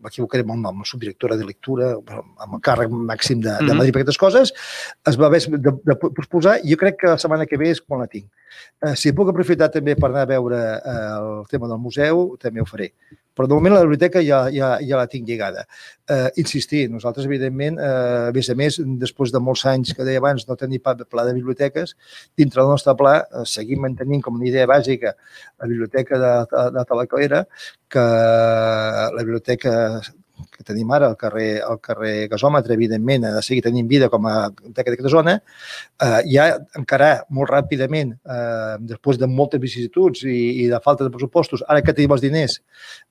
m'equivocaré 0.04 0.44
amb 0.44 0.54
el 0.54 0.62
nom, 0.62 0.84
subdirectora 0.84 1.36
de 1.40 1.46
lectura, 1.48 1.94
amb 1.96 2.56
el 2.58 2.62
càrrec 2.64 2.92
màxim 2.92 3.40
de, 3.40 3.48
de 3.48 3.54
mm-hmm. 3.54 3.80
Madrid 3.80 3.96
per 3.96 4.02
aquestes 4.02 4.20
coses, 4.20 4.52
es 5.08 5.20
va 5.20 5.30
haver 5.30 5.40
de, 5.48 5.72
de 5.72 5.96
posposar 6.04 6.58
i 6.62 6.74
jo 6.74 6.80
crec 6.80 7.00
que 7.00 7.12
la 7.14 7.20
setmana 7.20 7.48
que 7.48 7.58
ve 7.60 7.70
és 7.72 7.80
quan 7.80 8.04
la 8.04 8.10
tinc. 8.10 8.28
Eh, 8.84 8.94
si 9.00 9.14
puc 9.16 9.32
aprofitar 9.32 9.70
també 9.72 9.96
per 9.96 10.10
anar 10.10 10.26
a 10.26 10.32
veure 10.34 10.60
eh, 10.60 10.96
el 11.16 11.46
tema 11.50 11.70
del 11.70 11.80
museu, 11.80 12.26
també 12.42 12.62
ho 12.62 12.68
faré 12.68 12.92
Però 13.34 13.48
de 13.50 13.56
moment 13.56 13.74
la 13.74 13.82
biblioteca 13.82 14.22
ja, 14.22 14.44
ja, 14.54 14.74
ja 14.78 14.98
la 15.00 15.08
tinc 15.10 15.28
lligada. 15.28 15.64
Eh, 16.06 16.28
insistir, 16.42 16.84
nosaltres, 16.90 17.26
evidentment, 17.26 17.80
eh, 17.82 18.30
a 18.30 18.32
més 18.34 18.50
a 18.50 18.56
més, 18.58 18.78
després 19.00 19.32
de 19.34 19.42
molts 19.42 19.64
anys 19.70 19.94
que 19.96 20.06
deia 20.06 20.22
abans 20.22 20.46
no 20.48 20.56
tenir 20.60 20.80
pla 20.84 20.94
de 20.94 21.34
biblioteques, 21.34 21.96
dintre 22.38 22.62
del 22.62 22.70
nostre 22.70 22.94
pla 22.98 23.16
eh, 23.22 23.46
seguim 23.48 23.82
mantenint 23.86 24.22
com 24.22 24.38
una 24.38 24.50
idea 24.50 24.68
bàsica 24.70 25.14
la 25.14 25.70
biblioteca 25.70 26.20
de, 26.20 26.34
de, 26.52 26.66
de 26.78 26.84
Talacalera, 26.90 27.44
que 27.90 28.04
la 28.04 29.22
biblioteca 29.22 29.74
que 30.50 30.64
tenim 30.66 30.90
ara 30.94 31.08
al 31.10 31.16
carrer, 31.16 31.62
al 31.62 31.78
carrer 31.82 32.28
Gasòmetre, 32.32 32.74
evidentment, 32.74 33.26
ha 33.28 33.34
de 33.36 33.42
seguir 33.42 33.62
tenint 33.62 33.88
vida 33.90 34.08
com 34.10 34.26
a 34.26 34.34
d'aquesta 34.50 35.10
zona, 35.10 35.36
eh, 36.02 36.20
ja 36.30 36.46
encarar 36.78 37.24
molt 37.30 37.50
ràpidament, 37.50 38.14
eh, 38.14 38.76
després 38.80 39.18
de 39.18 39.28
moltes 39.30 39.60
vicissituds 39.62 40.24
i, 40.26 40.64
i 40.64 40.68
de 40.70 40.80
falta 40.82 41.06
de 41.06 41.12
pressupostos, 41.14 41.62
ara 41.68 41.82
que 41.82 41.94
tenim 41.94 42.14
els 42.16 42.24
diners, 42.24 42.60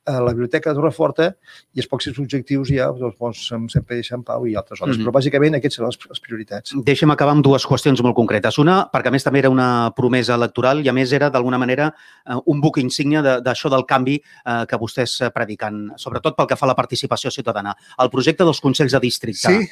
eh, 0.05 0.19
la 0.19 0.33
Biblioteca 0.33 0.71
de 0.71 0.79
Torreforta 0.79 1.29
i 1.73 1.83
els 1.83 1.87
pocs 1.87 2.11
objectius 2.11 2.71
ja 2.73 2.89
doncs, 2.91 3.17
doncs, 3.19 3.45
sempre 3.71 3.97
de 3.99 4.03
Sant 4.03 4.23
Pau 4.27 4.45
i 4.47 4.55
altres 4.55 4.79
zones. 4.79 4.97
Mm 4.97 5.01
-hmm. 5.01 5.05
Però 5.07 5.19
bàsicament 5.19 5.55
aquests 5.55 5.75
són 5.77 5.85
les, 5.85 5.97
les 6.09 6.19
prioritats. 6.19 6.73
Deixem 6.83 7.11
acabar 7.11 7.33
amb 7.33 7.43
dues 7.43 7.65
qüestions 7.65 8.01
molt 8.03 8.15
concretes. 8.15 8.57
Una, 8.57 8.89
perquè 8.91 9.07
a 9.07 9.11
més 9.11 9.23
també 9.23 9.39
era 9.39 9.49
una 9.49 9.93
promesa 9.95 10.35
electoral 10.35 10.85
i 10.85 10.89
a 10.89 10.93
més 10.93 11.11
era 11.13 11.29
d'alguna 11.29 11.57
manera 11.57 11.93
eh, 12.25 12.35
un 12.45 12.61
buc 12.61 12.77
insígnia 12.77 13.21
d'això 13.21 13.69
de, 13.69 13.75
del 13.75 13.85
canvi 13.85 14.21
eh, 14.45 14.65
que 14.67 14.77
vostès 14.77 15.21
prediquen, 15.33 15.93
sobretot 15.95 16.35
pel 16.35 16.47
que 16.47 16.55
fa 16.55 16.65
a 16.65 16.67
la 16.67 16.75
participació 16.75 17.12
ciutadana. 17.17 17.75
El 17.99 18.09
projecte 18.09 18.43
dels 18.43 18.61
Consells 18.61 18.95
de 18.95 18.99
Districte. 19.03 19.53
Sí. 19.53 19.69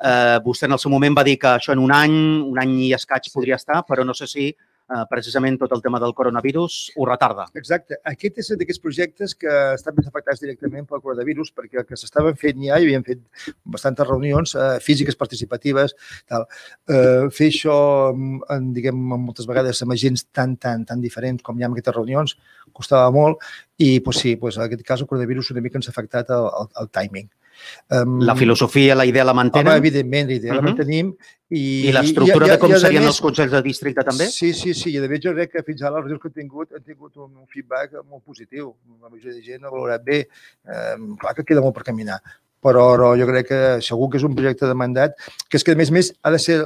Eh, 0.00 0.38
vostè 0.44 0.64
en 0.64 0.72
el 0.72 0.80
seu 0.80 0.90
moment 0.92 1.16
va 1.18 1.24
dir 1.26 1.36
que 1.38 1.48
això 1.52 1.74
en 1.76 1.82
un 1.82 1.92
any, 1.92 2.16
un 2.40 2.58
any 2.58 2.76
i 2.86 2.92
escaig 2.96 3.28
podria 3.34 3.58
estar, 3.60 3.82
però 3.88 4.04
no 4.06 4.14
sé 4.16 4.26
si 4.26 4.48
eh, 4.90 5.04
precisament 5.10 5.58
tot 5.60 5.72
el 5.76 5.82
tema 5.84 6.00
del 6.02 6.14
coronavirus 6.16 6.78
ho 6.96 7.06
retarda. 7.08 7.46
Exacte. 7.58 7.98
Aquest 8.12 8.40
és 8.42 8.50
d'aquests 8.60 8.82
projectes 8.82 9.34
que 9.38 9.56
estan 9.74 9.96
més 9.96 10.08
afectats 10.10 10.42
directament 10.42 10.88
pel 10.88 11.02
coronavirus 11.04 11.52
perquè 11.56 11.82
el 11.82 11.88
que 11.88 11.98
s'estaven 12.00 12.38
fent 12.40 12.60
ja, 12.64 12.78
hi 12.78 12.88
havien 12.88 13.06
fet 13.06 13.22
bastantes 13.64 14.08
reunions 14.08 14.54
eh, 14.54 14.70
físiques 14.84 15.18
participatives, 15.20 15.96
tal. 16.30 16.46
Eh, 16.90 17.28
fer 17.34 17.50
això, 17.52 17.76
en, 18.54 18.70
diguem, 18.76 19.00
moltes 19.16 19.48
vegades 19.50 19.82
amb 19.84 19.96
agents 19.96 20.26
tan, 20.34 20.56
tan, 20.60 20.86
tan 20.88 21.02
diferents 21.04 21.44
com 21.46 21.58
hi 21.58 21.64
ha 21.64 21.70
en 21.70 21.76
aquestes 21.76 21.96
reunions, 21.96 22.36
costava 22.76 23.10
molt 23.14 23.44
i, 23.78 23.98
pues, 24.04 24.20
sí, 24.22 24.36
pues, 24.36 24.58
en 24.58 24.66
aquest 24.66 24.86
cas 24.86 25.02
el 25.02 25.10
coronavirus 25.10 25.52
una 25.54 25.62
mica 25.64 25.78
ens 25.80 25.88
ha 25.88 25.94
afectat 25.94 26.30
el, 26.36 26.48
el, 26.60 26.74
el 26.82 26.90
timing. 26.94 27.30
Um, 27.88 28.20
la 28.24 28.36
filosofia, 28.36 28.94
la 28.94 29.06
idea 29.06 29.24
la 29.24 29.34
mantenen? 29.34 29.72
Home, 29.72 29.82
evidentment, 29.82 30.28
la 30.28 30.34
idea 30.34 30.52
uh 30.52 30.56
-huh. 30.56 30.62
la 30.62 30.68
mantenim. 30.68 31.14
I, 31.48 31.88
I 31.88 31.92
l'estructura 31.92 32.46
de 32.46 32.58
com 32.58 32.70
i, 32.70 32.78
serien 32.78 33.02
més, 33.02 33.10
els 33.10 33.20
consells 33.20 33.50
de 33.50 33.62
districte 33.62 34.04
també? 34.06 34.28
Sí, 34.30 34.52
sí, 34.54 34.74
sí. 34.74 34.94
I 34.94 35.00
de 35.00 35.08
fet 35.08 35.24
jo 35.24 35.32
crec 35.34 35.50
que 35.52 35.62
fins 35.66 35.82
ara 35.82 35.96
els 35.96 36.04
reunions 36.04 36.22
que 36.22 36.28
he 36.28 36.40
tingut 36.40 36.72
han 36.72 36.82
tingut 36.82 37.16
un, 37.16 37.30
un 37.36 37.46
feedback 37.46 37.96
molt 38.08 38.22
positiu. 38.24 38.76
La 39.02 39.08
majoria 39.08 39.34
de 39.34 39.42
gent 39.42 39.64
ha 39.64 39.70
valorat 39.70 40.04
bé. 40.04 40.20
Eh, 40.20 40.96
clar 41.18 41.34
que 41.34 41.44
queda 41.44 41.60
molt 41.60 41.74
per 41.74 41.82
caminar 41.82 42.20
però, 42.64 42.84
però 42.94 43.10
jo 43.18 43.26
crec 43.28 43.48
que 43.48 43.60
segur 43.84 44.10
que 44.10 44.20
és 44.20 44.26
un 44.26 44.36
projecte 44.36 44.68
de 44.68 44.76
mandat 44.76 45.16
que 45.48 45.58
és 45.58 45.64
que, 45.64 45.74
a 45.74 45.78
més 45.78 45.90
a 45.90 45.96
més, 45.96 46.12
ha 46.22 46.32
de 46.34 46.40
ser... 46.42 46.58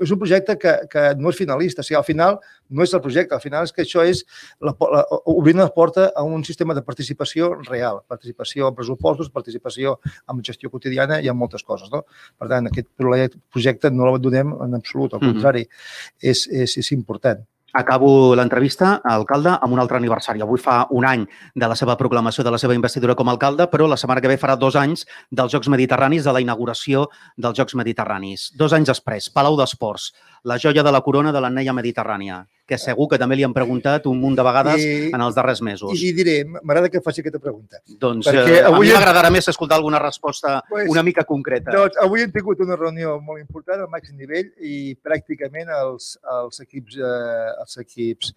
És 0.00 0.10
un 0.10 0.20
projecte 0.20 0.56
que, 0.60 0.74
que 0.92 1.04
no 1.20 1.32
és 1.32 1.38
finalista. 1.38 1.84
O 1.84 1.86
sigui, 1.86 1.98
al 2.00 2.06
final 2.08 2.38
no 2.72 2.86
és 2.86 2.94
el 2.96 3.02
projecte, 3.04 3.36
al 3.36 3.44
final 3.44 3.68
és 3.68 3.74
que 3.76 3.84
això 3.84 4.04
és 4.08 4.24
la, 4.64 4.74
la, 4.94 5.04
obrir 5.30 5.54
una 5.58 5.68
porta 5.74 6.08
a 6.16 6.24
un 6.24 6.44
sistema 6.48 6.74
de 6.74 6.84
participació 6.86 7.52
real, 7.68 8.00
participació 8.08 8.72
en 8.72 8.78
pressupostos, 8.78 9.30
participació 9.30 9.98
en 10.30 10.42
gestió 10.46 10.72
quotidiana 10.72 11.20
i 11.20 11.28
en 11.28 11.38
moltes 11.38 11.64
coses. 11.64 11.92
No? 11.92 12.04
Per 12.38 12.48
tant, 12.50 12.70
aquest 12.70 12.90
projecte 12.98 13.92
no 13.92 14.08
l'abandonem 14.08 14.56
en 14.64 14.80
absolut, 14.80 15.12
al 15.12 15.20
mm-hmm. 15.20 15.32
contrari, 15.32 15.66
mm 15.66 15.72
-hmm. 15.72 16.30
és, 16.32 16.46
és, 16.48 16.76
és 16.78 16.92
important. 16.92 17.44
Acabo 17.72 18.34
l'entrevista, 18.36 18.98
alcalde, 19.08 19.54
amb 19.56 19.72
un 19.72 19.80
altre 19.80 19.96
aniversari. 19.96 20.42
Avui 20.44 20.60
fa 20.60 20.82
un 20.92 21.06
any 21.08 21.22
de 21.56 21.68
la 21.70 21.76
seva 21.78 21.96
proclamació 21.96 22.44
de 22.44 22.52
la 22.52 22.58
seva 22.60 22.76
investidura 22.76 23.14
com 23.16 23.30
a 23.30 23.32
alcalde, 23.32 23.64
però 23.72 23.86
la 23.88 23.96
setmana 23.96 24.20
que 24.20 24.28
ve 24.28 24.36
farà 24.36 24.58
dos 24.60 24.76
anys 24.76 25.06
dels 25.30 25.54
Jocs 25.54 25.70
Mediterranis, 25.72 26.24
de 26.28 26.34
la 26.36 26.42
inauguració 26.44 27.06
dels 27.36 27.56
Jocs 27.56 27.74
Mediterranis. 27.80 28.50
Dos 28.60 28.76
anys 28.76 28.92
després, 28.92 29.30
Palau 29.32 29.56
d'Esports, 29.56 30.10
la 30.44 30.58
joia 30.58 30.82
de 30.82 30.92
la 30.92 31.00
corona 31.00 31.32
de 31.32 31.40
l'anella 31.40 31.74
mediterrània 31.76 32.42
que 32.66 32.78
segur 32.78 33.08
que 33.10 33.18
també 33.20 33.36
li 33.36 33.44
han 33.46 33.54
preguntat 33.54 34.06
un 34.10 34.18
munt 34.22 34.36
de 34.38 34.44
vegades 34.46 34.82
I, 34.82 34.94
en 35.14 35.22
els 35.24 35.36
darrers 35.36 35.60
mesos. 35.66 35.92
I, 35.92 36.08
i 36.08 36.16
diré, 36.16 36.36
m'agrada 36.46 36.90
que 36.90 37.02
faci 37.04 37.22
aquesta 37.22 37.40
pregunta. 37.42 37.82
Doncs 37.86 38.30
Perquè 38.30 38.58
eh, 38.60 38.64
avui 38.68 38.88
a 38.88 38.92
mi 38.92 38.96
m'agradarà 38.96 39.30
més 39.34 39.50
escoltar 39.52 39.78
alguna 39.78 40.00
resposta 40.02 40.56
pues, 40.70 40.88
una 40.90 41.04
mica 41.06 41.26
concreta. 41.28 41.74
Doncs 41.74 42.00
avui 42.02 42.24
hem 42.24 42.34
tingut 42.34 42.62
una 42.64 42.78
reunió 42.78 43.18
molt 43.22 43.42
important 43.42 43.84
al 43.84 43.90
màxim 43.92 44.18
nivell 44.18 44.50
i 44.58 44.94
pràcticament 45.04 45.70
els, 45.78 46.14
els, 46.38 46.62
equips, 46.64 46.98
eh, 46.98 47.48
els 47.62 47.82
equips 47.84 48.34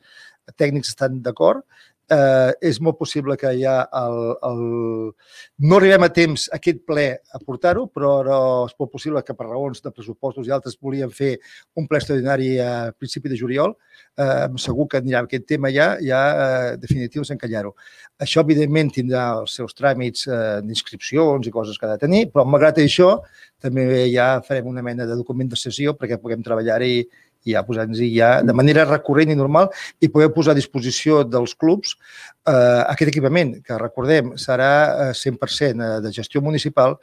tècnics 0.60 0.94
estan 0.94 1.22
d'acord 1.26 1.66
eh, 2.12 2.52
és 2.70 2.80
molt 2.82 2.98
possible 3.00 3.36
que 3.40 3.52
ja 3.60 3.76
el, 4.00 4.20
el... 4.50 4.62
no 5.66 5.80
arribem 5.80 6.06
a 6.06 6.12
temps 6.14 6.48
aquest 6.56 6.84
ple 6.88 7.08
a 7.16 7.42
portar-ho, 7.42 7.88
però, 7.88 8.12
però 8.22 8.40
és 8.68 8.76
molt 8.80 8.92
possible 8.94 9.24
que 9.26 9.36
per 9.38 9.48
raons 9.50 9.82
de 9.84 9.92
pressupostos 9.92 10.48
i 10.48 10.54
altres 10.56 10.78
volien 10.82 11.12
fer 11.14 11.36
un 11.76 11.88
ple 11.90 12.02
extraordinari 12.02 12.56
a 12.62 12.72
principi 12.98 13.32
de 13.32 13.40
juliol. 13.40 13.76
Eh, 14.16 14.48
segur 14.62 14.88
que 14.92 15.02
anirà 15.02 15.24
aquest 15.24 15.48
tema 15.50 15.72
ja, 15.74 15.96
ja 16.04 16.22
eh, 16.32 16.72
definitiu 16.82 17.26
s'encallar-ho. 17.28 17.74
Això, 18.22 18.46
evidentment, 18.46 18.94
tindrà 18.96 19.26
els 19.42 19.58
seus 19.58 19.76
tràmits 19.76 20.30
eh, 20.30 20.62
d'inscripcions 20.64 21.48
i 21.48 21.54
coses 21.54 21.80
que 21.80 21.88
ha 21.88 21.96
de 21.96 22.04
tenir, 22.06 22.26
però 22.32 22.46
malgrat 22.48 22.80
això, 22.84 23.18
també 23.62 24.06
ja 24.12 24.40
farem 24.46 24.68
una 24.70 24.84
mena 24.86 25.08
de 25.10 25.18
document 25.18 25.50
de 25.52 25.60
sessió 25.60 25.96
perquè 25.98 26.20
puguem 26.22 26.44
treballar-hi 26.46 27.06
i 27.46 27.56
ja 27.56 27.64
posar-nos 27.66 28.02
ja 28.12 28.32
de 28.46 28.56
manera 28.58 28.86
recurrent 28.90 29.32
i 29.32 29.38
normal 29.40 29.70
i 30.02 30.10
poder 30.12 30.32
posar 30.34 30.56
a 30.56 30.60
disposició 30.60 31.24
dels 31.24 31.56
clubs 31.56 31.96
eh, 32.48 32.82
aquest 32.92 33.12
equipament, 33.12 33.56
que 33.66 33.78
recordem 33.80 34.34
serà 34.42 35.12
100% 35.18 35.82
eh, 35.82 36.02
de 36.06 36.12
gestió 36.14 36.42
municipal 36.46 36.98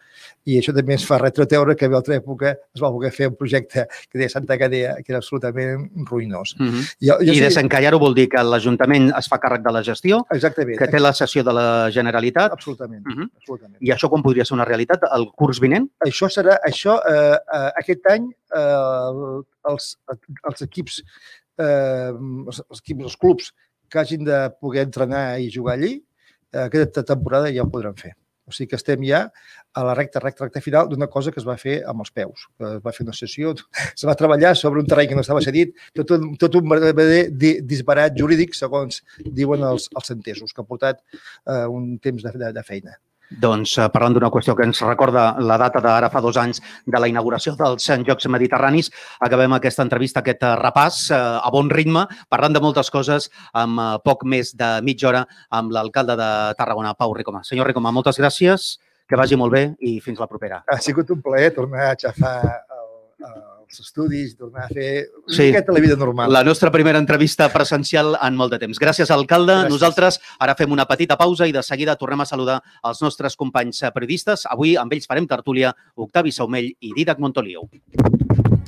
i 0.48 0.58
això 0.58 0.74
també 0.74 0.96
ens 0.96 1.04
fa 1.06 1.18
retroteure 1.20 1.76
que 1.78 1.86
a 1.86 1.94
altra 1.98 2.16
època 2.18 2.54
es 2.54 2.82
va 2.82 2.90
voler 2.94 3.12
fer 3.14 3.28
un 3.30 3.36
projecte 3.38 3.86
que 4.08 4.18
deia 4.18 4.30
Santa 4.32 4.56
Gadea, 4.58 4.96
que 5.02 5.12
era 5.14 5.20
absolutament 5.22 5.88
ruïnós. 6.10 6.54
Uh 6.58 6.66
-huh. 6.66 6.82
jo, 7.08 7.18
jo 7.20 7.32
I 7.32 7.38
sé... 7.38 7.44
desencallar-ho 7.48 7.98
vol 7.98 8.14
dir 8.14 8.28
que 8.28 8.42
l'Ajuntament 8.42 9.12
es 9.18 9.28
fa 9.28 9.38
càrrec 9.38 9.62
de 9.62 9.72
la 9.72 9.82
gestió, 9.82 10.24
Exactament. 10.30 10.78
que 10.78 10.88
té 10.88 11.00
la 11.00 11.12
sessió 11.12 11.44
de 11.44 11.52
la 11.52 11.90
Generalitat. 11.90 12.52
Absolutament. 12.52 13.06
Uh 13.06 13.12
-huh. 13.12 13.28
absolutament. 13.36 13.78
I 13.80 13.90
això 13.90 14.08
quan 14.08 14.22
podria 14.22 14.44
ser 14.44 14.54
una 14.54 14.64
realitat? 14.64 15.02
El 15.12 15.30
curs 15.32 15.60
vinent? 15.60 15.88
Això 16.00 16.28
serà, 16.28 16.58
això, 16.64 17.00
eh, 17.08 17.38
eh, 17.54 17.70
aquest 17.76 18.06
any 18.10 18.30
eh, 18.54 19.42
els, 19.70 19.98
els 20.44 20.62
equips, 20.62 21.02
eh, 21.58 22.12
els, 22.46 22.62
els 22.70 22.80
equips, 22.80 23.02
els 23.04 23.16
clubs 23.16 23.52
que 23.92 24.00
hagin 24.00 24.24
de 24.24 24.40
poder 24.60 24.86
entrenar 24.88 25.26
i 25.40 25.52
jugar 25.52 25.76
allí, 25.76 25.94
eh, 26.52 26.66
aquesta 26.66 27.04
temporada 27.04 27.52
ja 27.52 27.64
ho 27.66 27.70
podran 27.70 27.96
fer. 27.98 28.16
O 28.48 28.50
sigui 28.50 28.72
que 28.72 28.78
estem 28.80 29.04
ja 29.06 29.20
a 29.72 29.84
la 29.86 29.94
recta, 29.94 30.20
recta, 30.20 30.44
recta 30.44 30.60
final 30.64 30.88
d'una 30.90 31.06
cosa 31.12 31.30
que 31.30 31.38
es 31.40 31.46
va 31.46 31.54
fer 31.60 31.76
amb 31.88 32.02
els 32.04 32.10
peus. 32.10 32.48
Es 32.58 32.82
va 32.84 32.94
fer 32.96 33.06
una 33.06 33.14
sessió, 33.14 33.54
se 34.00 34.08
va 34.08 34.16
treballar 34.18 34.56
sobre 34.58 34.82
un 34.82 34.88
terreny 34.88 35.12
que 35.12 35.18
no 35.18 35.24
estava 35.24 35.44
cedit, 35.44 35.76
tot 35.94 36.16
un, 36.16 36.32
tot 36.40 36.58
un 36.58 36.68
verdader 36.72 37.22
disbarat 37.68 38.18
jurídic, 38.18 38.56
segons 38.58 39.04
diuen 39.22 39.62
els, 39.68 39.88
els 39.94 40.16
entesos, 40.16 40.52
que 40.52 40.64
ha 40.64 40.68
portat 40.68 41.00
eh, 41.12 41.64
un 41.68 41.96
temps 42.02 42.26
de, 42.26 42.36
de, 42.44 42.52
de 42.58 42.66
feina. 42.66 42.98
Doncs 43.40 43.76
eh, 43.78 43.88
parlant 43.92 44.16
d'una 44.16 44.30
qüestió 44.32 44.54
que 44.58 44.66
ens 44.66 44.82
recorda 44.84 45.24
la 45.40 45.56
data 45.60 45.80
d'ara 45.84 46.10
fa 46.12 46.20
dos 46.24 46.36
anys 46.40 46.62
de 46.86 47.00
la 47.00 47.08
inauguració 47.10 47.54
dels 47.58 47.88
Jocs 48.06 48.28
Mediterranis, 48.32 48.90
acabem 49.20 49.56
aquesta 49.56 49.84
entrevista, 49.86 50.20
aquest 50.20 50.42
eh, 50.42 50.54
repàs 50.60 51.02
eh, 51.10 51.18
a 51.18 51.50
bon 51.54 51.70
ritme, 51.70 52.06
parlant 52.28 52.56
de 52.56 52.62
moltes 52.64 52.90
coses 52.90 53.30
amb 53.52 53.80
poc 54.04 54.24
més 54.28 54.54
de 54.58 54.70
mitja 54.82 55.08
hora 55.08 55.26
amb 55.50 55.72
l'alcalde 55.72 56.16
de 56.18 56.30
Tarragona, 56.58 56.94
Pau 56.98 57.14
Ricoma. 57.14 57.42
Senyor 57.46 57.70
Ricoma, 57.70 57.92
moltes 57.94 58.18
gràcies, 58.20 58.76
que 59.08 59.18
vagi 59.18 59.36
molt 59.36 59.52
bé 59.52 59.64
i 59.84 59.98
fins 60.00 60.20
la 60.20 60.28
propera. 60.30 60.62
Ha 60.66 60.80
sigut 60.80 61.10
un 61.12 61.22
plaer 61.22 61.52
tornar 61.56 61.90
a 61.90 61.96
xafar 62.00 62.36
el, 62.42 62.86
el 63.28 63.51
els 63.72 63.88
estudis, 63.88 64.34
tornar 64.36 64.66
a 64.66 64.70
fer 64.72 65.08
una 65.22 65.36
sí, 65.36 65.46
miqueta 65.48 65.72
la 65.72 65.80
vida 65.80 65.96
normal. 65.96 66.32
La 66.32 66.44
nostra 66.44 66.70
primera 66.70 67.00
entrevista 67.00 67.48
presencial 67.52 68.16
en 68.20 68.36
molt 68.36 68.52
de 68.52 68.60
temps. 68.62 68.80
Gràcies, 68.80 69.10
alcalde. 69.14 69.54
Gràcies. 69.54 69.72
Nosaltres 69.72 70.20
ara 70.38 70.56
fem 70.58 70.72
una 70.72 70.86
petita 70.90 71.16
pausa 71.20 71.48
i 71.48 71.54
de 71.54 71.62
seguida 71.64 71.96
tornem 71.96 72.20
a 72.20 72.28
saludar 72.28 72.60
els 72.88 73.02
nostres 73.02 73.36
companys 73.36 73.82
periodistes. 73.94 74.46
Avui 74.50 74.76
amb 74.76 74.92
ells 74.92 75.08
farem 75.08 75.28
tertúlia 75.28 75.72
Octavi 75.96 76.32
Saumell 76.32 76.72
i 76.80 76.92
Didac 76.96 77.22
Montoliu. 77.22 77.68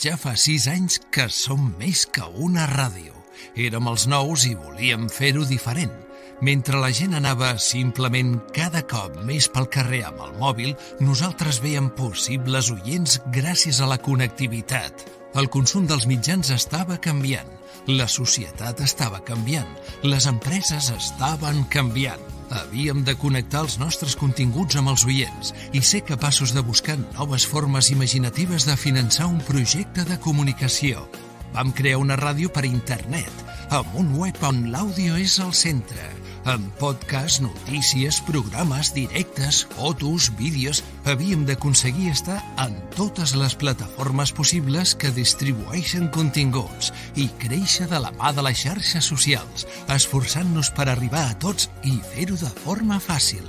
Ja 0.01 0.17
fa 0.19 0.35
sis 0.41 0.67
anys 0.71 0.99
que 1.13 1.29
som 1.29 1.75
més 1.79 2.07
que 2.07 2.25
una 2.41 2.67
ràdio. 2.71 3.13
Érem 3.55 3.93
els 3.93 4.09
nous 4.11 4.49
i 4.49 4.57
volíem 4.57 5.07
fer-ho 5.13 5.45
diferent 5.47 5.93
mentre 6.41 6.81
la 6.81 6.91
gent 6.95 7.15
anava 7.15 7.55
simplement 7.63 8.37
cada 8.57 8.83
cop 8.89 9.21
més 9.29 9.49
pel 9.53 9.69
carrer 9.71 10.05
amb 10.09 10.23
el 10.27 10.33
mòbil, 10.41 10.75
nosaltres 11.01 11.61
veiem 11.63 11.91
possibles 11.95 12.71
oients 12.75 13.21
gràcies 13.35 13.81
a 13.81 13.91
la 13.91 13.99
connectivitat. 13.99 15.07
El 15.35 15.51
consum 15.51 15.87
dels 15.91 16.07
mitjans 16.07 16.51
estava 16.55 16.99
canviant, 17.03 17.49
la 17.91 18.07
societat 18.09 18.81
estava 18.81 19.19
canviant, 19.27 19.69
les 20.07 20.29
empreses 20.31 20.93
estaven 20.95 21.65
canviant. 21.69 22.23
Havíem 22.55 23.03
de 23.05 23.17
connectar 23.19 23.65
els 23.65 23.79
nostres 23.81 24.15
continguts 24.17 24.77
amb 24.79 24.93
els 24.93 25.05
oients 25.09 25.53
i 25.73 25.83
ser 25.83 26.05
capaços 26.07 26.55
de 26.55 26.63
buscar 26.63 26.97
noves 27.03 27.47
formes 27.51 27.91
imaginatives 27.91 28.69
de 28.69 28.77
finançar 28.77 29.27
un 29.27 29.41
projecte 29.43 30.05
de 30.07 30.21
comunicació. 30.21 31.09
Vam 31.55 31.73
crear 31.73 31.99
una 32.03 32.17
ràdio 32.21 32.53
per 32.53 32.65
internet, 32.69 33.44
amb 33.71 33.97
un 33.97 34.11
web 34.19 34.37
on 34.45 34.67
l'àudio 34.73 35.17
és 35.21 35.39
al 35.41 35.53
centre, 35.57 36.11
amb 36.51 36.67
podcast, 36.81 37.41
notícies, 37.45 38.21
programes, 38.29 38.93
directes, 38.97 39.65
fotos, 39.77 40.31
vídeos... 40.39 40.83
Havíem 41.05 41.43
d'aconseguir 41.45 42.11
estar 42.15 42.39
en 42.63 42.77
totes 42.97 43.35
les 43.37 43.53
plataformes 43.61 44.33
possibles 44.33 44.95
que 44.97 45.13
distribueixen 45.13 46.09
continguts 46.15 46.93
i 47.21 47.27
créixer 47.43 47.89
de 47.91 48.01
la 48.01 48.13
mà 48.17 48.33
de 48.33 48.45
les 48.47 48.63
xarxes 48.65 49.05
socials, 49.13 49.67
esforçant-nos 49.93 50.73
per 50.77 50.89
arribar 50.89 51.27
a 51.29 51.37
tots 51.41 51.69
i 51.85 51.99
fer-ho 52.15 52.39
de 52.41 52.53
forma 52.65 53.01
fàcil. 53.01 53.45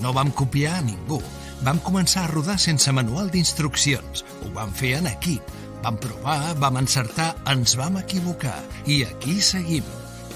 No 0.00 0.12
vam 0.16 0.32
copiar 0.32 0.78
a 0.78 0.84
ningú. 0.84 1.22
Vam 1.64 1.80
començar 1.84 2.24
a 2.24 2.30
rodar 2.32 2.56
sense 2.60 2.92
manual 2.92 3.28
d'instruccions. 3.32 4.24
Ho 4.44 4.52
vam 4.56 4.72
fer 4.76 4.94
en 5.00 5.08
equip. 5.10 5.44
Vam 5.82 5.96
provar, 5.96 6.54
vam 6.60 6.76
encertar, 6.82 7.32
ens 7.48 7.76
vam 7.80 7.96
equivocar 8.00 8.58
i 8.86 9.02
aquí 9.06 9.40
seguim. 9.40 9.86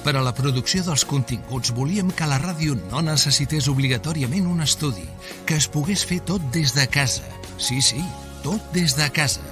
Per 0.04 0.12
a 0.16 0.22
la 0.24 0.34
producció 0.36 0.82
dels 0.84 1.04
continguts 1.08 1.72
volíem 1.76 2.10
que 2.12 2.28
la 2.28 2.40
ràdio 2.40 2.76
no 2.90 3.00
necessités 3.04 3.68
obligatòriament 3.72 4.48
un 4.48 4.60
estudi, 4.64 5.06
que 5.48 5.56
es 5.56 5.68
pogués 5.68 6.04
fer 6.04 6.20
tot 6.28 6.44
des 6.52 6.74
de 6.76 6.84
casa. 6.92 7.24
Sí, 7.56 7.80
sí, 7.80 8.02
tot 8.44 8.60
des 8.76 8.96
de 8.96 9.08
casa, 9.16 9.44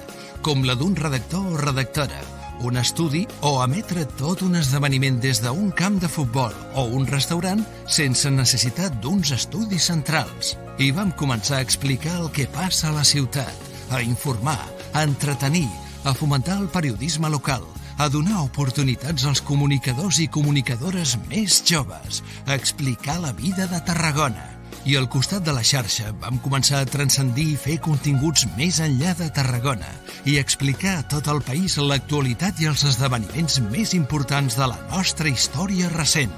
com 0.45 0.61
la 0.65 0.75
d'un 0.77 0.93
redactor 0.95 1.45
o 1.53 1.57
redactora, 1.57 2.21
un 2.61 2.77
estudi 2.77 3.23
o 3.41 3.55
emetre 3.63 4.05
tot 4.19 4.43
un 4.45 4.55
esdeveniment 4.59 5.17
des 5.21 5.41
d'un 5.41 5.71
camp 5.71 5.97
de 6.01 6.09
futbol 6.09 6.53
o 6.77 6.85
un 6.85 7.07
restaurant 7.09 7.63
sense 7.87 8.29
necessitat 8.29 9.01
d'uns 9.01 9.33
estudis 9.33 9.89
centrals. 9.89 10.55
I 10.77 10.91
vam 10.93 11.11
començar 11.17 11.57
a 11.59 11.65
explicar 11.65 12.19
el 12.21 12.29
que 12.31 12.49
passa 12.49 12.89
a 12.89 12.97
la 12.97 13.05
ciutat, 13.05 13.53
a 13.89 14.01
informar, 14.05 14.61
a 14.93 15.03
entretenir, 15.03 15.69
a 16.03 16.13
fomentar 16.13 16.59
el 16.61 16.67
periodisme 16.67 17.29
local, 17.29 17.63
a 17.97 18.09
donar 18.09 18.41
oportunitats 18.43 19.25
als 19.29 19.41
comunicadors 19.41 20.19
i 20.23 20.27
comunicadores 20.27 21.15
més 21.29 21.61
joves, 21.67 22.23
a 22.47 22.55
explicar 22.55 23.19
la 23.21 23.31
vida 23.33 23.67
de 23.67 23.79
Tarragona. 23.85 24.49
I 24.83 24.97
al 24.99 25.07
costat 25.07 25.45
de 25.47 25.53
la 25.55 25.63
xarxa 25.63 26.11
vam 26.19 26.41
començar 26.43 26.81
a 26.83 26.87
transcendir 26.89 27.45
i 27.53 27.59
fer 27.59 27.77
continguts 27.83 28.43
més 28.57 28.81
enllà 28.83 29.13
de 29.15 29.29
Tarragona 29.31 29.87
i 30.27 30.35
explicar 30.41 30.97
a 30.97 31.05
tot 31.07 31.29
el 31.31 31.39
país 31.45 31.77
l'actualitat 31.79 32.59
i 32.59 32.67
els 32.71 32.83
esdeveniments 32.89 33.61
més 33.69 33.93
importants 33.95 34.57
de 34.59 34.67
la 34.67 34.79
nostra 34.91 35.31
història 35.31 35.91
recent. 35.93 36.33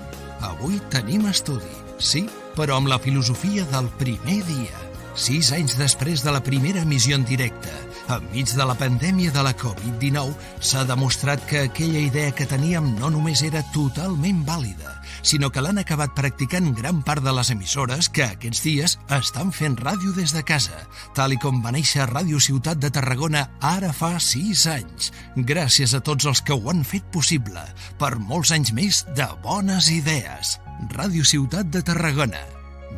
Avui 0.46 0.78
tenim 0.94 1.26
estudi, 1.32 1.74
sí, 1.98 2.28
però 2.56 2.78
amb 2.78 2.92
la 2.92 3.02
filosofia 3.02 3.66
del 3.72 3.90
primer 3.98 4.44
dia. 4.46 4.84
Sis 5.16 5.50
anys 5.56 5.78
després 5.80 6.22
de 6.22 6.34
la 6.36 6.44
primera 6.44 6.84
emissió 6.84 7.16
en 7.16 7.26
directe, 7.26 7.72
enmig 8.12 8.52
de 8.54 8.66
la 8.68 8.76
pandèmia 8.78 9.32
de 9.34 9.42
la 9.46 9.54
Covid-19, 9.58 10.34
s'ha 10.60 10.84
demostrat 10.86 11.42
que 11.50 11.66
aquella 11.66 12.02
idea 12.04 12.34
que 12.36 12.48
teníem 12.50 12.92
no 13.00 13.10
només 13.14 13.42
era 13.46 13.64
totalment 13.74 14.44
vàlida, 14.46 14.96
sinó 15.26 15.50
que 15.50 15.64
l'han 15.64 15.82
acabat 15.82 16.14
practicant 16.18 16.74
gran 16.78 17.02
part 17.06 17.24
de 17.26 17.34
les 17.34 17.50
emissores 17.54 18.10
que 18.10 18.26
aquests 18.26 18.62
dies 18.66 18.98
estan 19.18 19.54
fent 19.56 19.78
ràdio 19.82 20.14
des 20.18 20.36
de 20.36 20.44
casa, 20.46 20.84
tal 21.18 21.34
i 21.34 21.40
com 21.42 21.64
va 21.64 21.74
néixer 21.76 22.06
Ràdio 22.12 22.42
Ciutat 22.42 22.82
de 22.82 22.92
Tarragona 22.94 23.48
ara 23.62 23.94
fa 23.94 24.16
sis 24.20 24.66
anys. 24.70 25.12
Gràcies 25.36 25.96
a 25.98 26.04
tots 26.06 26.30
els 26.30 26.44
que 26.46 26.54
ho 26.54 26.70
han 26.70 26.84
fet 26.86 27.08
possible, 27.14 27.64
per 27.98 28.16
molts 28.20 28.54
anys 28.56 28.74
més 28.76 29.06
de 29.18 29.30
bones 29.46 29.90
idees. 29.94 30.60
Ràdio 30.94 31.26
Ciutat 31.26 31.74
de 31.74 31.82
Tarragona, 31.86 32.44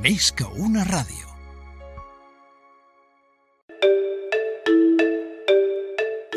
més 0.03 0.33
que 0.35 0.49
una 0.57 0.83
ràdio. 0.87 1.26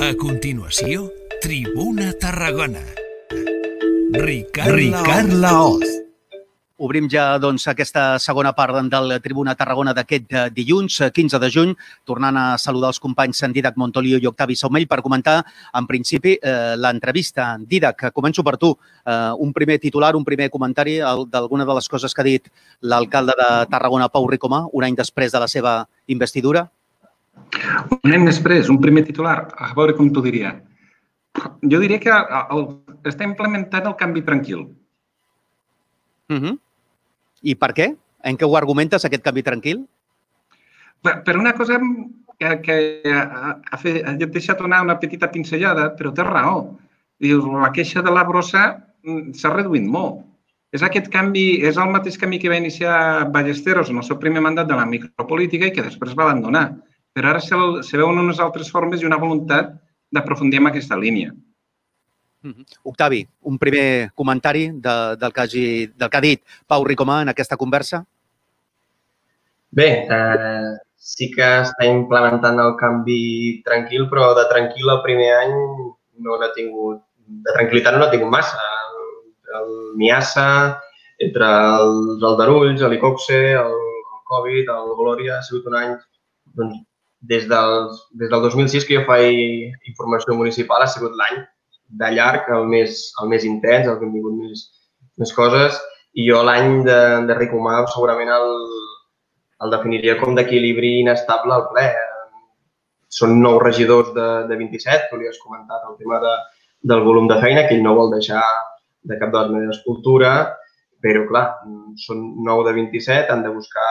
A 0.00 0.14
continuació, 0.16 1.10
Tribuna 1.42 2.14
Tarragona. 2.16 2.80
Ricard, 4.16 4.72
Ricard 4.72 5.34
Laoz. 5.42 5.84
Obrim 6.80 7.10
ja 7.12 7.34
doncs, 7.36 7.66
aquesta 7.68 8.14
segona 8.16 8.54
part 8.56 8.78
del 8.88 9.12
Tribuna 9.20 9.52
Tarragona 9.52 9.92
d'aquest 9.92 10.32
eh, 10.32 10.46
dilluns, 10.56 10.96
15 11.12 11.42
de 11.42 11.50
juny, 11.52 11.76
tornant 12.08 12.38
a 12.40 12.46
saludar 12.56 12.94
els 12.94 13.02
companys 13.04 13.44
en 13.44 13.52
Didac 13.52 13.76
Montoliu 13.76 14.16
i 14.16 14.30
Octavi 14.32 14.56
Saumell 14.56 14.88
per 14.88 15.02
comentar, 15.04 15.42
en 15.76 15.90
principi, 15.90 16.38
eh, 16.40 16.80
l'entrevista. 16.80 17.52
Didac, 17.60 18.08
començo 18.16 18.40
per 18.40 18.56
tu. 18.56 18.72
Eh, 19.04 19.20
un 19.36 19.52
primer 19.52 19.76
titular, 19.84 20.14
un 20.16 20.24
primer 20.24 20.48
comentari 20.48 20.96
d'alguna 21.28 21.68
de 21.68 21.76
les 21.76 21.92
coses 21.92 22.16
que 22.16 22.24
ha 22.24 22.30
dit 22.32 22.48
l'alcalde 22.80 23.36
de 23.36 23.52
Tarragona, 23.68 24.08
Pau 24.08 24.24
Ricomà, 24.32 24.64
un 24.72 24.88
any 24.88 24.96
després 24.96 25.36
de 25.36 25.44
la 25.44 25.52
seva 25.60 25.82
investidura. 26.08 26.70
Un 28.02 28.14
any 28.14 28.26
després, 28.26 28.70
un 28.72 28.80
primer 28.82 29.04
titular, 29.06 29.36
a 29.56 29.72
veure 29.76 29.96
com 29.98 30.10
t'ho 30.12 30.22
diria. 30.24 30.54
Jo 31.72 31.80
diria 31.82 32.00
que 32.02 32.10
el, 32.10 32.64
està 33.06 33.26
implementant 33.26 33.86
el 33.90 33.96
canvi 33.98 34.22
tranquil. 34.26 34.66
Uh 36.30 36.40
-huh. 36.40 36.58
I 37.42 37.54
per 37.54 37.72
què? 37.74 37.96
En 38.24 38.36
què 38.36 38.46
ho 38.46 38.56
argumentes, 38.56 39.04
aquest 39.04 39.22
canvi 39.24 39.42
tranquil? 39.42 39.86
Per, 41.02 41.22
per 41.24 41.36
una 41.36 41.52
cosa 41.54 41.80
que, 42.38 42.60
que 42.64 43.02
ha, 43.04 43.60
ha, 43.70 43.76
fet, 43.76 44.04
ha 44.06 44.12
deixat 44.12 44.60
una, 44.60 44.82
una 44.82 44.98
petita 44.98 45.30
pinzellada, 45.30 45.94
però 45.96 46.12
té 46.12 46.22
raó. 46.22 46.78
Dius, 47.20 47.44
la 47.44 47.72
queixa 47.72 48.02
de 48.02 48.10
la 48.10 48.24
brossa 48.24 48.84
mm, 49.04 49.32
s'ha 49.32 49.54
reduït 49.54 49.84
molt. 49.84 50.26
És 50.72 50.82
aquest 50.82 51.08
canvi, 51.10 51.60
és 51.66 51.76
el 51.76 51.90
mateix 51.90 52.16
camí 52.18 52.38
que 52.38 52.48
va 52.48 52.60
iniciar 52.60 53.30
Ballesteros 53.34 53.90
en 53.90 53.96
el 53.96 54.06
seu 54.06 54.18
primer 54.18 54.40
mandat 54.40 54.68
de 54.68 54.76
la 54.78 54.86
micropolítica 54.86 55.66
i 55.66 55.72
que 55.72 55.82
després 55.82 56.14
va 56.14 56.28
abandonar 56.28 56.68
però 57.12 57.32
ara 57.32 57.40
se, 57.42 57.56
se 57.86 57.98
veuen 57.98 58.18
unes 58.22 58.40
altres 58.40 58.70
formes 58.70 59.02
i 59.02 59.08
una 59.08 59.18
voluntat 59.20 59.72
d'aprofundir 60.10 60.60
en 60.60 60.70
aquesta 60.70 60.98
línia. 60.98 61.32
Mm-hmm. 62.40 62.80
Octavi, 62.88 63.20
un 63.50 63.58
primer 63.60 64.10
comentari 64.16 64.70
de, 64.72 64.94
del, 65.20 65.32
que 65.32 65.40
hagi, 65.40 65.64
del 65.92 66.08
que 66.08 66.16
ha 66.16 66.24
dit 66.24 66.42
Pau 66.66 66.86
Ricomà 66.86 67.20
en 67.22 67.32
aquesta 67.32 67.58
conversa? 67.60 68.00
Bé, 69.70 69.88
eh, 70.08 70.70
sí 70.96 71.30
que 71.34 71.46
està 71.66 71.86
implementant 71.86 72.58
el 72.62 72.74
canvi 72.80 73.60
tranquil, 73.66 74.08
però 74.10 74.32
de 74.38 74.46
tranquil 74.50 74.88
el 74.96 75.02
primer 75.04 75.30
any 75.36 75.54
no 76.24 76.38
n'ha 76.40 76.50
tingut, 76.56 77.04
de 77.46 77.56
tranquil·litat 77.56 77.94
no 77.94 78.02
n'ha 78.02 78.12
tingut 78.14 78.32
massa. 78.32 78.58
El, 78.88 79.30
el 79.60 79.70
Miassa, 80.00 80.48
entre 81.20 81.48
els 81.76 82.24
aldarulls, 82.24 82.82
l'Icoxe, 82.92 83.40
el, 83.60 83.76
el 83.76 84.22
Covid, 84.32 84.72
el 84.74 84.94
Glòria, 84.98 85.38
ha 85.38 85.46
sigut 85.46 85.68
un 85.70 85.76
any 85.76 85.92
doncs, 86.56 86.80
des, 87.20 87.46
dels, 87.48 88.04
des 88.16 88.30
del 88.32 88.42
2006 88.42 88.86
que 88.88 88.96
jo 88.98 89.06
faig 89.08 89.88
informació 89.88 90.36
municipal 90.38 90.82
ha 90.82 90.90
sigut 90.90 91.16
l'any 91.18 91.40
de 92.00 92.10
llarg 92.16 92.48
el 92.54 92.68
més, 92.70 93.00
el 93.22 93.30
més 93.32 93.44
intens, 93.44 93.88
el 93.88 93.98
que 93.98 94.06
hem 94.06 94.14
tingut 94.14 94.36
més, 94.38 94.66
més 95.20 95.32
coses, 95.36 95.76
i 96.14 96.26
jo 96.28 96.42
l'any 96.46 96.84
de, 96.86 97.00
de 97.28 97.36
Ricomà 97.38 97.80
segurament 97.90 98.30
el, 98.34 98.54
el 99.64 99.74
definiria 99.74 100.16
com 100.20 100.38
d'equilibri 100.38 101.00
inestable 101.00 101.54
al 101.54 101.66
ple. 101.72 101.88
Són 103.10 103.40
nou 103.42 103.58
regidors 103.58 104.12
de, 104.14 104.28
de 104.48 104.56
27, 104.56 105.10
tu 105.10 105.18
li 105.18 105.28
has 105.28 105.40
comentat 105.42 105.86
el 105.88 105.98
tema 105.98 106.20
de, 106.22 106.34
del 106.92 107.02
volum 107.06 107.26
de 107.30 107.40
feina, 107.42 107.66
que 107.66 107.76
ell 107.76 107.84
no 107.84 107.96
vol 107.98 108.14
deixar 108.14 108.42
de 109.10 109.18
cap 109.18 109.32
de 109.34 109.42
les 109.42 109.52
maneres 109.54 109.82
cultura, 109.84 110.32
però 111.02 111.24
clar, 111.28 111.44
són 112.06 112.22
nou 112.46 112.62
de 112.66 112.74
27, 112.76 113.32
han 113.32 113.42
de 113.42 113.52
buscar 113.52 113.90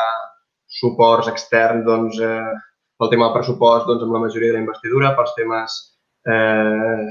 suports 0.80 1.27
externs 1.32 1.86
doncs, 1.88 2.19
eh, 2.21 2.55
pel 2.99 3.11
tema 3.13 3.29
del 3.29 3.37
pressupost 3.37 3.87
doncs, 3.87 4.03
amb 4.03 4.17
la 4.17 4.23
majoria 4.25 4.51
de 4.51 4.57
la 4.57 4.63
investidura, 4.65 5.13
pels 5.15 5.35
temes 5.37 5.77
eh, 6.27 7.05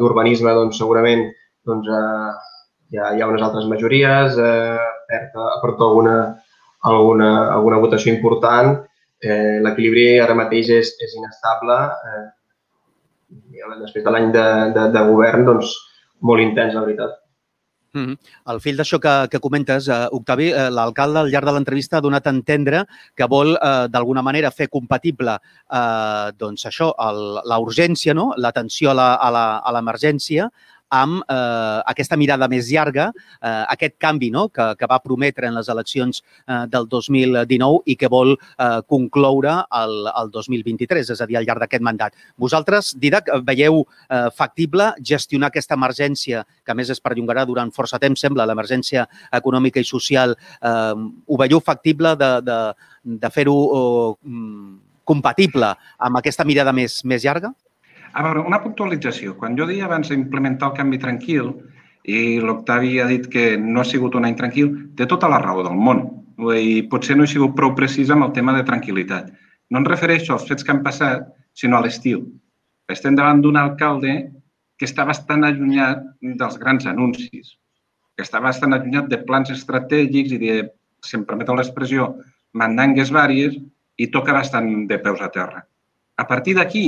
d'urbanisme 0.00 0.54
doncs, 0.56 0.78
segurament 0.80 1.26
doncs, 1.68 1.90
eh, 1.92 2.30
hi, 2.90 3.00
ha, 3.00 3.12
hi 3.14 3.20
ha 3.20 3.28
unes 3.28 3.44
altres 3.44 3.68
majories, 3.68 4.38
eh, 4.40 5.20
aporta 5.58 5.86
alguna, 5.86 6.16
alguna, 6.88 7.30
alguna 7.52 7.82
votació 7.84 8.14
important. 8.14 8.78
Eh, 9.20 9.60
L'equilibri 9.60 10.14
ara 10.24 10.36
mateix 10.38 10.72
és, 10.80 10.94
és 11.04 11.16
inestable. 11.18 11.76
Eh, 12.08 12.26
després 13.80 14.04
de 14.04 14.12
l'any 14.12 14.30
de, 14.34 14.46
de, 14.74 14.88
de 14.94 15.08
govern, 15.10 15.44
doncs, 15.46 15.76
molt 16.24 16.42
intens, 16.42 16.74
la 16.74 16.86
veritat. 16.86 17.19
Mm 17.92 18.04
-hmm. 18.06 18.18
Al 18.44 18.60
fil 18.60 18.76
d'això 18.76 19.00
que, 19.00 19.28
que 19.30 19.40
comentes, 19.40 19.88
eh, 19.88 20.06
Octavi, 20.12 20.50
eh, 20.50 20.70
l'alcalde 20.70 21.18
al 21.18 21.30
llarg 21.30 21.46
de 21.46 21.52
l'entrevista 21.52 21.96
ha 21.96 22.00
donat 22.00 22.26
a 22.26 22.30
entendre 22.30 22.84
que 23.16 23.26
vol 23.26 23.56
eh, 23.56 23.88
d'alguna 23.88 24.22
manera 24.22 24.50
fer 24.50 24.68
compatible 24.68 25.38
eh, 25.72 26.30
doncs 26.38 26.66
això, 26.66 26.94
la 27.44 27.58
urgència, 27.58 28.14
no? 28.14 28.32
l'atenció 28.36 28.90
a 28.90 29.72
l'emergència 29.72 30.50
amb 30.90 31.22
eh, 31.22 31.80
aquesta 31.92 32.18
mirada 32.18 32.48
més 32.50 32.68
llarga, 32.70 33.10
eh, 33.40 33.64
aquest 33.74 33.96
canvi 34.02 34.30
no? 34.34 34.48
que, 34.50 34.72
que 34.78 34.88
va 34.90 35.00
prometre 35.02 35.48
en 35.48 35.56
les 35.58 35.70
eleccions 35.72 36.20
eh, 36.20 36.64
del 36.70 36.88
2019 36.90 37.84
i 37.86 37.96
que 38.00 38.10
vol 38.10 38.34
eh, 38.34 38.80
concloure 38.90 39.56
el, 39.80 39.96
el 40.10 40.32
2023, 40.34 41.12
és 41.14 41.22
a 41.22 41.28
dir, 41.30 41.38
al 41.38 41.48
llarg 41.48 41.62
d'aquest 41.64 41.86
mandat. 41.86 42.18
Vosaltres, 42.40 42.92
Didac, 43.00 43.30
veieu 43.46 43.82
eh, 43.84 44.26
factible 44.36 44.90
gestionar 45.12 45.50
aquesta 45.50 45.78
emergència, 45.78 46.44
que 46.66 46.76
més 46.76 46.90
es 46.90 47.02
perllongarà 47.02 47.46
durant 47.48 47.72
força 47.74 48.00
temps, 48.02 48.20
sembla, 48.20 48.48
l'emergència 48.48 49.06
econòmica 49.40 49.80
i 49.80 49.88
social. 49.88 50.36
Eh, 50.60 50.94
ho 51.26 51.40
veieu 51.40 51.62
factible 51.64 52.16
de, 52.18 52.30
de, 52.44 52.60
de 53.24 53.32
fer-ho 53.34 53.58
eh, 53.70 54.38
compatible 55.10 55.74
amb 55.98 56.20
aquesta 56.20 56.46
mirada 56.46 56.74
més, 56.76 57.00
més 57.04 57.24
llarga? 57.24 57.54
A 58.12 58.24
veure, 58.26 58.42
una 58.42 58.58
puntualització. 58.62 59.36
Quan 59.38 59.56
jo 59.58 59.66
deia 59.68 59.86
abans 59.86 60.10
implementar 60.14 60.70
el 60.70 60.78
canvi 60.78 60.98
tranquil, 61.02 61.52
i 62.10 62.40
l'Octavi 62.42 62.98
ha 63.00 63.06
dit 63.10 63.28
que 63.30 63.44
no 63.60 63.82
ha 63.82 63.86
sigut 63.86 64.16
un 64.18 64.26
any 64.26 64.36
tranquil, 64.38 64.72
té 64.96 65.06
tota 65.06 65.28
la 65.30 65.38
raó 65.42 65.62
del 65.66 65.76
món. 65.76 66.02
I 66.40 66.88
potser 66.90 67.16
no 67.16 67.26
he 67.26 67.30
sigut 67.30 67.54
prou 67.56 67.74
precisa 67.76 68.16
amb 68.16 68.26
el 68.26 68.34
tema 68.36 68.54
de 68.56 68.64
tranquil·litat. 68.66 69.30
No 69.70 69.82
em 69.82 69.86
refereixo 69.86 70.34
als 70.34 70.46
fets 70.48 70.64
que 70.64 70.72
han 70.72 70.82
passat, 70.86 71.28
sinó 71.54 71.78
a 71.78 71.84
l'estiu. 71.84 72.24
Estem 72.90 73.14
davant 73.14 73.42
d'un 73.44 73.58
alcalde 73.60 74.14
que 74.80 74.88
està 74.88 75.04
bastant 75.06 75.44
allunyat 75.44 76.02
dels 76.40 76.56
grans 76.58 76.86
anuncis, 76.88 77.54
que 78.16 78.24
està 78.24 78.40
bastant 78.40 78.74
allunyat 78.74 79.10
de 79.12 79.20
plans 79.28 79.52
estratègics 79.52 80.32
i 80.34 80.40
de, 80.40 80.54
si 81.04 81.18
em 81.18 81.26
permeteu 81.28 81.54
l'expressió, 81.58 82.08
mandangues 82.56 83.12
vàries 83.14 83.60
i 84.00 84.08
toca 84.10 84.34
bastant 84.34 84.88
de 84.88 84.98
peus 85.04 85.20
a 85.20 85.28
terra. 85.30 85.62
A 86.16 86.24
partir 86.26 86.56
d'aquí, 86.56 86.86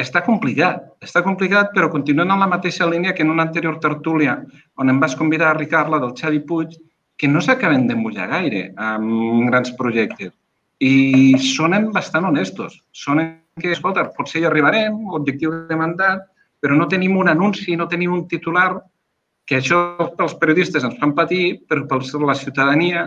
està 0.00 0.24
complicat. 0.26 0.82
Està 1.04 1.22
complicat, 1.22 1.70
però 1.74 1.90
continuant 1.92 2.32
en 2.34 2.42
la 2.42 2.50
mateixa 2.50 2.88
línia 2.90 3.14
que 3.14 3.22
en 3.22 3.30
una 3.30 3.46
anterior 3.46 3.78
tertúlia, 3.82 4.40
on 4.76 4.90
em 4.90 4.98
vas 5.00 5.14
convidar 5.14 5.52
a 5.52 5.58
Ricarla 5.58 6.00
del 6.02 6.14
Xavi 6.18 6.42
Puig, 6.48 6.74
que 7.16 7.28
no 7.30 7.40
s'acaben 7.40 7.86
de 7.86 7.94
mullar 7.94 8.26
gaire 8.32 8.64
amb 8.76 9.46
grans 9.50 9.70
projectes. 9.78 10.32
I 10.82 11.36
sonen 11.38 11.92
bastant 11.94 12.26
honestos. 12.26 12.80
Sonen 12.90 13.36
que, 13.60 13.70
escolta, 13.70 14.08
potser 14.16 14.42
hi 14.42 14.48
arribarem, 14.48 14.96
objectiu 15.14 15.54
de 15.68 15.78
mandat, 15.78 16.26
però 16.60 16.74
no 16.74 16.88
tenim 16.90 17.14
un 17.16 17.30
anunci, 17.30 17.76
no 17.78 17.86
tenim 17.86 18.12
un 18.12 18.26
titular, 18.26 18.72
que 19.46 19.60
això 19.60 19.78
pels 20.18 20.34
periodistes 20.40 20.84
ens 20.86 20.96
fan 20.98 21.12
patir, 21.14 21.60
però 21.68 21.84
per 21.86 22.00
la 22.24 22.34
ciutadania 22.34 23.04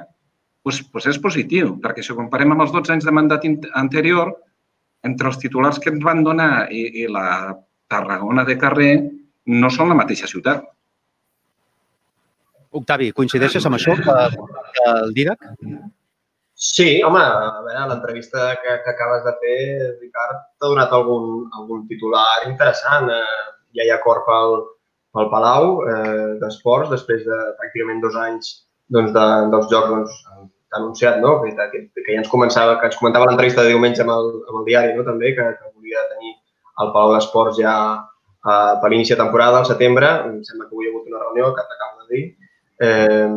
doncs, 0.63 0.83
doncs 0.93 1.07
és 1.09 1.19
positiu, 1.19 1.75
perquè 1.81 2.03
si 2.03 2.13
ho 2.13 2.17
comparem 2.19 2.53
amb 2.53 2.63
els 2.63 2.71
12 2.75 2.93
anys 2.93 3.07
de 3.07 3.11
mandat 3.11 3.47
anterior, 3.73 4.35
entre 5.05 5.29
els 5.31 5.37
titulars 5.41 5.79
que 5.83 5.91
ens 5.93 6.03
van 6.03 6.23
donar 6.25 6.67
i, 6.73 6.87
i 7.03 7.07
la 7.11 7.53
Tarragona 7.87 8.43
de 8.47 8.57
carrer 8.59 8.91
no 9.47 9.69
són 9.71 9.93
la 9.93 9.99
mateixa 9.99 10.27
ciutat. 10.27 10.65
Octavi, 12.77 13.13
coincideixes 13.15 13.65
amb 13.65 13.77
això 13.77 13.95
que, 13.95 14.15
que 14.75 14.89
el 14.91 15.13
Didac? 15.15 15.45
Sí, 16.57 16.87
home, 17.05 17.21
a 17.21 17.61
veure, 17.63 17.85
l'entrevista 17.91 18.49
que, 18.63 18.79
que 18.83 18.91
acabes 18.91 19.23
de 19.27 19.33
fer, 19.43 19.59
Ricard, 20.01 20.39
t'ha 20.57 20.71
donat 20.71 20.93
algun, 20.97 21.45
algun 21.53 21.85
titular 21.87 22.47
interessant. 22.49 23.11
Eh, 23.13 23.45
ja 23.77 23.85
hi 23.85 23.91
ha 23.93 23.99
acord 23.99 24.25
pel, 24.25 24.57
pel 25.13 25.29
Palau 25.33 25.69
eh, 25.85 26.33
d'Esports, 26.41 26.89
després 26.91 27.21
de 27.27 27.37
pràcticament 27.61 28.01
dos 28.03 28.17
anys 28.19 28.55
doncs, 28.93 29.13
de, 29.13 29.25
dels 29.53 29.69
Jocs 29.71 29.93
doncs, 29.93 30.17
anunciat, 30.75 31.19
no? 31.23 31.41
que, 31.41 31.53
que, 31.55 31.81
que 31.95 32.11
ja 32.11 32.19
ens, 32.21 32.29
començava, 32.31 32.77
que 32.79 32.89
ens 32.89 32.97
comentava 32.99 33.27
l'entrevista 33.29 33.63
de 33.63 33.73
diumenge 33.73 34.03
amb 34.03 34.13
el, 34.15 34.33
amb 34.49 34.61
el 34.61 34.65
diari, 34.67 34.95
no? 34.97 35.05
també, 35.07 35.33
que, 35.37 35.45
que 35.59 35.71
volia 35.73 36.03
tenir 36.13 36.33
el 36.83 36.91
Palau 36.95 37.13
d'Esports 37.15 37.59
ja 37.61 37.75
uh, 37.97 38.73
per 38.81 38.91
l'inici 38.91 39.15
de 39.15 39.21
temporada, 39.21 39.61
al 39.61 39.69
setembre. 39.69 40.09
Em 40.27 40.41
sembla 40.47 40.67
que 40.67 40.75
avui 40.75 40.87
hi 40.87 40.91
ha 40.91 40.93
hagut 40.95 41.07
una 41.13 41.23
reunió, 41.23 41.53
que 41.55 41.65
t'acabo 41.69 42.03
de 42.03 42.15
dir. 42.15 42.25
Eh, 42.87 43.31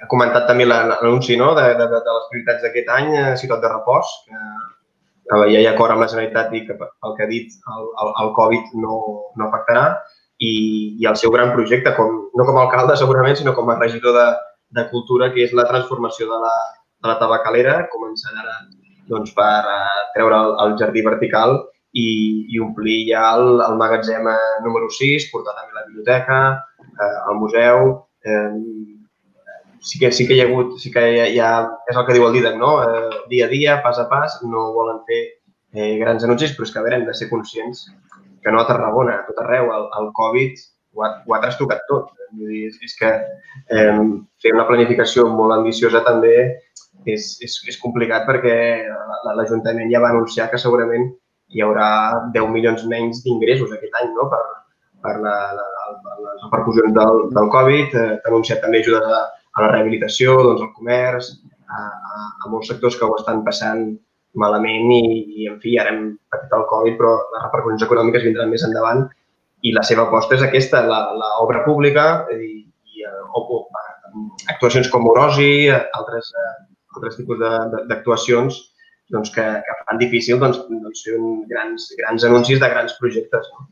ha 0.00 0.08
comentat 0.08 0.46
també 0.48 0.64
l'anunci 0.68 1.36
no? 1.36 1.50
de, 1.58 1.66
de, 1.76 1.88
de 1.92 2.16
les 2.16 2.30
prioritats 2.30 2.64
d'aquest 2.64 2.88
any, 2.94 3.10
a 3.20 3.34
Ciutat 3.40 3.60
de 3.64 3.72
Repòs, 3.74 4.14
que, 4.28 4.40
que 5.28 5.40
ja 5.50 5.60
hi 5.60 5.68
ha 5.68 5.74
acord 5.74 5.92
amb 5.92 6.04
la 6.04 6.08
Generalitat 6.12 6.54
i 6.56 6.64
que 6.68 6.78
el 6.78 7.16
que 7.18 7.26
ha 7.26 7.30
dit 7.30 7.52
el, 7.74 7.90
el, 8.04 8.14
el 8.24 8.32
Covid 8.38 8.72
no, 8.80 8.98
no 9.36 9.50
afectarà 9.50 9.84
i, 10.38 10.54
i 11.02 11.06
el 11.10 11.18
seu 11.20 11.34
gran 11.34 11.52
projecte, 11.52 11.92
com, 11.98 12.16
no 12.32 12.48
com 12.48 12.58
a 12.58 12.64
alcalde 12.64 12.96
segurament, 13.00 13.36
sinó 13.36 13.52
com 13.58 13.68
a 13.70 13.78
regidor 13.82 14.16
de, 14.16 14.26
de 14.74 14.86
cultura, 14.90 15.30
que 15.34 15.44
és 15.46 15.54
la 15.56 15.66
transformació 15.68 16.28
de 16.30 16.40
la, 16.42 16.54
de 17.04 17.10
la 17.10 17.18
tabacalera, 17.20 17.76
començant 17.92 18.40
ara 18.40 18.56
doncs, 19.10 19.34
per 19.36 19.60
uh, 19.68 20.02
treure 20.14 20.40
el, 20.40 20.54
el 20.64 20.76
jardí 20.80 21.04
vertical 21.04 21.58
i, 21.94 22.08
i 22.50 22.60
omplir 22.62 23.04
ja 23.10 23.26
el, 23.36 23.60
el 23.62 23.76
magatzem 23.78 24.26
eh, 24.26 24.54
número 24.64 24.88
6, 24.90 25.28
portar 25.30 25.54
també 25.54 25.76
la 25.76 25.84
biblioteca, 25.86 26.38
eh, 26.90 27.16
el 27.30 27.38
museu. 27.38 27.84
Eh, 28.26 28.50
sí 29.84 30.00
que, 30.00 30.10
sí 30.16 30.26
que 30.26 30.34
hi 30.34 30.42
ha 30.42 30.48
hagut, 30.48 30.74
sí 30.82 30.90
que 30.90 31.04
hi 31.28 31.38
ha 31.38 31.52
és 31.90 31.96
el 32.00 32.06
que 32.08 32.16
diu 32.16 32.26
el 32.26 32.34
Didac, 32.34 32.58
no? 32.58 32.72
Eh, 32.82 33.22
dia 33.30 33.46
a 33.46 33.52
dia, 33.52 33.78
pas 33.84 34.00
a 34.02 34.08
pas, 34.10 34.40
no 34.42 34.72
volen 34.74 35.04
fer 35.06 35.20
eh, 35.76 35.94
grans 36.00 36.26
anuncis, 36.26 36.56
però 36.56 36.66
és 36.66 36.74
que 36.74 36.82
a 36.82 36.86
veure, 36.86 36.98
hem 36.98 37.06
de 37.06 37.14
ser 37.14 37.30
conscients 37.30 37.86
que 38.42 38.52
no 38.52 38.60
a 38.60 38.68
Tarragona, 38.68 39.20
a 39.20 39.26
tot 39.28 39.38
arreu, 39.44 39.70
el, 39.76 39.86
el 40.00 40.10
Covid 40.18 40.58
ho 40.94 41.02
ho 41.04 41.34
ha 41.34 41.42
trastocat 41.42 41.84
tot. 41.90 42.12
Vull 42.34 42.50
dir, 42.50 42.70
és 42.86 42.96
que 42.98 43.10
eh, 43.10 43.98
fer 44.42 44.54
una 44.54 44.66
planificació 44.70 45.26
molt 45.30 45.54
ambiciosa 45.58 46.02
també 46.06 46.34
és, 47.04 47.28
és, 47.44 47.58
és 47.70 47.78
complicat 47.82 48.26
perquè 48.28 48.56
l'Ajuntament 49.36 49.92
ja 49.92 50.02
va 50.02 50.10
anunciar 50.14 50.48
que 50.50 50.60
segurament 50.60 51.10
hi 51.54 51.62
haurà 51.62 51.88
10 52.34 52.50
milions 52.54 52.84
menys 52.90 53.22
d'ingressos 53.24 53.72
aquest 53.74 53.94
any 54.00 54.10
no? 54.16 54.26
per, 54.32 54.42
per 55.04 55.14
la, 55.22 55.36
la, 55.58 55.66
la, 55.68 56.14
les 56.26 56.46
repercussions 56.46 56.94
del, 56.96 57.24
del 57.36 57.50
Covid. 57.56 57.98
Eh, 58.00 58.06
ha 58.18 58.30
anunciat 58.32 58.62
també 58.64 58.82
ajudes 58.82 59.04
a, 59.04 59.20
a 59.54 59.66
la 59.66 59.70
rehabilitació, 59.74 60.38
doncs, 60.48 60.64
al 60.64 60.72
comerç, 60.78 61.30
a, 61.68 61.84
a, 61.84 62.24
a 62.44 62.52
molts 62.52 62.72
sectors 62.72 62.98
que 62.98 63.06
ho 63.06 63.18
estan 63.18 63.44
passant 63.46 63.86
malament 64.40 64.90
i, 64.90 65.02
i 65.38 65.50
en 65.50 65.60
fi, 65.62 65.76
ara 65.78 65.92
hem 65.94 66.08
patit 66.32 66.54
el 66.56 66.64
Covid, 66.70 66.96
però 66.98 67.12
les 67.34 67.44
repercussions 67.44 67.86
econòmiques 67.86 68.26
vindran 68.26 68.50
més 68.50 68.64
endavant 68.66 69.04
i 69.64 69.72
la 69.72 69.84
seva 69.86 70.04
aposta 70.06 70.36
és 70.36 70.44
aquesta, 70.44 70.82
l'obra 70.88 71.64
pública 71.64 72.04
i, 72.34 72.64
i 72.94 73.06
eh, 73.08 73.22
o, 73.38 73.62
actuacions 74.52 74.90
com 74.92 75.08
Orosi, 75.10 75.68
altres, 75.72 76.30
eh, 76.36 76.52
altres 76.96 77.18
tipus 77.20 77.40
d'actuacions 77.90 78.60
doncs, 79.12 79.30
que, 79.34 79.44
que 79.64 79.78
fan 79.84 80.00
difícil 80.00 80.40
doncs, 80.42 80.60
doncs, 80.68 81.04
fer 81.06 81.16
un 81.18 81.42
grans, 81.50 81.88
grans 82.00 82.26
anuncis 82.28 82.60
de 82.60 82.70
grans 82.72 82.96
projectes. 83.00 83.48
No? 83.54 83.66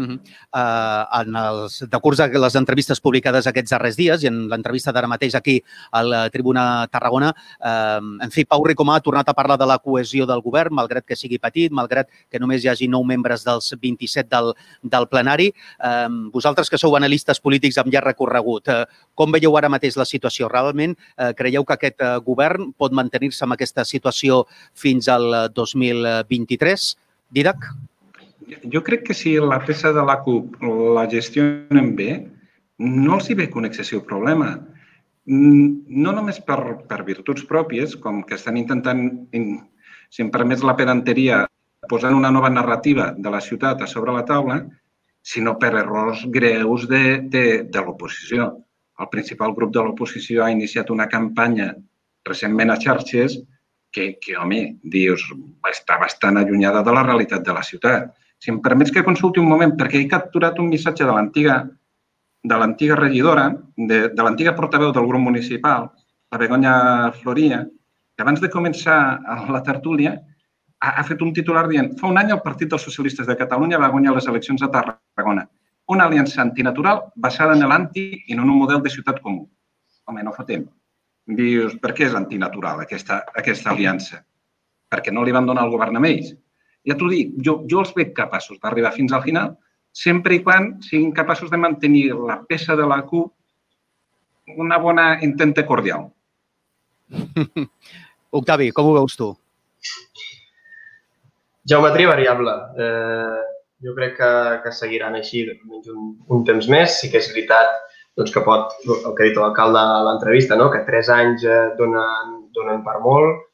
Uh 0.00 0.06
-huh. 0.06 0.18
uh, 0.54 1.20
en 1.20 1.36
els, 1.36 1.80
de 1.90 1.98
curs 2.00 2.18
de 2.18 2.38
les 2.38 2.54
entrevistes 2.56 3.00
publicades 3.00 3.46
aquests 3.46 3.70
darrers 3.70 3.96
dies 3.96 4.22
i 4.22 4.26
en 4.26 4.48
l'entrevista 4.48 4.92
d'ara 4.92 5.06
mateix 5.06 5.34
aquí 5.34 5.62
a 5.92 6.02
la 6.02 6.30
Tribuna 6.30 6.86
Tarragona, 6.88 7.34
uh, 7.60 8.00
en 8.24 8.30
fi, 8.30 8.44
Pau 8.44 8.64
Ricomà 8.64 8.96
ha 8.96 9.00
tornat 9.00 9.28
a 9.28 9.34
parlar 9.34 9.58
de 9.58 9.66
la 9.66 9.78
cohesió 9.78 10.26
del 10.26 10.40
govern, 10.40 10.74
malgrat 10.74 11.04
que 11.04 11.16
sigui 11.16 11.38
petit, 11.38 11.70
malgrat 11.72 12.08
que 12.30 12.38
només 12.38 12.64
hi 12.64 12.68
hagi 12.68 12.88
nou 12.88 13.04
membres 13.04 13.44
dels 13.44 13.74
27 13.80 14.28
del, 14.28 14.54
del 14.82 15.08
plenari. 15.08 15.52
Uh, 15.78 16.30
vosaltres 16.32 16.70
que 16.70 16.78
sou 16.78 16.96
analistes 16.96 17.40
polítics 17.40 17.78
amb 17.78 17.92
llarg 17.92 18.06
recorregut, 18.06 18.68
uh, 18.68 18.84
com 19.14 19.32
veieu 19.32 19.56
ara 19.56 19.68
mateix 19.68 19.96
la 19.96 20.08
situació? 20.08 20.48
Realment 20.48 20.96
uh, 20.96 21.32
creieu 21.36 21.64
que 21.64 21.74
aquest 21.74 22.00
uh, 22.00 22.18
govern 22.24 22.72
pot 22.72 22.92
mantenir-se 22.92 23.44
amb 23.44 23.58
aquesta 23.58 23.84
situació 23.84 24.44
fins 24.74 25.08
al 25.08 25.52
2023? 25.54 26.96
Didac? 27.30 27.89
Jo 28.72 28.82
crec 28.86 29.06
que 29.08 29.14
si 29.14 29.36
la 29.38 29.60
peça 29.64 29.92
de 29.92 30.02
la 30.06 30.18
CUP 30.24 30.58
la 30.96 31.06
gestionen 31.10 31.94
bé, 31.96 32.10
no 32.80 33.16
els 33.18 33.30
hi 33.30 33.36
veig 33.38 33.56
un 33.56 33.68
excessiu 33.68 34.02
problema. 34.06 34.54
No 35.26 36.12
només 36.16 36.40
per, 36.46 36.58
per 36.88 37.02
virtuts 37.06 37.44
pròpies, 37.48 37.96
com 38.00 38.22
que 38.26 38.38
estan 38.38 38.56
intentant, 38.56 39.04
si 40.10 40.24
em 40.24 40.30
permets 40.32 40.64
la 40.66 40.76
pedanteria, 40.78 41.44
posant 41.90 42.14
una 42.14 42.30
nova 42.30 42.50
narrativa 42.50 43.10
de 43.16 43.30
la 43.32 43.40
ciutat 43.40 43.82
a 43.82 43.88
sobre 43.90 44.14
la 44.14 44.24
taula, 44.28 44.60
sinó 45.22 45.56
per 45.60 45.74
errors 45.76 46.24
greus 46.32 46.86
de, 46.88 47.20
de, 47.28 47.44
de 47.68 47.84
l'oposició. 47.84 48.50
El 49.00 49.08
principal 49.12 49.54
grup 49.56 49.72
de 49.74 49.84
l'oposició 49.84 50.44
ha 50.44 50.52
iniciat 50.52 50.90
una 50.92 51.08
campanya 51.08 51.72
recentment 52.28 52.72
a 52.72 52.78
xarxes 52.80 53.38
que, 53.92 54.14
que, 54.22 54.36
home, 54.38 54.76
dius, 54.82 55.24
està 55.68 55.98
bastant 56.00 56.38
allunyada 56.40 56.82
de 56.86 56.94
la 56.94 57.04
realitat 57.06 57.44
de 57.46 57.56
la 57.56 57.64
ciutat. 57.66 58.10
Si 58.40 58.50
em 58.50 58.60
permets 58.64 58.92
que 58.92 59.04
consulti 59.04 59.40
un 59.40 59.50
moment, 59.52 59.76
perquè 59.76 60.00
he 60.00 60.08
capturat 60.08 60.58
un 60.58 60.70
missatge 60.72 61.04
de 61.04 61.12
l'antiga 61.12 61.60
de 62.42 62.56
l'antiga 62.56 62.96
regidora, 62.96 63.50
de, 63.76 64.08
de 64.08 64.22
l'antiga 64.24 64.54
portaveu 64.56 64.94
del 64.96 65.06
grup 65.06 65.20
municipal, 65.20 65.90
la 66.32 66.38
Begoña 66.38 67.12
Floria, 67.12 67.66
que 68.16 68.22
abans 68.24 68.40
de 68.40 68.48
començar 68.48 68.96
la 69.50 69.62
tertúlia 69.66 70.14
ha, 70.80 70.90
ha 71.00 71.04
fet 71.04 71.20
un 71.22 71.34
titular 71.36 71.66
dient 71.68 71.92
fa 72.00 72.08
un 72.08 72.18
any 72.20 72.32
el 72.32 72.42
Partit 72.44 72.70
dels 72.72 72.84
Socialistes 72.88 73.28
de 73.28 73.36
Catalunya 73.36 73.80
va 73.82 73.92
guanyar 73.92 74.14
les 74.16 74.28
eleccions 74.32 74.62
a 74.62 74.70
Tarragona. 74.72 75.46
Una 75.92 76.06
aliança 76.06 76.40
antinatural 76.40 77.10
basada 77.16 77.56
en 77.58 77.66
l'anti 77.68 78.06
i 78.26 78.32
en 78.32 78.40
un 78.40 78.52
model 78.56 78.80
de 78.80 78.92
ciutat 78.94 79.20
comú. 79.20 79.44
Home, 80.06 80.22
no 80.24 80.32
fotem. 80.32 80.64
Dius, 81.26 81.76
per 81.82 81.92
què 81.92 82.06
és 82.08 82.16
antinatural 82.16 82.80
aquesta, 82.80 83.20
aquesta 83.36 83.74
aliança? 83.74 84.24
Perquè 84.90 85.12
no 85.12 85.26
li 85.26 85.34
van 85.34 85.46
donar 85.46 85.66
el 85.66 85.74
govern 85.74 85.98
a 85.98 86.06
ells 86.08 86.32
ja 86.86 86.96
t'ho 86.96 87.10
dic, 87.12 87.34
jo, 87.44 87.60
jo 87.70 87.82
els 87.82 87.92
veig 87.96 88.14
capaços 88.16 88.60
d'arribar 88.62 88.92
fins 88.94 89.12
al 89.12 89.24
final, 89.24 89.54
sempre 89.92 90.36
i 90.36 90.42
quan 90.44 90.72
siguin 90.86 91.12
capaços 91.12 91.50
de 91.50 91.58
mantenir 91.60 92.10
la 92.14 92.40
peça 92.48 92.76
de 92.78 92.86
la 92.86 93.02
CUP 93.06 93.32
una 94.56 94.78
bona 94.78 95.18
intenta 95.22 95.66
cordial. 95.66 96.08
Octavi, 98.40 98.70
com 98.74 98.90
ho 98.90 98.96
veus 98.98 99.16
tu? 99.18 99.30
Geometria 101.70 102.10
variable. 102.10 102.54
Eh, 102.78 103.40
jo 103.84 103.94
crec 103.96 104.16
que, 104.18 104.32
que 104.64 104.72
seguiran 104.74 105.16
així 105.18 105.44
menys 105.46 105.90
un, 105.92 106.14
un 106.28 106.44
temps 106.48 106.66
més. 106.70 106.98
Sí 107.00 107.10
que 107.12 107.20
és 107.22 107.30
veritat 107.34 107.70
doncs, 108.18 108.32
que 108.34 108.42
pot, 108.46 108.74
el 108.86 109.14
que 109.14 109.24
ha 109.24 109.28
dit 109.28 109.38
l'alcalde 109.38 109.80
a 109.80 110.02
l'entrevista, 110.06 110.58
no? 110.58 110.70
que 110.72 110.82
tres 110.86 111.10
anys 111.12 111.46
eh, 111.46 111.62
donen, 111.78 112.36
donen 112.56 112.82
per 112.86 112.98
molt, 113.04 113.46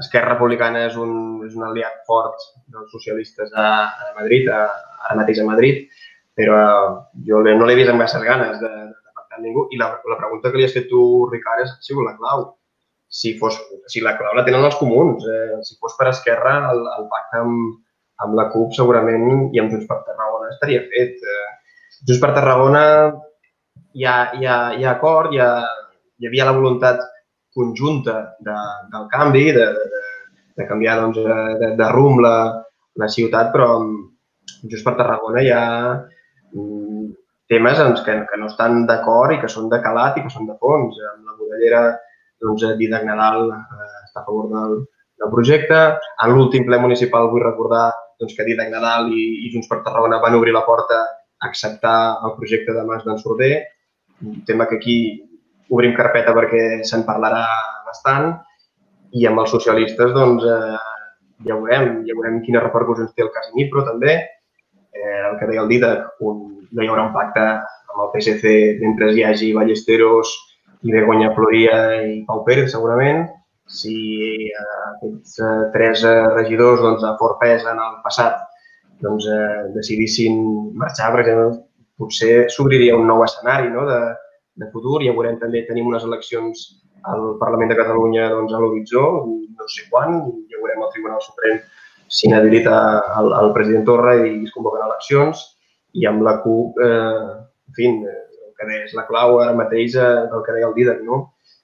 Esquerra 0.00 0.32
Republicana 0.32 0.86
és 0.86 0.96
un, 0.96 1.42
és 1.46 1.52
un 1.58 1.66
aliat 1.66 2.00
fort 2.08 2.40
dels 2.72 2.88
socialistes 2.94 3.52
a, 3.52 3.66
a 4.06 4.14
Madrid, 4.16 4.48
a, 4.48 4.64
ara 5.04 5.18
mateix 5.18 5.42
a 5.42 5.46
Madrid, 5.48 5.84
però 6.38 6.62
jo 7.28 7.42
no 7.44 7.68
l'he 7.68 7.76
vist 7.76 7.92
amb 7.92 8.00
gaires 8.00 8.24
ganes 8.24 8.56
de, 8.62 8.72
de 8.72 9.12
pactar 9.12 9.42
ningú. 9.42 9.66
I 9.70 9.80
la, 9.80 9.92
la 10.08 10.18
pregunta 10.18 10.50
que 10.50 10.60
li 10.60 10.66
has 10.66 10.74
fet 10.76 10.88
tu, 10.88 11.02
Ricard, 11.32 11.66
és, 11.66 11.74
sigut 11.84 12.08
la 12.08 12.16
clau. 12.16 12.48
Si, 13.12 13.34
fos, 13.36 13.58
si 13.92 14.00
la 14.00 14.14
clau 14.16 14.32
la 14.32 14.44
tenen 14.46 14.64
els 14.64 14.78
comuns, 14.80 15.26
eh, 15.28 15.58
si 15.68 15.76
fos 15.76 15.98
per 15.98 16.08
Esquerra, 16.08 16.54
el, 16.72 16.80
el 16.96 17.08
pacte 17.12 17.42
amb, 17.42 17.74
amb 18.24 18.38
la 18.38 18.46
CUP 18.54 18.72
segurament 18.76 19.50
i 19.52 19.60
amb 19.60 19.74
Junts 19.74 19.84
per 19.90 20.00
Tarragona 20.06 20.48
estaria 20.54 20.80
fet. 20.88 21.20
Eh, 21.20 21.50
Junts 22.06 22.22
per 22.22 22.32
Tarragona 22.32 22.84
hi 23.92 24.06
ha, 24.08 24.16
hi 24.38 24.48
ha, 24.48 24.58
hi 24.78 24.86
ha 24.86 24.94
acord, 24.96 25.34
hi, 25.36 25.42
ha, 25.44 25.50
hi 26.16 26.30
havia 26.30 26.48
la 26.48 26.56
voluntat 26.56 27.04
conjunta 27.54 28.36
de, 28.40 28.58
del 28.92 29.08
canvi, 29.12 29.46
de, 29.52 29.66
de, 29.76 30.02
de 30.56 30.66
canviar 30.68 31.00
doncs, 31.00 31.18
de, 31.60 31.72
de 31.78 31.90
rumb 31.92 32.22
la, 32.24 32.36
la 33.00 33.08
ciutat, 33.08 33.52
però 33.54 33.76
just 34.68 34.84
per 34.86 34.94
Tarragona 34.98 35.42
hi 35.42 35.50
ha 35.52 35.64
mm, 36.52 37.04
temes 37.52 37.78
doncs, 37.80 38.02
que, 38.06 38.16
que 38.28 38.40
no 38.40 38.48
estan 38.50 38.86
d'acord 38.88 39.34
i 39.34 39.40
que 39.42 39.50
són 39.52 39.68
de 39.72 39.80
calat 39.84 40.18
i 40.18 40.24
que 40.24 40.32
són 40.32 40.48
de 40.48 40.56
fons. 40.60 40.98
Amb 41.12 41.28
la 41.28 41.36
modellera, 41.38 41.82
doncs, 42.42 42.64
Didac 42.78 43.04
Nadal 43.08 43.50
eh, 43.52 43.88
està 44.06 44.22
a 44.22 44.26
favor 44.28 44.48
del, 44.52 44.78
del 45.20 45.32
projecte. 45.34 45.82
En 46.24 46.32
l'últim 46.34 46.64
ple 46.68 46.80
municipal 46.82 47.28
vull 47.32 47.44
recordar 47.44 47.90
doncs, 48.20 48.36
que 48.36 48.46
Didac 48.48 48.72
Nadal 48.72 49.12
i, 49.12 49.26
i 49.46 49.52
Junts 49.52 49.68
per 49.70 49.82
Tarragona 49.82 50.22
van 50.24 50.38
obrir 50.38 50.56
la 50.56 50.64
porta 50.68 51.02
a 51.02 51.50
acceptar 51.50 51.98
el 52.24 52.36
projecte 52.38 52.74
de 52.76 52.86
Mas 52.88 53.04
d'en 53.04 53.18
Sorder, 53.18 53.54
un 54.22 54.44
tema 54.46 54.68
que 54.70 54.78
aquí 54.78 54.96
obrim 55.72 55.94
carpeta 55.96 56.34
perquè 56.36 56.82
se'n 56.88 57.04
parlarà 57.08 57.44
bastant, 57.86 58.32
i 59.12 59.26
amb 59.28 59.42
els 59.42 59.52
socialistes 59.52 60.12
doncs, 60.16 60.44
eh, 60.44 60.78
ja 61.48 61.58
veurem, 61.58 62.00
ja 62.06 62.16
veurem 62.16 62.40
quines 62.46 62.64
repercussions 62.64 63.12
té 63.16 63.24
el 63.24 63.32
cas 63.34 63.50
Nipro 63.56 63.84
també, 63.88 64.14
eh, 64.92 65.20
el 65.28 65.36
que 65.40 65.48
deia 65.50 65.64
el 65.64 65.70
Didac, 65.72 66.22
un, 66.28 66.40
no 66.72 66.82
hi 66.82 66.88
haurà 66.88 67.08
un 67.08 67.14
pacte 67.16 67.42
amb 67.42 68.00
el 68.06 68.10
PSC 68.14 68.54
mentre 68.80 69.12
hi 69.12 69.24
hagi 69.28 69.52
Ballesteros 69.56 70.32
i 70.82 70.94
Begoña 70.94 71.32
Floria 71.36 71.78
i 72.08 72.22
Pau 72.28 72.42
Pérez, 72.46 72.72
segurament. 72.72 73.26
Si 73.72 73.96
eh, 74.48 74.78
aquests 74.94 75.36
eh, 75.40 75.52
tres 75.74 76.06
eh, 76.08 76.16
regidors 76.32 76.80
doncs, 76.82 77.04
a 77.06 77.14
fort 77.20 77.38
pes 77.42 77.68
en 77.68 77.78
el 77.80 78.00
passat 78.06 78.40
doncs, 79.04 79.28
eh, 79.28 79.68
decidissin 79.76 80.40
marxar, 80.78 81.12
per 81.14 81.22
exemple, 81.22 81.62
potser 82.00 82.48
s'obriria 82.50 82.96
un 82.98 83.06
nou 83.06 83.22
escenari 83.26 83.70
no? 83.70 83.84
de, 83.88 84.00
de 84.60 84.68
futur. 84.72 85.00
Ja 85.04 85.14
veurem 85.16 85.38
també, 85.40 85.64
tenim 85.68 85.88
unes 85.90 86.04
eleccions 86.08 86.64
al 87.10 87.36
Parlament 87.40 87.72
de 87.72 87.78
Catalunya 87.78 88.28
doncs, 88.30 88.52
a 88.54 88.60
l'horitzó, 88.62 89.04
no 89.26 89.70
sé 89.70 89.88
quan, 89.90 90.20
ja 90.50 90.60
veurem 90.60 90.84
al 90.84 90.92
Tribunal 90.94 91.22
Suprem 91.24 91.62
si 92.12 92.28
n'habilita 92.28 92.76
el, 93.18 93.32
el 93.32 93.50
president 93.56 93.86
Torra 93.88 94.14
i 94.20 94.42
es 94.44 94.52
convoquen 94.54 94.84
eleccions 94.84 95.40
i 95.96 96.06
amb 96.08 96.24
la 96.26 96.36
CUP, 96.42 96.78
eh, 96.84 97.30
en 97.68 97.76
fi, 97.76 97.88
el 97.88 98.52
que 98.58 98.80
és 98.82 98.92
la 98.96 99.06
clau 99.08 99.38
ara 99.40 99.56
mateix 99.56 99.96
eh, 99.96 100.10
del 100.32 100.44
que 100.44 100.56
deia 100.56 100.68
el 100.68 100.76
Didac, 100.76 101.00
no? 101.08 101.22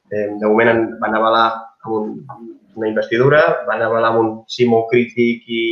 Eh, 0.09 0.31
de 0.41 0.47
moment 0.47 0.73
en, 0.73 0.85
van 1.03 1.17
avalar 1.19 1.47
amb 1.85 1.95
un, 1.99 2.15
una 2.81 2.89
investidura, 2.89 3.43
van 3.69 3.85
avalar 3.85 4.13
amb 4.13 4.23
un 4.23 4.31
sí 4.49 4.67
molt 4.69 4.89
crític 4.93 5.45
i, 5.45 5.65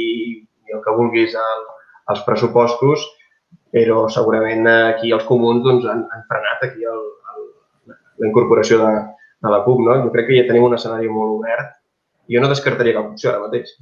i 0.68 0.76
el 0.76 0.84
que 0.84 0.96
vulguis 0.98 1.36
el, 1.40 1.64
els 2.12 2.24
pressupostos, 2.28 3.04
però 3.74 4.06
segurament 4.12 4.68
aquí 4.70 5.12
els 5.14 5.26
comuns 5.28 5.64
doncs, 5.64 5.86
han, 5.90 6.04
han 6.12 6.24
frenat 6.30 6.64
aquí 6.68 6.86
el, 6.86 7.02
el, 7.34 7.46
la 8.22 8.28
incorporació 8.30 8.78
de, 8.82 8.92
de 9.42 9.52
la 9.52 9.62
CUP. 9.66 9.82
No? 9.86 9.98
Jo 10.04 10.12
crec 10.14 10.30
que 10.30 10.38
ja 10.38 10.46
tenim 10.48 10.68
un 10.68 10.76
escenari 10.78 11.10
molt 11.12 11.38
obert. 11.40 11.74
Jo 12.32 12.42
no 12.42 12.50
descartaria 12.50 12.96
cap 12.96 13.12
opció 13.12 13.32
ara 13.32 13.44
mateix. 13.44 13.74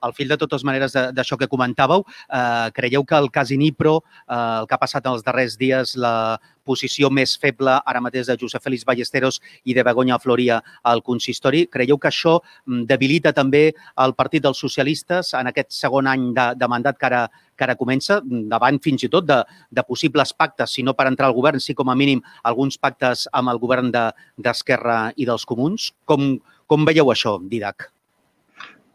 Al 0.00 0.12
fil 0.12 0.28
de 0.28 0.36
totes 0.36 0.64
maneres 0.64 0.92
d'això 0.92 1.38
que 1.40 1.48
comentàveu, 1.48 2.04
eh, 2.28 2.70
creieu 2.76 3.04
que 3.04 3.16
el 3.16 3.30
cas 3.30 3.50
Inipro, 3.50 4.02
eh, 4.28 4.60
el 4.60 4.66
que 4.66 4.74
ha 4.74 4.78
passat 4.78 5.06
en 5.06 5.12
els 5.12 5.24
darrers 5.24 5.56
dies, 5.56 5.96
la 5.96 6.38
posició 6.66 7.10
més 7.10 7.36
feble 7.38 7.78
ara 7.86 8.02
mateix 8.02 8.26
de 8.26 8.36
Josep 8.40 8.62
Félix 8.62 8.84
Ballesteros 8.84 9.40
i 9.64 9.74
de 9.74 9.84
Begoña 9.86 10.18
Floria 10.18 10.60
al 10.82 11.02
consistori, 11.06 11.66
creieu 11.66 11.98
que 11.98 12.10
això 12.10 12.40
mm, 12.66 12.84
debilita 12.90 13.32
també 13.32 13.72
el 14.04 14.14
Partit 14.18 14.42
dels 14.42 14.58
Socialistes 14.58 15.32
en 15.38 15.46
aquest 15.52 15.72
segon 15.72 16.10
any 16.10 16.32
de, 16.36 16.50
de 16.58 16.68
mandat 16.68 16.98
que 16.98 17.06
ara, 17.06 17.24
que 17.56 17.64
ara 17.64 17.78
comença, 17.78 18.20
davant 18.24 18.80
fins 18.82 19.06
i 19.06 19.12
tot 19.12 19.26
de, 19.26 19.40
de 19.70 19.86
possibles 19.88 20.34
pactes, 20.36 20.76
si 20.76 20.82
no 20.82 20.94
per 20.94 21.08
entrar 21.08 21.30
al 21.30 21.38
govern, 21.38 21.62
sí 21.62 21.74
com 21.74 21.88
a 21.88 21.96
mínim 21.96 22.22
alguns 22.42 22.76
pactes 22.78 23.26
amb 23.32 23.54
el 23.54 23.62
govern 23.62 23.92
d'Esquerra 23.94 25.02
de, 25.08 25.22
i 25.22 25.28
dels 25.28 25.46
comuns? 25.48 25.92
Com, 26.04 26.34
com 26.66 26.88
veieu 26.88 27.14
això, 27.14 27.38
Didac? 27.40 27.95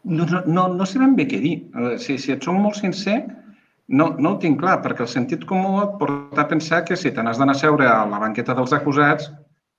No, 0.04 0.26
no, 0.26 0.66
no, 0.68 0.86
sé 0.86 0.98
ben 0.98 1.14
bé 1.14 1.28
què 1.30 1.38
dir. 1.42 1.54
Si, 2.02 2.18
si 2.18 2.34
et 2.34 2.42
som 2.42 2.58
molt 2.58 2.80
sincer, 2.80 3.20
no, 3.88 4.08
no 4.18 4.32
ho 4.32 4.38
tinc 4.42 4.58
clar, 4.60 4.80
perquè 4.82 5.04
el 5.04 5.10
sentit 5.10 5.44
comú 5.46 5.76
et 5.82 5.94
porta 6.00 6.42
a 6.42 6.48
pensar 6.50 6.82
que 6.88 6.96
si 6.98 7.12
te 7.14 7.22
n'has 7.22 7.38
d'anar 7.38 7.54
a 7.54 7.60
seure 7.60 7.86
a 7.86 8.02
la 8.10 8.20
banqueta 8.22 8.56
dels 8.58 8.74
acusats, 8.74 9.30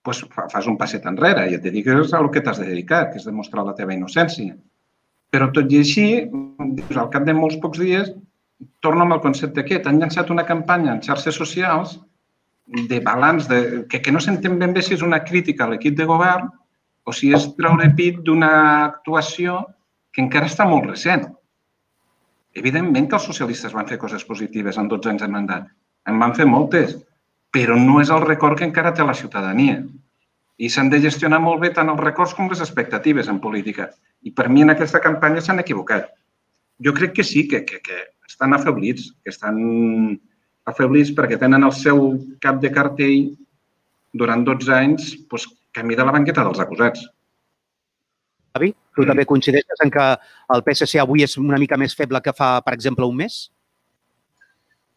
doncs 0.04 0.24
fas 0.52 0.68
un 0.68 0.78
passet 0.80 1.06
enrere 1.08 1.48
i 1.50 1.58
et 1.58 1.64
dediques 1.64 2.14
al 2.14 2.30
que 2.32 2.44
t'has 2.44 2.60
de 2.60 2.70
dedicar, 2.70 3.10
que 3.12 3.20
és 3.20 3.28
demostrar 3.28 3.66
la 3.68 3.76
teva 3.76 3.96
innocència. 3.96 4.56
Però 5.34 5.50
tot 5.56 5.72
i 5.72 5.80
així, 5.82 6.08
dius, 6.78 6.98
al 7.00 7.12
cap 7.12 7.28
de 7.28 7.36
molts 7.36 7.60
pocs 7.64 7.80
dies, 7.82 8.12
torno 8.84 9.04
amb 9.04 9.18
el 9.18 9.24
concepte 9.24 9.64
aquest. 9.64 9.88
Han 9.88 10.00
llançat 10.00 10.32
una 10.32 10.46
campanya 10.48 10.94
en 10.94 11.02
xarxes 11.04 11.36
socials 11.36 11.98
de 12.90 13.00
balanç, 13.04 13.48
de, 13.50 13.62
que, 13.90 14.00
que 14.00 14.12
no 14.12 14.22
s'entén 14.24 14.60
ben 14.60 14.76
bé 14.76 14.84
si 14.84 14.96
és 14.96 15.04
una 15.04 15.24
crítica 15.24 15.66
a 15.66 15.72
l'equip 15.72 15.98
de 15.98 16.08
govern 16.08 16.52
o 17.04 17.12
si 17.16 17.34
és 17.36 17.50
treure 17.58 17.90
pit 17.98 18.22
d'una 18.24 18.52
actuació 18.86 19.64
que 20.14 20.22
encara 20.22 20.50
està 20.50 20.68
molt 20.70 20.86
recent. 20.90 21.26
Evidentment 22.62 23.10
que 23.10 23.18
els 23.18 23.26
socialistes 23.26 23.74
van 23.74 23.90
fer 23.90 23.98
coses 24.02 24.24
positives 24.30 24.78
en 24.78 24.90
12 24.92 25.12
anys 25.14 25.26
de 25.26 25.30
mandat. 25.36 25.68
En 26.10 26.20
van 26.22 26.36
fer 26.38 26.46
moltes, 26.46 26.96
però 27.54 27.78
no 27.80 28.00
és 28.02 28.12
el 28.14 28.22
record 28.26 28.60
que 28.60 28.68
encara 28.70 28.94
té 28.94 29.06
la 29.06 29.18
ciutadania. 29.18 29.80
I 30.62 30.70
s'han 30.70 30.92
de 30.94 31.02
gestionar 31.02 31.40
molt 31.42 31.64
bé 31.64 31.72
tant 31.74 31.90
els 31.90 32.02
records 32.02 32.36
com 32.38 32.52
les 32.52 32.62
expectatives 32.62 33.30
en 33.32 33.40
política. 33.42 33.90
I 34.22 34.32
per 34.38 34.50
mi 34.50 34.62
en 34.62 34.74
aquesta 34.74 35.02
campanya 35.02 35.42
s'han 35.42 35.64
equivocat. 35.64 36.12
Jo 36.86 36.94
crec 36.94 37.18
que 37.18 37.26
sí, 37.26 37.48
que, 37.48 37.64
que, 37.66 37.82
que 37.82 38.00
estan 38.30 38.54
afeblits, 38.54 39.10
que 39.24 39.34
estan 39.34 39.58
afeblits 40.70 41.12
perquè 41.18 41.40
tenen 41.42 41.66
el 41.66 41.74
seu 41.76 42.14
cap 42.44 42.62
de 42.62 42.72
cartell 42.72 43.34
durant 44.14 44.46
12 44.46 44.74
anys 44.78 45.12
doncs, 45.26 45.50
camí 45.74 45.98
de 45.98 46.06
la 46.06 46.14
banqueta 46.14 46.46
dels 46.46 46.62
acusats. 46.62 47.02
Avi, 48.54 48.70
tu 48.96 49.04
mm. 49.04 49.10
també 49.12 49.26
coincideixes 49.30 49.84
en 49.86 49.92
que 49.94 50.06
el 50.56 50.64
PSC 50.66 51.02
avui 51.02 51.26
és 51.26 51.36
una 51.42 51.60
mica 51.62 51.80
més 51.80 51.96
feble 51.98 52.22
que 52.24 52.36
fa, 52.38 52.56
per 52.66 52.76
exemple, 52.78 53.10
un 53.10 53.20
mes? 53.24 53.40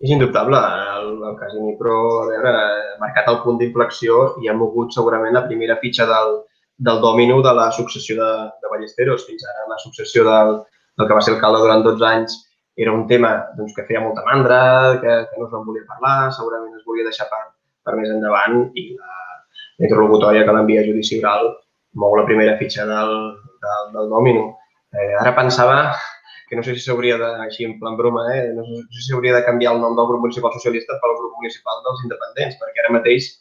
És 0.05 0.13
indubtable. 0.13 0.61
El, 1.01 1.13
el 1.31 1.37
Casini, 1.41 1.77
però, 1.81 1.97
a 2.25 2.27
veure, 2.29 2.53
ha 2.53 3.01
marcat 3.01 3.31
el 3.33 3.41
punt 3.45 3.61
d'inflexió 3.61 4.37
i 4.45 4.51
ha 4.51 4.57
mogut 4.57 4.93
segurament 4.97 5.37
la 5.37 5.47
primera 5.47 5.79
fitxa 5.81 6.09
del, 6.11 6.41
del 6.89 7.01
dòmino 7.01 7.41
de 7.45 7.55
la 7.57 7.71
successió 7.73 8.19
de, 8.21 8.33
de 8.61 8.73
Ballesteros. 8.73 9.25
Fins 9.29 9.47
ara 9.53 9.71
la 9.71 9.79
successió 9.81 10.27
del, 10.29 10.59
del 10.99 11.09
que 11.09 11.17
va 11.17 11.25
ser 11.25 11.37
alcalde 11.37 11.65
durant 11.65 11.85
12 11.87 12.07
anys 12.11 12.43
era 12.77 12.93
un 12.93 13.07
tema 13.09 13.31
doncs, 13.57 13.73
que 13.73 13.87
feia 13.89 14.03
molta 14.05 14.25
mandra, 14.27 14.61
que, 15.01 15.13
que 15.31 15.41
no 15.41 15.47
es 15.47 15.53
van 15.53 15.65
voler 15.65 15.87
parlar, 15.89 16.33
segurament 16.37 16.77
es 16.77 16.85
volia 16.85 17.07
deixar 17.09 17.25
per, 17.31 17.41
per 17.89 17.97
més 17.97 18.11
endavant 18.13 18.67
i 18.77 18.91
la, 18.93 19.15
la 19.81 19.89
interlocutòria 19.89 20.45
que 20.45 20.57
l'envia 20.57 20.83
a 20.83 20.89
judici 20.89 21.23
oral 21.23 21.55
mou 21.97 22.19
la 22.19 22.27
primera 22.29 22.59
fitxa 22.61 22.85
del, 22.85 23.15
del, 23.63 23.91
del 23.95 24.13
domino. 24.13 24.45
Eh, 24.93 25.15
ara 25.21 25.35
pensava 25.37 25.79
que 26.49 26.57
no 26.57 26.63
sé 26.63 26.77
si 26.77 26.85
s'hauria 26.85 27.17
de, 27.19 27.29
així 27.47 27.67
en 27.67 27.75
plan 27.81 27.97
broma, 27.99 28.23
eh, 28.35 28.53
no 28.55 28.65
sé 28.65 29.01
si 29.01 29.09
s'hauria 29.09 29.35
de 29.35 29.45
canviar 29.47 29.75
el 29.75 29.83
nom 29.83 29.97
del 29.99 30.09
grup 30.11 30.23
municipal 30.27 30.55
socialista 30.55 30.99
pel 31.03 31.17
grup 31.19 31.35
municipal 31.41 31.83
dels 31.87 32.05
independents, 32.07 32.59
perquè 32.63 32.85
ara 32.85 32.95
mateix 32.99 33.33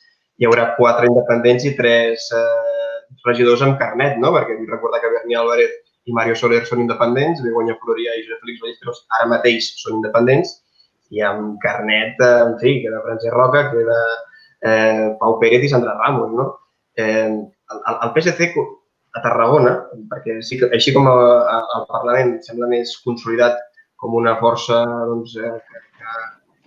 hi 0.41 0.47
haurà 0.49 0.72
quatre 0.80 1.07
independents 1.11 1.68
i 1.70 1.76
tres 1.78 2.28
eh, 2.36 2.97
regidors 3.28 3.63
amb 3.66 3.78
carnet, 3.82 4.18
no? 4.22 4.34
Perquè 4.36 4.57
vull 4.57 4.74
recordar 4.74 5.03
que 5.03 5.13
Berni 5.13 5.38
Álvarez 5.38 5.76
i 6.05 6.13
Mario 6.18 6.36
Soler 6.38 6.63
són 6.66 6.82
independents, 6.84 7.41
Begoña 7.45 7.78
Floria 7.82 8.13
i 8.18 8.26
Josep 8.26 8.41
Félix 8.43 8.61
Ballesteros 8.63 9.01
ara 9.18 9.30
mateix 9.32 9.72
són 9.82 9.99
independents, 10.01 10.57
i 11.13 11.22
amb 11.22 11.59
carnet, 11.63 12.18
eh, 12.20 12.41
en 12.49 12.55
fi, 12.61 12.80
queda 12.84 13.03
Francesc 13.05 13.34
Roca, 13.36 13.68
queda 13.72 13.99
eh, 14.66 15.09
Pau 15.22 15.38
Pérez 15.41 15.66
i 15.66 15.70
Sandra 15.72 15.93
Ramos, 16.01 16.34
no? 16.34 16.47
Eh, 16.97 17.30
el, 17.30 17.82
el 17.95 18.13
PSC 18.16 18.51
a 19.16 19.22
Tarragona, 19.24 19.76
perquè 20.11 20.41
sí 20.43 20.59
que, 20.59 20.70
així 20.76 20.93
com 20.95 21.07
el 21.07 21.86
Parlament 21.89 22.36
sembla 22.43 22.68
més 22.72 22.97
consolidat 23.05 23.61
com 24.01 24.18
una 24.20 24.36
força 24.41 24.82
doncs, 25.09 25.38
eh, 25.39 25.53
que, 25.55 25.84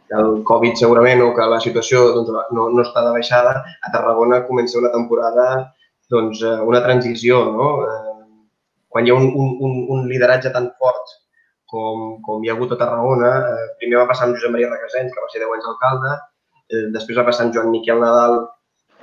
que 0.09 0.20
el 0.22 0.40
Covid 0.49 0.80
segurament 0.80 1.22
o 1.24 1.32
que 1.36 1.49
la 1.53 1.61
situació 1.61 2.07
doncs, 2.16 2.32
no, 2.57 2.68
no 2.72 2.84
està 2.84 3.05
de 3.05 3.12
baixada, 3.14 3.55
a 3.84 3.92
Tarragona 3.94 4.42
comença 4.49 4.80
una 4.80 4.92
temporada, 4.94 5.49
doncs, 6.11 6.42
eh, 6.42 6.59
una 6.72 6.82
transició. 6.84 7.44
No? 7.53 7.70
Eh, 7.84 8.16
quan 8.88 9.07
hi 9.07 9.12
ha 9.12 9.20
un, 9.20 9.28
un, 9.36 9.80
un 9.94 10.07
lideratge 10.09 10.51
tan 10.55 10.72
fort 10.80 11.16
com, 11.68 12.16
com 12.24 12.42
hi 12.42 12.49
ha 12.49 12.57
hagut 12.57 12.72
a 12.72 12.80
Tarragona, 12.80 13.32
primer 13.80 14.01
va 14.01 14.09
passar 14.09 14.26
amb 14.26 14.38
Josep 14.38 14.55
Maria 14.55 14.72
Requesens, 14.72 15.12
que 15.12 15.20
va 15.20 15.28
ser 15.28 15.44
10 15.44 15.59
anys 15.59 15.68
alcalde, 15.74 16.14
després 16.94 17.16
va 17.20 17.26
passar 17.28 17.44
amb 17.44 17.53
Joan 17.57 17.68
Miquel 17.72 18.01
Nadal, 18.01 18.40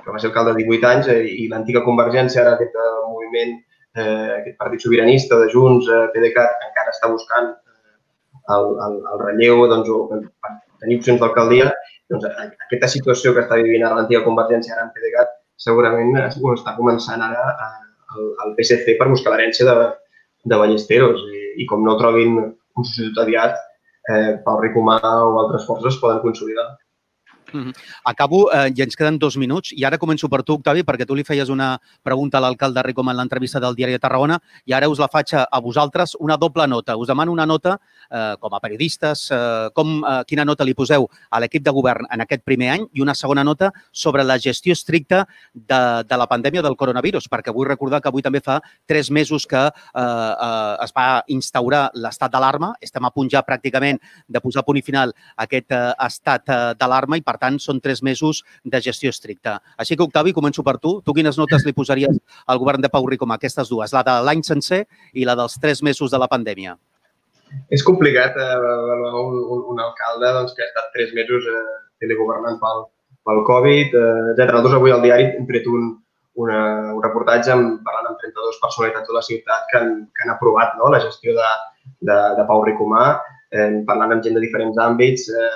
que 0.06 0.14
va 0.14 0.20
ser 0.22 0.30
alcalde 0.30 0.54
de 0.54 0.62
18 0.62 0.86
anys, 0.86 1.08
eh, 1.10 1.22
i 1.42 1.48
l'antiga 1.50 1.82
Convergència, 1.82 2.44
ara 2.44 2.54
aquest 2.54 2.76
eh, 2.78 2.90
moviment, 3.10 3.56
eh, 3.98 4.28
aquest 4.36 4.56
partit 4.60 4.84
sobiranista 4.86 5.40
de 5.40 5.48
Junts, 5.50 5.88
eh, 5.90 6.04
PDeCAT, 6.14 6.62
encara 6.68 6.94
està 6.94 7.10
buscant 7.10 7.50
eh, 7.50 8.54
el, 8.56 8.70
el, 8.86 9.00
el 9.12 9.24
relleu 9.24 9.64
doncs, 9.72 9.90
tenir 10.84 11.00
opcions 11.00 11.18
d'alcaldia, 11.24 11.72
doncs 12.12 12.28
aquesta 12.30 12.92
situació 12.92 13.34
que 13.34 13.42
està 13.42 13.58
vivint 13.58 13.82
ara 13.82 13.98
l'antiga 13.98 14.22
Convergència, 14.28 14.76
ara 14.76 14.86
en 14.86 14.94
PDeCAT, 14.94 15.34
segurament 15.66 16.14
ho 16.14 16.54
està 16.54 16.76
començant 16.78 17.22
ara 17.26 17.50
al 18.14 18.52
PSC 18.54 18.94
per 19.00 19.08
buscar 19.10 19.32
l'herència 19.32 19.66
de, 19.66 19.76
de 20.46 20.58
Ballesteros 20.60 21.24
i, 21.32 21.42
i 21.64 21.66
com 21.66 21.82
no 21.84 21.96
trobin 21.98 22.36
un 22.38 22.84
substitut 22.84 23.18
aviat, 23.24 23.56
eh, 24.12 24.36
Pau 24.44 24.60
Ricomà 24.62 25.00
o 25.02 25.40
altres 25.42 25.66
forces 25.66 25.98
poden 25.98 26.22
consolidar. 26.22 26.68
Mm 27.56 27.64
-hmm. 27.64 27.74
Acabo, 28.04 28.52
eh, 28.52 28.72
i 28.76 28.82
ens 28.82 28.96
queden 28.96 29.18
dos 29.18 29.36
minuts, 29.36 29.72
i 29.72 29.84
ara 29.84 29.98
començo 29.98 30.28
per 30.28 30.42
tu, 30.42 30.54
Octavi, 30.54 30.82
perquè 30.84 31.06
tu 31.06 31.14
li 31.14 31.24
feies 31.24 31.48
una 31.48 31.80
pregunta 32.02 32.38
a 32.38 32.40
l'alcalde 32.40 32.82
Ricom 32.82 33.08
en 33.08 33.16
l'entrevista 33.16 33.60
del 33.60 33.74
Diari 33.74 33.92
de 33.92 33.98
Tarragona, 33.98 34.38
i 34.64 34.72
ara 34.72 34.88
us 34.88 34.98
la 34.98 35.08
faig 35.08 35.34
a, 35.34 35.60
vosaltres, 35.60 36.16
una 36.20 36.36
doble 36.36 36.66
nota. 36.66 36.96
Us 36.96 37.08
demano 37.08 37.32
una 37.32 37.46
nota 37.46 37.78
eh, 38.10 38.34
com 38.38 38.54
a 38.54 38.60
periodistes, 38.60 39.30
eh, 39.30 39.70
com, 39.72 40.04
eh, 40.04 40.24
quina 40.26 40.44
nota 40.44 40.64
li 40.64 40.74
poseu 40.74 41.08
a 41.30 41.40
l'equip 41.40 41.62
de 41.62 41.70
govern 41.70 42.06
en 42.10 42.20
aquest 42.20 42.42
primer 42.44 42.70
any, 42.70 42.86
i 42.92 43.00
una 43.00 43.14
segona 43.14 43.44
nota 43.44 43.72
sobre 43.92 44.24
la 44.24 44.38
gestió 44.38 44.72
estricta 44.72 45.26
de, 45.54 46.04
de 46.04 46.16
la 46.16 46.26
pandèmia 46.26 46.62
del 46.62 46.76
coronavirus, 46.76 47.28
perquè 47.28 47.52
vull 47.52 47.68
recordar 47.68 48.00
que 48.00 48.08
avui 48.08 48.22
també 48.22 48.40
fa 48.40 48.60
tres 48.86 49.10
mesos 49.10 49.46
que 49.46 49.62
eh, 49.66 49.72
eh, 50.02 50.84
es 50.84 50.92
va 50.96 51.22
instaurar 51.26 51.90
l'estat 51.94 52.32
d'alarma, 52.32 52.74
estem 52.80 53.04
a 53.04 53.10
punt 53.10 53.30
ja 53.30 53.42
pràcticament 53.46 54.00
de 54.28 54.40
posar 54.40 54.64
punt 54.66 54.78
i 54.78 54.82
final 54.82 55.14
a 55.36 55.46
aquest 55.46 55.72
eh, 55.72 55.94
estat 56.06 56.48
eh, 56.48 56.74
d'alarma 56.78 57.16
i, 57.16 57.22
per 57.22 57.36
tant, 57.38 57.45
són 57.62 57.78
tres 57.80 58.02
mesos 58.02 58.42
de 58.64 58.80
gestió 58.82 59.12
estricta. 59.14 59.60
Així 59.78 59.96
que, 59.96 60.04
Octavi, 60.04 60.34
començo 60.36 60.64
per 60.66 60.76
tu. 60.82 60.98
Tu 61.06 61.14
quines 61.16 61.38
notes 61.38 61.64
li 61.66 61.74
posaries 61.76 62.18
al 62.46 62.60
govern 62.62 62.82
de 62.82 62.90
Pau 62.92 63.06
Ricomà, 63.06 63.38
aquestes 63.38 63.70
dues, 63.72 63.94
la 63.94 64.02
de 64.06 64.18
l'any 64.26 64.42
sencer 64.46 64.84
i 65.14 65.24
la 65.28 65.36
dels 65.38 65.58
tres 65.62 65.82
mesos 65.86 66.10
de 66.10 66.20
la 66.20 66.28
pandèmia? 66.32 66.76
És 67.70 67.84
complicat 67.86 68.34
eh, 68.36 68.48
avaluar 68.58 69.22
un, 69.22 69.38
un, 69.54 69.62
un 69.74 69.82
alcalde 69.82 70.32
doncs, 70.40 70.56
que 70.56 70.64
ha 70.64 70.70
estat 70.70 70.90
tres 70.96 71.14
mesos 71.14 71.46
eh, 71.46 71.62
telegovernant 72.02 72.58
pel, 72.62 72.82
pel 73.26 73.44
Covid, 73.46 73.94
eh, 73.94 74.32
etc. 74.32 74.50
Nosaltres 74.50 74.76
avui 74.80 74.94
al 74.94 75.04
diari 75.04 75.30
hem 75.38 75.46
tret 75.48 75.70
un, 75.70 75.94
una, 76.42 76.58
un 76.96 77.00
reportatge 77.04 77.54
amb, 77.54 77.78
parlant 77.86 78.10
amb 78.12 78.20
32 78.22 78.60
personalitats 78.62 79.08
de 79.08 79.16
la 79.16 79.24
ciutat 79.28 79.70
que 79.70 79.80
han, 79.80 79.94
que 80.12 80.26
han 80.26 80.34
aprovat 80.34 80.76
no, 80.80 80.90
la 80.92 81.00
gestió 81.04 81.34
de, 81.36 81.54
de, 82.10 82.18
de 82.38 82.44
Pau 82.50 82.64
Ricomà, 82.66 83.06
eh, 83.50 83.70
parlant 83.88 84.16
amb 84.16 84.26
gent 84.26 84.36
de 84.36 84.44
diferents 84.44 84.78
àmbits, 84.82 85.30
eh, 85.30 85.54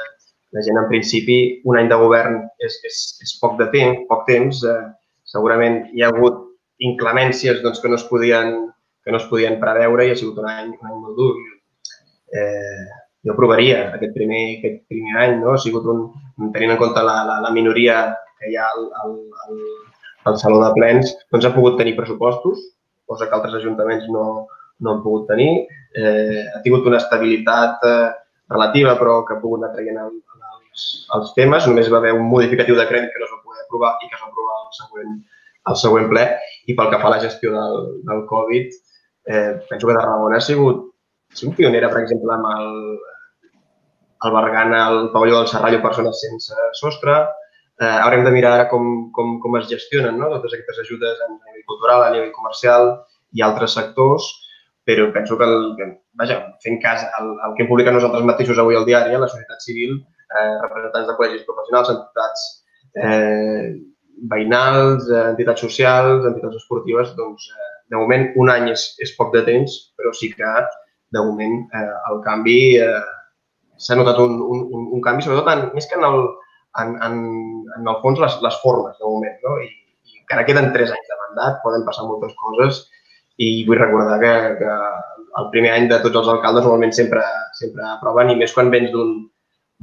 la 0.57 0.63
gent, 0.67 0.79
en 0.81 0.89
principi, 0.91 1.39
un 1.69 1.79
any 1.79 1.91
de 1.91 1.99
govern 2.01 2.41
és, 2.59 2.79
és, 2.87 2.99
és 3.23 3.35
poc 3.43 3.59
de 3.61 3.69
temps, 3.75 4.01
poc 4.11 4.25
temps. 4.29 4.63
Eh, 4.67 4.87
segurament 5.31 5.85
hi 5.95 6.03
ha 6.03 6.11
hagut 6.11 6.41
inclemències 6.83 7.61
doncs, 7.63 7.79
que, 7.83 7.91
no 7.93 7.99
es 8.01 8.07
podien, 8.09 8.57
que 9.05 9.15
no 9.15 9.21
es 9.21 9.29
podien 9.31 9.61
preveure 9.63 10.07
i 10.07 10.15
ha 10.15 10.19
sigut 10.19 10.41
un 10.43 10.49
any, 10.51 10.73
un 10.75 10.91
any 10.91 10.97
molt 10.97 11.21
dur. 11.21 11.35
Eh, 12.35 12.89
jo 13.27 13.37
provaria 13.37 13.85
aquest 13.95 14.15
primer, 14.17 14.43
aquest 14.59 14.83
primer 14.91 15.17
any, 15.23 15.37
no? 15.43 15.55
ha 15.55 15.61
sigut 15.61 15.87
un, 15.93 16.07
tenint 16.55 16.75
en 16.75 16.81
compte 16.81 17.03
la, 17.05 17.21
la, 17.29 17.39
la 17.45 17.53
minoria 17.55 18.01
que 18.41 18.51
hi 18.51 18.57
ha 18.57 18.67
al, 18.67 18.87
al, 19.03 19.17
al, 19.45 19.59
al 20.31 20.39
Saló 20.41 20.63
de 20.65 20.71
Plens, 20.77 21.13
doncs 21.31 21.47
ha 21.47 21.55
pogut 21.55 21.77
tenir 21.79 21.99
pressupostos, 21.99 22.63
cosa 23.11 23.29
que 23.29 23.37
altres 23.37 23.59
ajuntaments 23.61 24.09
no, 24.15 24.25
no 24.81 24.95
han 24.95 25.05
pogut 25.05 25.29
tenir. 25.29 25.67
Eh, 25.95 26.43
ha 26.55 26.63
tingut 26.65 26.87
una 26.89 27.01
estabilitat 27.03 27.87
eh, 27.87 28.09
relativa, 28.51 28.97
però 28.99 29.21
que 29.27 29.37
ha 29.37 29.43
pogut 29.43 29.63
anar 29.63 29.73
traient 29.75 30.01
el, 30.03 30.17
els 31.17 31.35
temes. 31.37 31.67
Només 31.69 31.91
va 31.93 31.99
haver 32.01 32.15
un 32.17 32.29
modificatiu 32.31 32.79
de 32.79 32.87
crèdit 32.89 33.13
que 33.13 33.23
no 33.23 33.29
es 33.29 33.35
va 33.35 33.43
poder 33.47 33.65
aprovar 33.65 33.93
i 34.01 34.09
que 34.09 34.17
es 34.17 34.23
va 34.23 34.31
aprovar 34.31 34.57
el 34.61 34.73
següent, 34.79 35.19
el 35.73 35.81
següent 35.83 36.09
ple. 36.13 36.25
I 36.67 36.77
pel 36.79 36.93
que 36.93 37.03
fa 37.03 37.11
a 37.11 37.15
la 37.17 37.21
gestió 37.25 37.53
del, 37.57 37.91
del 38.09 38.25
Covid, 38.31 38.81
eh, 39.27 39.53
penso 39.69 39.87
que 39.87 39.97
Tarragona 39.99 40.41
ha 40.41 40.47
sigut, 40.47 40.89
ha 41.33 41.41
sigut 41.43 41.59
pionera, 41.59 41.91
per 41.93 42.03
exemple, 42.05 42.35
amb 42.35 42.51
el, 42.55 44.33
Bergana, 44.35 44.81
el 44.91 45.11
pavelló 45.15 45.41
del 45.41 45.49
Serrallo, 45.49 45.83
persones 45.83 46.21
sense 46.21 46.57
sostre. 46.81 47.23
Eh, 47.81 47.97
haurem 48.05 48.27
de 48.27 48.33
mirar 48.35 48.53
ara 48.59 48.69
com, 48.69 49.09
com, 49.17 49.39
com 49.41 49.57
es 49.57 49.69
gestionen 49.71 50.19
no? 50.21 50.29
totes 50.35 50.53
aquestes 50.53 50.83
ajudes 50.83 51.23
a 51.25 51.29
nivell 51.31 51.65
cultural, 51.71 52.03
a 52.05 52.11
nivell 52.13 52.35
comercial 52.37 52.91
i 53.33 53.41
altres 53.47 53.73
sectors, 53.79 54.27
però 54.91 55.13
penso 55.13 55.39
que, 55.39 55.47
el, 55.47 55.77
que 55.79 55.87
vaja, 56.19 56.41
fent 56.65 56.81
cas 56.83 57.05
al, 57.19 57.31
al 57.47 57.55
que 57.59 57.67
publiquen 57.69 57.95
nosaltres 57.95 58.27
mateixos 58.27 58.59
avui 58.59 58.75
al 58.75 58.87
diari, 58.89 59.15
la 59.15 59.29
societat 59.31 59.63
civil, 59.63 60.01
eh, 60.35 60.55
representants 60.65 61.07
de 61.07 61.15
col·legis 61.19 61.47
professionals, 61.47 61.93
entitats 61.95 62.47
eh, 62.99 63.71
veïnals, 64.33 65.07
eh, 65.13 65.23
entitats 65.31 65.63
socials, 65.67 66.27
entitats 66.27 66.59
esportives, 66.59 67.15
doncs, 67.21 67.47
eh, 67.55 67.71
de 67.95 68.03
moment 68.03 68.27
un 68.43 68.51
any 68.51 68.71
és, 68.75 68.89
és 69.07 69.15
poc 69.19 69.33
de 69.37 69.45
temps, 69.47 69.79
però 69.99 70.13
sí 70.17 70.33
que 70.35 70.53
de 71.15 71.25
moment 71.27 71.57
eh, 71.79 71.97
el 72.11 72.23
canvi 72.27 72.61
eh, 72.83 73.01
s'ha 73.79 73.99
notat 73.99 74.19
un, 74.23 74.39
un, 74.43 74.87
un, 74.91 75.01
canvi, 75.07 75.25
sobretot 75.25 75.55
en, 75.55 75.69
més 75.75 75.87
que 75.91 75.99
en 75.99 76.07
el, 76.07 76.23
en, 76.83 76.97
en, 77.07 77.21
en 77.79 77.93
el 77.95 78.03
fons 78.03 78.19
les, 78.23 78.41
les 78.43 78.63
formes 78.63 78.99
de 78.99 79.07
moment, 79.07 79.39
no? 79.47 79.59
I, 79.63 79.71
i 80.11 80.23
encara 80.25 80.47
queden 80.51 80.73
tres 80.75 80.91
anys 80.95 81.15
de 81.15 81.21
mandat, 81.25 81.63
poden 81.63 81.87
passar 81.87 82.11
moltes 82.11 82.35
coses 82.43 82.89
i 83.41 83.51
vull 83.69 83.81
recordar 83.81 84.19
que, 84.23 84.33
que 84.61 84.73
el 85.41 85.51
primer 85.53 85.75
any 85.75 85.89
de 85.89 86.01
tots 86.05 86.21
els 86.21 86.29
alcaldes 86.29 86.67
normalment 86.67 86.93
sempre, 86.97 87.25
sempre 87.57 87.87
aproven 87.89 88.33
i 88.35 88.39
més 88.41 88.53
quan 88.57 88.73
vens 88.73 88.91
d'un 88.93 89.15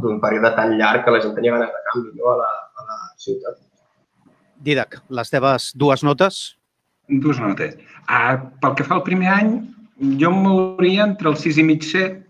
d'un 0.01 0.19
període 0.21 0.51
tan 0.57 0.75
llarg 0.77 1.05
que 1.05 1.13
la 1.13 1.21
gent 1.23 1.33
tenia 1.37 1.55
ganes 1.55 1.73
de 1.73 1.81
canvi 1.89 2.11
no? 2.19 2.29
a, 2.33 2.35
la, 2.41 2.51
a 2.77 2.85
la 2.85 2.97
ciutat. 3.21 3.57
Didac, 4.67 4.99
les 5.19 5.33
teves 5.33 5.71
dues 5.77 6.03
notes? 6.05 6.37
Dues 7.07 7.41
notes. 7.41 7.75
Uh, 8.05 8.37
pel 8.61 8.77
que 8.77 8.85
fa 8.87 8.97
al 8.97 9.03
primer 9.05 9.29
any, 9.33 9.51
jo 10.21 10.31
em 10.31 10.39
mouria 10.45 11.05
entre 11.07 11.31
el 11.31 11.37
6 11.39 11.61
i 11.61 11.65
mig 11.65 11.85
7, 11.85 12.23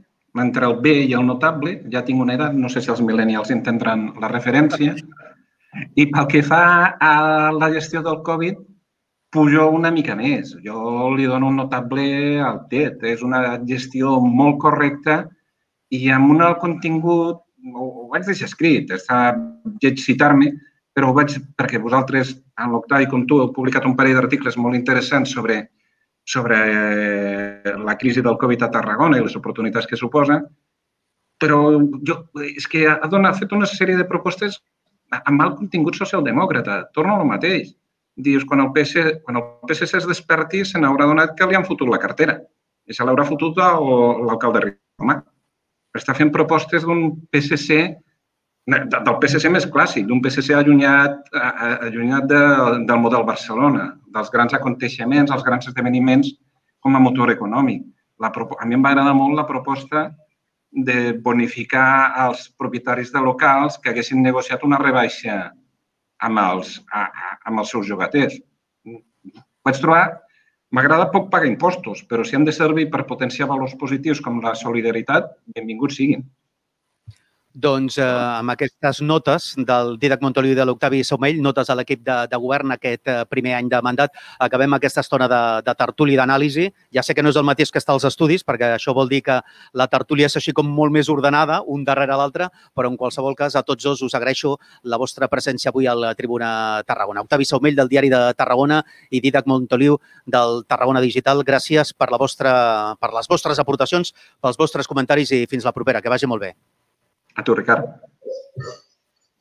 entre 0.43 0.67
el 0.69 0.77
B 0.83 0.93
i 1.07 1.15
el 1.17 1.25
notable. 1.27 1.79
Ja 1.93 2.03
tinc 2.07 2.21
una 2.23 2.35
edat, 2.37 2.55
no 2.55 2.69
sé 2.69 2.83
si 2.83 2.91
els 2.93 3.01
millennials 3.03 3.51
entendran 3.53 4.11
la 4.21 4.31
referència. 4.31 4.95
I 5.97 6.07
pel 6.11 6.27
que 6.31 6.43
fa 6.45 6.63
a 7.03 7.13
la 7.55 7.71
gestió 7.73 8.03
del 8.05 8.21
Covid, 8.27 8.59
pujo 9.33 9.67
una 9.73 9.91
mica 9.91 10.15
més. 10.15 10.53
Jo 10.63 11.09
li 11.15 11.27
dono 11.27 11.49
un 11.51 11.59
notable 11.59 12.39
al 12.43 12.63
TET. 12.71 13.03
És 13.03 13.23
una 13.25 13.57
gestió 13.67 14.17
molt 14.21 14.61
correcta 14.63 15.25
i 15.93 16.07
amb 16.11 16.31
un 16.33 16.43
alt 16.43 16.61
contingut 16.63 17.43
ho, 17.73 17.85
ho 17.85 18.07
vaig 18.11 18.27
deixar 18.27 18.47
escrit, 18.47 18.91
està 18.93 19.35
lleig 19.81 19.99
citar-me, 20.01 20.51
però 20.95 21.11
ho 21.11 21.15
vaig, 21.17 21.35
perquè 21.57 21.81
vosaltres, 21.81 22.35
en 22.61 22.71
l'Octavi 22.73 23.09
com 23.11 23.25
tu, 23.29 23.41
heu 23.41 23.51
publicat 23.55 23.85
un 23.85 23.95
parell 23.97 24.17
d'articles 24.17 24.57
molt 24.61 24.77
interessants 24.77 25.33
sobre, 25.35 25.59
sobre 26.25 26.57
eh, 26.67 27.75
la 27.83 27.97
crisi 27.99 28.23
del 28.25 28.39
Covid 28.41 28.65
a 28.65 28.71
Tarragona 28.73 29.19
i 29.19 29.25
les 29.25 29.35
oportunitats 29.39 29.89
que 29.89 29.99
suposa, 29.99 30.41
però 31.37 31.59
jo, 32.07 32.21
és 32.41 32.65
que 32.69 32.87
ha, 32.89 32.97
donat, 33.11 33.35
ha 33.35 33.39
fet 33.39 33.53
una 33.53 33.69
sèrie 33.69 33.97
de 33.97 34.07
propostes 34.09 34.57
amb 35.19 35.43
alt 35.43 35.59
contingut 35.59 35.95
socialdemòcrata. 35.95 36.87
Torno 36.97 37.19
al 37.19 37.29
mateix. 37.29 37.75
Dius, 38.17 38.45
quan 38.49 38.63
el, 38.63 38.71
PC, 38.73 39.21
quan 39.23 39.37
el 39.37 39.45
PSC 39.69 39.99
es 39.99 40.07
desperti, 40.09 40.63
se 40.65 40.79
n'haurà 40.81 41.05
donat 41.05 41.35
que 41.37 41.45
li 41.45 41.57
han 41.57 41.67
fotut 41.67 41.89
la 41.91 42.01
cartera. 42.01 42.39
I 42.87 42.95
se 42.95 43.05
l'haurà 43.05 43.25
fotut 43.27 43.59
l'alcalde 43.59 44.63
Ricomà 44.63 45.19
està 45.97 46.13
fent 46.17 46.31
propostes 46.33 46.85
d'un 46.85 47.09
PSC, 47.33 47.77
del 48.67 49.17
PSC 49.21 49.49
més 49.53 49.67
clàssic, 49.71 50.07
d'un 50.07 50.21
PSC 50.23 50.55
allunyat, 50.55 51.29
allunyat 51.87 52.27
de, 52.29 52.41
del 52.89 53.01
model 53.03 53.25
Barcelona, 53.27 53.89
dels 54.13 54.31
grans 54.33 54.55
aconteixements, 54.57 55.31
els 55.33 55.45
grans 55.45 55.69
esdeveniments 55.71 56.33
com 56.83 56.95
a 56.95 57.01
motor 57.03 57.31
econòmic. 57.33 57.85
La, 58.21 58.31
a 58.33 58.65
mi 58.67 58.77
em 58.77 58.83
va 58.83 58.93
agradar 58.93 59.13
molt 59.17 59.37
la 59.37 59.47
proposta 59.47 60.09
de 60.71 61.13
bonificar 61.23 62.13
als 62.25 62.47
propietaris 62.59 63.13
de 63.13 63.21
locals 63.23 63.77
que 63.81 63.93
haguessin 63.93 64.21
negociat 64.21 64.65
una 64.67 64.79
rebaixa 64.81 65.37
amb 66.25 66.41
els, 66.41 66.77
a, 66.91 67.03
a, 67.07 67.33
amb 67.49 67.63
els 67.63 67.73
seus 67.73 67.89
llogaters. 67.89 68.39
Vaig 69.67 69.83
trobar 69.83 70.05
M'agrada 70.75 71.05
poc 71.13 71.29
pagar 71.31 71.47
impostos, 71.47 72.01
però 72.11 72.25
si 72.27 72.35
han 72.35 72.43
de 72.47 72.51
servir 72.51 72.89
per 72.91 73.05
potenciar 73.07 73.47
valors 73.47 73.75
positius 73.79 74.19
com 74.23 74.41
la 74.43 74.51
solidaritat, 74.59 75.29
benvinguts 75.55 75.95
siguin. 75.95 76.25
Doncs 77.57 77.95
eh, 77.97 78.05
amb 78.05 78.51
aquestes 78.53 78.99
notes 79.01 79.45
del 79.65 79.95
Didac 79.97 80.21
Montoliu 80.21 80.51
i 80.53 80.57
de 80.57 80.65
l'Octavi 80.67 80.99
Somell, 81.07 81.39
notes 81.41 81.71
a 81.73 81.75
l'equip 81.79 82.03
de, 82.05 82.17
de 82.29 82.37
govern 82.37 82.75
aquest 82.75 83.09
eh, 83.09 83.15
primer 83.25 83.55
any 83.57 83.71
de 83.71 83.79
mandat, 83.81 84.13
acabem 84.45 84.75
aquesta 84.77 85.01
estona 85.01 85.25
de, 85.31 85.39
de 85.65 85.73
tertúlia 85.79 86.19
d'anàlisi. 86.21 86.67
Ja 86.93 87.01
sé 87.01 87.15
que 87.17 87.25
no 87.25 87.31
és 87.33 87.39
el 87.41 87.47
mateix 87.49 87.73
que 87.73 87.81
està 87.81 87.95
als 87.95 88.05
estudis, 88.05 88.45
perquè 88.45 88.75
això 88.75 88.93
vol 88.93 89.09
dir 89.09 89.23
que 89.25 89.39
la 89.73 89.89
tertúlia 89.89 90.29
és 90.29 90.37
així 90.37 90.53
com 90.53 90.69
molt 90.69 90.93
més 90.93 91.09
ordenada, 91.09 91.63
un 91.65 91.81
darrere 91.87 92.19
l'altre, 92.21 92.51
però 92.77 92.93
en 92.93 93.01
qualsevol 93.01 93.33
cas 93.33 93.57
a 93.57 93.65
tots 93.65 93.89
dos 93.89 94.05
us 94.05 94.13
agraeixo 94.13 94.59
la 94.85 95.01
vostra 95.01 95.25
presència 95.25 95.73
avui 95.73 95.89
a 95.89 95.97
la 95.97 96.13
Tribuna 96.13 96.83
Tarragona. 96.85 97.25
Octavi 97.25 97.49
Somell 97.49 97.81
del 97.81 97.89
Diari 97.89 98.13
de 98.13 98.21
Tarragona 98.37 98.83
i 99.09 99.23
Didac 99.25 99.49
Montoliu 99.49 99.97
del 100.29 100.61
Tarragona 100.69 101.01
Digital, 101.01 101.41
gràcies 101.41 101.97
per, 101.97 102.13
la 102.13 102.21
vostra, 102.21 102.57
per 103.01 103.15
les 103.17 103.33
vostres 103.33 103.57
aportacions, 103.57 104.13
pels 104.45 104.61
vostres 104.61 104.85
comentaris 104.85 105.33
i 105.33 105.47
fins 105.49 105.65
la 105.65 105.73
propera. 105.73 106.05
Que 106.05 106.13
vagi 106.13 106.29
molt 106.29 106.45
bé. 106.45 106.53
A 107.37 107.45
tu, 107.45 107.55
Ricard. 107.55 107.85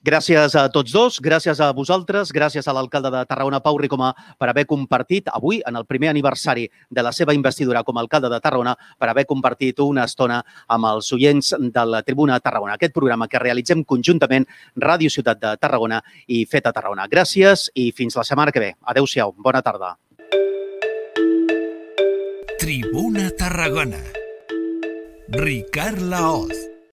Gràcies 0.06 0.54
a 0.54 0.68
tots 0.70 0.92
dos, 0.94 1.16
gràcies 1.18 1.58
a 1.58 1.72
vosaltres, 1.74 2.28
gràcies 2.30 2.68
a 2.68 2.72
l'alcalde 2.76 3.10
de 3.10 3.24
Tarragona, 3.26 3.58
Pau 3.58 3.74
Ricomà, 3.80 4.12
per 4.38 4.46
haver 4.52 4.62
compartit 4.70 5.26
avui, 5.34 5.58
en 5.66 5.74
el 5.74 5.86
primer 5.88 6.12
aniversari 6.12 6.68
de 6.94 7.02
la 7.02 7.10
seva 7.10 7.34
investidura 7.34 7.82
com 7.82 7.98
a 7.98 8.04
alcalde 8.04 8.30
de 8.30 8.38
Tarragona, 8.44 8.76
per 9.00 9.08
haver 9.10 9.24
compartit 9.26 9.82
una 9.82 10.04
estona 10.06 10.36
amb 10.68 10.86
els 10.92 11.10
oients 11.16 11.50
de 11.58 11.84
la 11.90 12.04
Tribuna 12.06 12.38
Tarragona, 12.38 12.76
aquest 12.76 12.94
programa 12.94 13.26
que 13.26 13.40
realitzem 13.42 13.82
conjuntament 13.82 14.46
Ràdio 14.76 15.10
Ciutat 15.10 15.42
de 15.42 15.56
Tarragona 15.58 15.98
i 16.28 16.44
Feta 16.46 16.70
Tarragona. 16.70 17.08
Gràcies 17.10 17.66
i 17.74 17.90
fins 17.90 18.14
la 18.14 18.22
setmana 18.22 18.54
que 18.54 18.62
ve. 18.62 18.70
Adéu-siau, 18.86 19.34
bona 19.42 19.64
tarda. 19.66 19.96
Tribuna 22.62 23.26
Tarragona. 23.34 24.04
Ricard 25.34 25.98
Laoz. 25.98 26.75